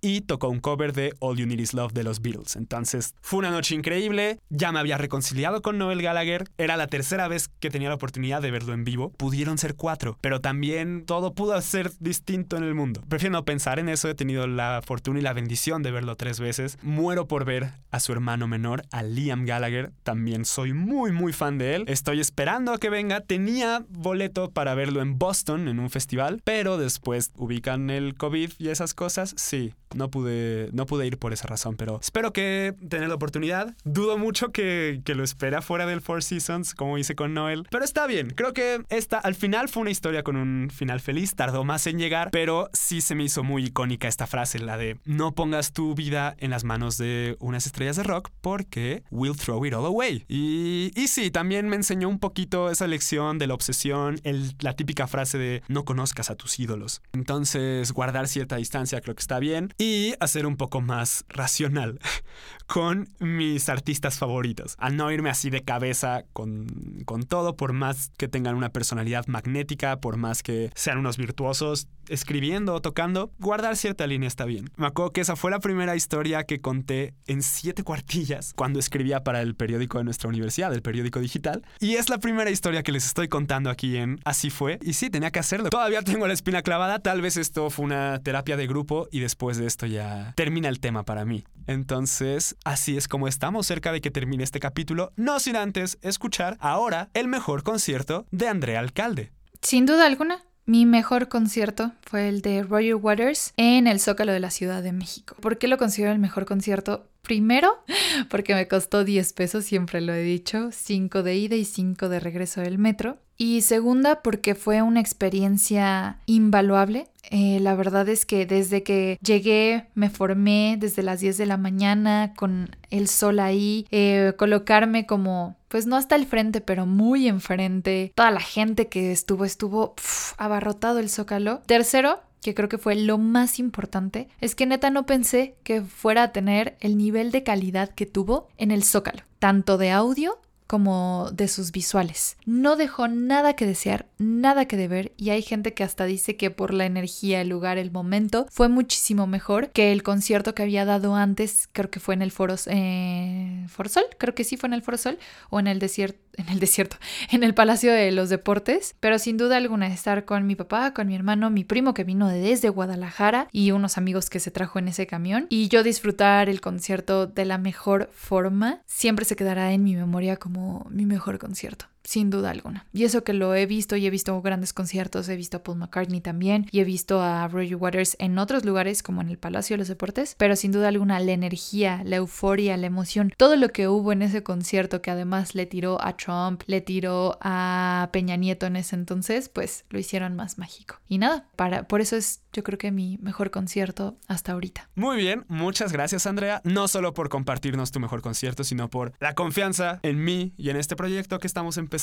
y 0.00 0.22
tocó 0.22 0.48
un 0.48 0.60
cover 0.60 0.92
de 0.92 1.14
All 1.20 1.36
You 1.36 1.46
Need 1.46 1.60
Is 1.60 1.74
Love 1.74 1.92
de 1.92 2.04
los 2.04 2.20
Beatles. 2.20 2.56
Entonces 2.56 3.14
fue 3.20 3.40
una 3.40 3.50
noche 3.50 3.74
increíble, 3.74 4.40
ya 4.48 4.72
me 4.72 4.78
había 4.78 4.98
reconciliado 4.98 5.62
con 5.62 5.78
Noel 5.78 6.02
Gallagher, 6.02 6.48
era 6.58 6.76
la 6.76 6.86
tercera 6.86 7.28
vez 7.28 7.48
que 7.60 7.70
tenía 7.70 7.88
la 7.88 7.94
oportunidad 7.94 8.42
de 8.42 8.50
verlo 8.50 8.72
en 8.72 8.84
vivo, 8.84 9.10
pudieron 9.10 9.58
ser 9.58 9.74
cuatro, 9.74 10.18
pero 10.20 10.40
también 10.40 11.04
todo 11.06 11.34
pudo 11.34 11.60
ser 11.60 11.90
distinto 12.00 12.56
en 12.56 12.64
el 12.64 12.74
mundo. 12.74 13.02
Prefiero 13.08 13.32
no 13.32 13.44
pensar 13.44 13.78
en 13.78 13.88
eso, 13.88 14.08
he 14.08 14.14
tenido 14.14 14.46
la 14.46 14.80
fortuna 14.84 15.18
y 15.18 15.22
la 15.22 15.32
bendición 15.32 15.82
de 15.82 15.90
verlo 15.90 16.16
tres 16.16 16.40
veces, 16.40 16.78
muero 16.82 17.26
por 17.26 17.44
ver 17.44 17.72
a 17.90 18.00
su 18.00 18.12
hermano 18.12 18.48
menor, 18.48 18.82
a 18.90 19.02
Liam 19.02 19.44
Gallagher, 19.44 19.92
también 20.02 20.44
soy 20.44 20.72
muy 20.72 21.12
muy 21.12 21.32
fan 21.32 21.58
de 21.58 21.74
él, 21.74 21.84
estoy 21.88 22.20
esperando 22.20 22.72
a 22.72 22.78
que 22.78 22.90
venga, 22.90 23.20
tenía 23.20 23.84
boleto 23.88 24.50
para 24.50 24.74
verlo 24.74 25.02
en 25.02 25.18
Boston 25.18 25.68
en 25.68 25.80
un 25.80 25.90
festival, 25.90 26.40
pero 26.44 26.78
después 26.78 27.30
ubican 27.36 27.90
el 27.90 28.14
COVID 28.14 28.52
y 28.58 28.68
esas 28.68 28.94
cosas, 28.94 29.34
sí, 29.36 29.74
no 29.94 30.10
pude, 30.10 30.70
no 30.72 30.86
pude 30.86 31.06
ir 31.06 31.18
por 31.18 31.32
esa 31.32 31.46
razón, 31.46 31.76
pero 31.76 31.98
espero 32.00 32.32
que 32.32 32.74
tener 32.88 33.08
la 33.08 33.14
oportunidad. 33.14 33.74
Dudo 33.84 34.18
mucho 34.18 34.50
que, 34.50 35.00
que 35.04 35.14
lo 35.14 35.24
espera 35.24 35.62
fuera 35.62 35.86
del 35.86 36.00
Four 36.00 36.22
Seasons, 36.22 36.74
como 36.74 36.98
hice 36.98 37.14
con 37.14 37.34
Noel, 37.34 37.66
pero 37.70 37.84
está 37.84 38.06
bien. 38.06 38.30
Creo 38.30 38.52
que 38.52 38.82
esta 38.88 39.18
al 39.18 39.34
final 39.34 39.68
fue 39.68 39.82
una 39.82 39.90
historia 39.90 40.22
con 40.22 40.36
un 40.36 40.70
final 40.70 41.00
feliz, 41.00 41.34
tardó 41.34 41.64
más 41.64 41.86
en 41.86 41.98
llegar, 41.98 42.30
pero 42.30 42.68
sí 42.72 43.00
se 43.00 43.14
me 43.14 43.24
hizo 43.24 43.42
muy 43.42 43.66
icónica 43.66 44.08
esta 44.08 44.26
frase, 44.26 44.58
la 44.58 44.76
de 44.76 44.98
no 45.04 45.34
pongas 45.34 45.72
tu 45.72 45.94
vida 45.94 46.34
en 46.38 46.50
las 46.50 46.64
manos 46.64 46.98
de 46.98 47.36
unas 47.40 47.66
estrellas 47.66 47.96
de 47.96 48.02
rock 48.02 48.30
porque 48.40 49.02
we'll 49.10 49.36
throw 49.36 49.64
it 49.64 49.74
all 49.74 49.86
away. 49.86 50.24
Y, 50.28 50.92
y 50.94 51.08
sí, 51.08 51.30
también 51.30 51.68
me 51.68 51.76
enseñó 51.76 52.08
un 52.08 52.18
poquito 52.18 52.70
esa 52.70 52.86
lección 52.86 53.38
de 53.38 53.46
la 53.46 53.54
obsesión, 53.54 54.20
el, 54.24 54.54
la 54.60 54.74
típica 54.74 55.06
frase 55.06 55.38
de 55.38 55.62
no 55.68 55.84
conozcas 55.84 56.30
a 56.30 56.34
tus 56.34 56.58
ídolos. 56.58 57.02
Entonces, 57.12 57.92
guardar 57.92 58.28
cierta 58.28 58.56
distancia 58.56 59.00
creo 59.00 59.14
que 59.14 59.20
está 59.20 59.38
bien 59.38 59.72
y 59.78 60.14
hacer 60.20 60.46
un 60.46 60.56
poco 60.56 60.80
más 60.80 61.24
racional 61.28 62.00
con 62.66 63.08
mis 63.20 63.68
artistas 63.68 64.18
favoritos. 64.18 64.74
Al 64.78 64.96
no 64.96 65.10
irme 65.10 65.30
así 65.30 65.48
de 65.48 65.62
cabeza 65.62 66.24
con, 66.32 66.66
con 67.06 67.22
todo, 67.22 67.56
por 67.56 67.72
más 67.72 68.10
que 68.18 68.28
tengan 68.28 68.56
una 68.56 68.70
personalidad 68.70 69.26
magnética, 69.26 70.00
por 70.00 70.16
más 70.16 70.42
que 70.42 70.70
sean 70.74 70.98
unos 70.98 71.16
virtuosos 71.16 71.88
escribiendo 72.08 72.74
o 72.74 72.80
tocando, 72.80 73.30
guardar 73.38 73.76
cierta 73.76 74.06
línea 74.06 74.26
está 74.26 74.44
bien. 74.44 74.70
Me 74.76 74.86
acuerdo 74.86 75.12
que 75.12 75.20
esa 75.20 75.36
fue 75.36 75.50
la 75.50 75.60
primera 75.60 75.94
historia 75.94 76.44
que 76.44 76.60
conté 76.60 77.14
en 77.26 77.42
siete 77.42 77.82
cuartillas 77.82 78.52
cuando 78.54 78.78
escribía 78.78 79.22
para 79.22 79.42
el 79.42 79.54
periódico 79.54 79.98
de 79.98 80.04
nuestra 80.04 80.28
universidad, 80.28 80.72
el 80.72 80.82
periódico 80.82 81.20
digital. 81.20 81.62
Y 81.80 81.94
es 81.94 82.08
la 82.08 82.18
primera 82.18 82.50
historia 82.50 82.82
que 82.82 82.92
les 82.92 83.06
estoy 83.06 83.28
contando 83.28 83.70
aquí 83.70 83.96
en 83.96 84.18
Así 84.24 84.50
fue. 84.50 84.78
Y 84.82 84.94
sí, 84.94 85.10
tenía 85.10 85.30
que 85.30 85.38
hacerlo. 85.38 85.70
Todavía 85.70 86.02
tengo 86.02 86.26
la 86.26 86.32
espina 86.32 86.62
clavada. 86.62 86.98
Tal 86.98 87.20
vez 87.20 87.36
esto 87.36 87.70
fue 87.70 87.84
una 87.84 88.18
terapia 88.22 88.56
de 88.56 88.66
grupo 88.66 89.08
y 89.10 89.20
después 89.20 89.58
de 89.58 89.67
esto 89.68 89.86
ya 89.86 90.32
termina 90.36 90.68
el 90.68 90.80
tema 90.80 91.04
para 91.04 91.24
mí. 91.24 91.44
Entonces, 91.68 92.56
así 92.64 92.96
es 92.96 93.06
como 93.06 93.28
estamos 93.28 93.66
cerca 93.66 93.92
de 93.92 94.00
que 94.00 94.10
termine 94.10 94.42
este 94.42 94.58
capítulo, 94.58 95.12
no 95.14 95.38
sin 95.38 95.54
antes 95.54 95.98
escuchar 96.02 96.56
ahora 96.58 97.10
el 97.14 97.28
mejor 97.28 97.62
concierto 97.62 98.26
de 98.32 98.48
Andrea 98.48 98.80
Alcalde. 98.80 99.30
Sin 99.62 99.86
duda 99.86 100.06
alguna, 100.06 100.44
mi 100.68 100.84
mejor 100.84 101.28
concierto 101.28 101.92
fue 102.02 102.28
el 102.28 102.42
de 102.42 102.62
Roger 102.62 102.96
Waters 102.96 103.54
en 103.56 103.86
el 103.86 104.00
Zócalo 104.00 104.32
de 104.32 104.40
la 104.40 104.50
Ciudad 104.50 104.82
de 104.82 104.92
México. 104.92 105.34
¿Por 105.40 105.56
qué 105.56 105.66
lo 105.66 105.78
considero 105.78 106.12
el 106.12 106.18
mejor 106.18 106.44
concierto? 106.44 107.08
Primero, 107.22 107.82
porque 108.28 108.54
me 108.54 108.68
costó 108.68 109.02
10 109.02 109.32
pesos, 109.32 109.64
siempre 109.64 110.02
lo 110.02 110.12
he 110.12 110.22
dicho, 110.22 110.70
5 110.70 111.22
de 111.22 111.36
ida 111.36 111.56
y 111.56 111.64
5 111.64 112.10
de 112.10 112.20
regreso 112.20 112.60
del 112.60 112.76
metro. 112.76 113.18
Y 113.40 113.62
segunda, 113.62 114.20
porque 114.20 114.56
fue 114.56 114.82
una 114.82 114.98
experiencia 114.98 116.18
invaluable. 116.26 117.06
Eh, 117.30 117.60
la 117.60 117.76
verdad 117.76 118.08
es 118.08 118.26
que 118.26 118.46
desde 118.46 118.82
que 118.82 119.16
llegué 119.22 119.86
me 119.94 120.10
formé 120.10 120.76
desde 120.76 121.04
las 121.04 121.20
10 121.20 121.38
de 121.38 121.46
la 121.46 121.56
mañana 121.56 122.32
con 122.36 122.74
el 122.90 123.06
sol 123.06 123.38
ahí, 123.38 123.86
eh, 123.92 124.32
colocarme 124.36 125.06
como, 125.06 125.56
pues 125.68 125.86
no 125.86 125.94
hasta 125.94 126.16
el 126.16 126.26
frente, 126.26 126.60
pero 126.60 126.84
muy 126.84 127.28
enfrente. 127.28 128.10
Toda 128.16 128.32
la 128.32 128.40
gente 128.40 128.88
que 128.88 129.12
estuvo, 129.12 129.44
estuvo 129.44 129.94
abarrotado 130.36 130.98
el 130.98 131.08
zócalo. 131.08 131.60
Tercero, 131.66 132.20
que 132.42 132.54
creo 132.54 132.68
que 132.68 132.78
fue 132.78 132.96
lo 132.96 133.18
más 133.18 133.60
importante, 133.60 134.28
es 134.40 134.54
que 134.54 134.66
neta 134.66 134.90
no 134.90 135.06
pensé 135.06 135.54
que 135.62 135.82
fuera 135.82 136.24
a 136.24 136.32
tener 136.32 136.76
el 136.80 136.96
nivel 136.96 137.30
de 137.30 137.42
calidad 137.42 137.90
que 137.90 138.06
tuvo 138.06 138.48
en 138.56 138.70
el 138.70 138.84
Zócalo, 138.84 139.22
tanto 139.38 139.78
de 139.78 139.90
audio 139.90 140.38
como 140.68 141.30
de 141.32 141.48
sus 141.48 141.72
visuales. 141.72 142.36
No 142.44 142.76
dejó 142.76 143.08
nada 143.08 143.54
que 143.54 143.66
desear, 143.66 144.06
nada 144.18 144.66
que 144.66 144.76
deber 144.76 145.12
y 145.16 145.30
hay 145.30 145.42
gente 145.42 145.74
que 145.74 145.84
hasta 145.84 146.04
dice 146.04 146.36
que 146.36 146.50
por 146.50 146.74
la 146.74 146.86
energía, 146.86 147.40
el 147.40 147.48
lugar, 147.48 147.78
el 147.78 147.90
momento 147.90 148.46
fue 148.50 148.68
muchísimo 148.68 149.26
mejor 149.26 149.70
que 149.70 149.92
el 149.92 150.02
concierto 150.02 150.54
que 150.54 150.62
había 150.62 150.84
dado 150.84 151.14
antes, 151.14 151.68
creo 151.72 151.90
que 151.90 152.00
fue 152.00 152.14
en 152.14 152.22
el 152.22 152.30
Foro, 152.30 152.56
eh, 152.66 153.66
Sol, 153.88 154.04
creo 154.18 154.34
que 154.34 154.44
sí 154.44 154.56
fue 154.56 154.68
en 154.68 154.74
el 154.74 154.82
Foro 154.82 154.98
Sol 154.98 155.18
o 155.50 155.60
en 155.60 155.66
el 155.66 155.78
desierto, 155.78 156.18
en 156.36 156.48
el 156.48 156.60
desierto, 156.60 156.96
en 157.30 157.42
el 157.42 157.54
Palacio 157.54 157.92
de 157.92 158.10
los 158.12 158.28
Deportes, 158.28 158.94
pero 159.00 159.18
sin 159.18 159.36
duda 159.36 159.56
alguna 159.56 159.86
estar 159.86 160.24
con 160.24 160.46
mi 160.46 160.56
papá, 160.56 160.92
con 160.92 161.06
mi 161.06 161.14
hermano, 161.14 161.50
mi 161.50 161.64
primo 161.64 161.94
que 161.94 162.04
vino 162.04 162.28
desde 162.28 162.68
Guadalajara 162.68 163.48
y 163.52 163.70
unos 163.70 163.98
amigos 163.98 164.30
que 164.30 164.40
se 164.40 164.50
trajo 164.50 164.78
en 164.78 164.88
ese 164.88 165.06
camión 165.06 165.46
y 165.48 165.68
yo 165.68 165.82
disfrutar 165.82 166.48
el 166.48 166.60
concierto 166.60 167.26
de 167.26 167.44
la 167.44 167.58
mejor 167.58 168.10
forma, 168.12 168.82
siempre 168.86 169.24
se 169.24 169.36
quedará 169.36 169.72
en 169.72 169.84
mi 169.84 169.94
memoria 169.94 170.36
como 170.36 170.86
mi 170.90 171.06
mejor 171.06 171.38
concierto 171.38 171.86
sin 172.08 172.30
duda 172.30 172.48
alguna. 172.48 172.86
Y 172.90 173.04
eso 173.04 173.22
que 173.22 173.34
lo 173.34 173.54
he 173.54 173.66
visto 173.66 173.94
y 173.94 174.06
he 174.06 174.10
visto 174.10 174.40
grandes 174.40 174.72
conciertos, 174.72 175.28
he 175.28 175.36
visto 175.36 175.58
a 175.58 175.62
Paul 175.62 175.76
McCartney 175.76 176.22
también 176.22 176.66
y 176.70 176.80
he 176.80 176.84
visto 176.84 177.20
a 177.20 177.46
Roger 177.48 177.76
Waters 177.76 178.16
en 178.18 178.38
otros 178.38 178.64
lugares 178.64 179.02
como 179.02 179.20
en 179.20 179.28
el 179.28 179.36
Palacio 179.36 179.74
de 179.74 179.78
los 179.80 179.88
Deportes, 179.88 180.34
pero 180.38 180.56
sin 180.56 180.72
duda 180.72 180.88
alguna 180.88 181.20
la 181.20 181.32
energía, 181.32 182.00
la 182.06 182.16
euforia, 182.16 182.78
la 182.78 182.86
emoción, 182.86 183.34
todo 183.36 183.56
lo 183.56 183.68
que 183.68 183.88
hubo 183.88 184.12
en 184.12 184.22
ese 184.22 184.42
concierto 184.42 185.02
que 185.02 185.10
además 185.10 185.54
le 185.54 185.66
tiró 185.66 186.02
a 186.02 186.16
Trump, 186.16 186.62
le 186.66 186.80
tiró 186.80 187.36
a 187.42 188.08
Peña 188.10 188.36
Nieto 188.36 188.64
en 188.64 188.76
ese 188.76 188.96
entonces, 188.96 189.50
pues 189.50 189.84
lo 189.90 189.98
hicieron 189.98 190.34
más 190.34 190.56
mágico. 190.56 190.96
Y 191.10 191.18
nada, 191.18 191.46
para, 191.56 191.88
por 191.88 192.00
eso 192.00 192.16
es 192.16 192.40
yo 192.54 192.62
creo 192.62 192.78
que 192.78 192.90
mi 192.90 193.18
mejor 193.18 193.50
concierto 193.50 194.16
hasta 194.26 194.52
ahorita. 194.52 194.88
Muy 194.94 195.18
bien, 195.18 195.44
muchas 195.48 195.92
gracias 195.92 196.26
Andrea, 196.26 196.62
no 196.64 196.88
solo 196.88 197.12
por 197.12 197.28
compartirnos 197.28 197.92
tu 197.92 198.00
mejor 198.00 198.22
concierto, 198.22 198.64
sino 198.64 198.88
por 198.88 199.12
la 199.20 199.34
confianza 199.34 200.00
en 200.02 200.24
mí 200.24 200.54
y 200.56 200.70
en 200.70 200.76
este 200.76 200.96
proyecto 200.96 201.38
que 201.38 201.46
estamos 201.46 201.76
empezando 201.76 201.97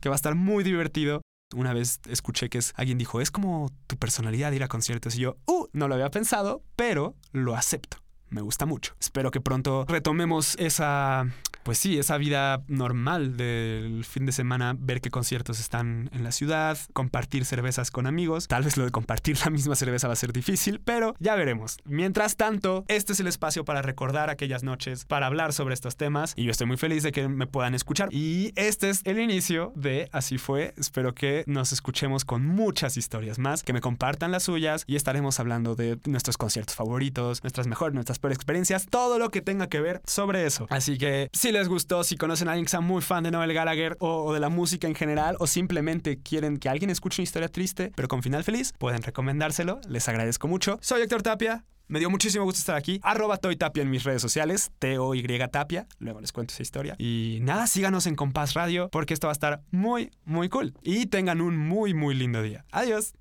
que 0.00 0.08
va 0.08 0.14
a 0.14 0.16
estar 0.16 0.34
muy 0.34 0.64
divertido. 0.64 1.22
Una 1.54 1.74
vez 1.74 2.00
escuché 2.08 2.48
que 2.48 2.58
es, 2.58 2.72
alguien 2.76 2.98
dijo, 2.98 3.20
es 3.20 3.30
como 3.30 3.70
tu 3.86 3.96
personalidad 3.96 4.52
ir 4.52 4.62
a 4.62 4.68
conciertos. 4.68 5.16
Y 5.16 5.20
yo, 5.20 5.36
uh, 5.46 5.66
no 5.72 5.88
lo 5.88 5.94
había 5.94 6.10
pensado, 6.10 6.62
pero 6.76 7.14
lo 7.32 7.54
acepto. 7.54 7.98
Me 8.28 8.40
gusta 8.40 8.64
mucho. 8.64 8.94
Espero 8.98 9.30
que 9.30 9.42
pronto 9.42 9.84
retomemos 9.86 10.56
esa 10.58 11.26
pues 11.62 11.78
sí, 11.78 11.98
esa 11.98 12.16
vida 12.18 12.62
normal 12.68 13.36
del 13.36 14.04
fin 14.04 14.26
de 14.26 14.32
semana, 14.32 14.74
ver 14.78 15.00
qué 15.00 15.10
conciertos 15.10 15.60
están 15.60 16.10
en 16.12 16.24
la 16.24 16.32
ciudad, 16.32 16.78
compartir 16.92 17.44
cervezas 17.44 17.90
con 17.90 18.06
amigos. 18.06 18.48
Tal 18.48 18.64
vez 18.64 18.76
lo 18.76 18.84
de 18.84 18.90
compartir 18.90 19.38
la 19.44 19.50
misma 19.50 19.76
cerveza 19.76 20.08
va 20.08 20.14
a 20.14 20.16
ser 20.16 20.32
difícil, 20.32 20.80
pero 20.80 21.14
ya 21.18 21.34
veremos. 21.34 21.78
Mientras 21.84 22.36
tanto, 22.36 22.84
este 22.88 23.12
es 23.12 23.20
el 23.20 23.26
espacio 23.26 23.64
para 23.64 23.82
recordar 23.82 24.30
aquellas 24.30 24.62
noches, 24.62 25.04
para 25.04 25.26
hablar 25.26 25.52
sobre 25.52 25.74
estos 25.74 25.96
temas 25.96 26.34
y 26.36 26.44
yo 26.44 26.50
estoy 26.50 26.66
muy 26.66 26.76
feliz 26.76 27.02
de 27.02 27.12
que 27.12 27.28
me 27.28 27.46
puedan 27.46 27.74
escuchar. 27.74 28.08
Y 28.12 28.52
este 28.56 28.90
es 28.90 29.02
el 29.04 29.18
inicio 29.18 29.72
de 29.76 30.08
Así 30.12 30.38
fue. 30.38 30.74
Espero 30.76 31.14
que 31.14 31.44
nos 31.46 31.72
escuchemos 31.72 32.24
con 32.24 32.46
muchas 32.46 32.96
historias 32.96 33.38
más, 33.38 33.62
que 33.62 33.72
me 33.72 33.80
compartan 33.80 34.32
las 34.32 34.44
suyas 34.44 34.84
y 34.86 34.96
estaremos 34.96 35.40
hablando 35.40 35.74
de 35.74 35.98
nuestros 36.06 36.36
conciertos 36.36 36.74
favoritos, 36.74 37.42
nuestras 37.42 37.66
mejores, 37.66 37.94
nuestras 37.94 38.18
peores 38.18 38.36
experiencias, 38.36 38.86
todo 38.88 39.18
lo 39.18 39.30
que 39.30 39.40
tenga 39.40 39.68
que 39.68 39.80
ver 39.80 40.02
sobre 40.06 40.46
eso. 40.46 40.66
Así 40.70 40.98
que 40.98 41.28
si 41.52 41.58
les 41.58 41.68
gustó, 41.68 42.02
si 42.02 42.16
conocen 42.16 42.48
a 42.48 42.52
alguien 42.52 42.64
que 42.64 42.70
sea 42.70 42.80
muy 42.80 43.02
fan 43.02 43.24
de 43.24 43.30
Noel 43.30 43.52
Gallagher 43.52 43.98
o, 44.00 44.32
de 44.32 44.40
la 44.40 44.48
música 44.48 44.88
en 44.88 44.94
general, 44.94 45.36
o 45.38 45.46
simplemente 45.46 46.18
quieren 46.18 46.56
que 46.56 46.70
alguien 46.70 46.88
escuche 46.88 47.20
una 47.20 47.24
historia 47.24 47.48
triste, 47.48 47.92
pero 47.94 48.08
con 48.08 48.22
final 48.22 48.42
feliz, 48.42 48.72
pueden 48.78 49.02
recomendárselo. 49.02 49.78
Les 49.86 50.08
agradezco 50.08 50.48
mucho. 50.48 50.78
Soy 50.80 51.02
Héctor 51.02 51.22
Tapia. 51.22 51.64
Me 51.88 51.98
dio 51.98 52.08
muchísimo 52.08 52.44
gusto 52.44 52.58
estar 52.58 52.76
aquí. 52.76 53.00
Arroba 53.02 53.36
Toy 53.36 53.56
Tapia 53.56 53.82
en 53.82 53.90
mis 53.90 54.02
redes 54.02 54.22
sociales. 54.22 54.70
T-O-Y 54.78 55.22
Tapia. 55.50 55.86
Luego 55.98 56.22
les 56.22 56.32
cuento 56.32 56.54
esa 56.54 56.62
historia. 56.62 56.94
Y 56.96 57.40
nada, 57.42 57.66
síganos 57.66 58.06
en 58.06 58.14
Compás 58.14 58.54
Radio 58.54 58.88
porque 58.90 59.12
esto 59.12 59.26
va 59.26 59.32
a 59.32 59.34
estar 59.34 59.60
muy, 59.70 60.10
muy 60.24 60.48
cool. 60.48 60.72
Y 60.82 61.04
tengan 61.06 61.42
un 61.42 61.58
muy, 61.58 61.92
muy 61.92 62.14
lindo 62.14 62.40
día. 62.40 62.64
Adiós. 62.72 63.12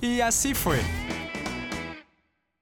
Y 0.00 0.22
así 0.22 0.54
fue. 0.54 0.80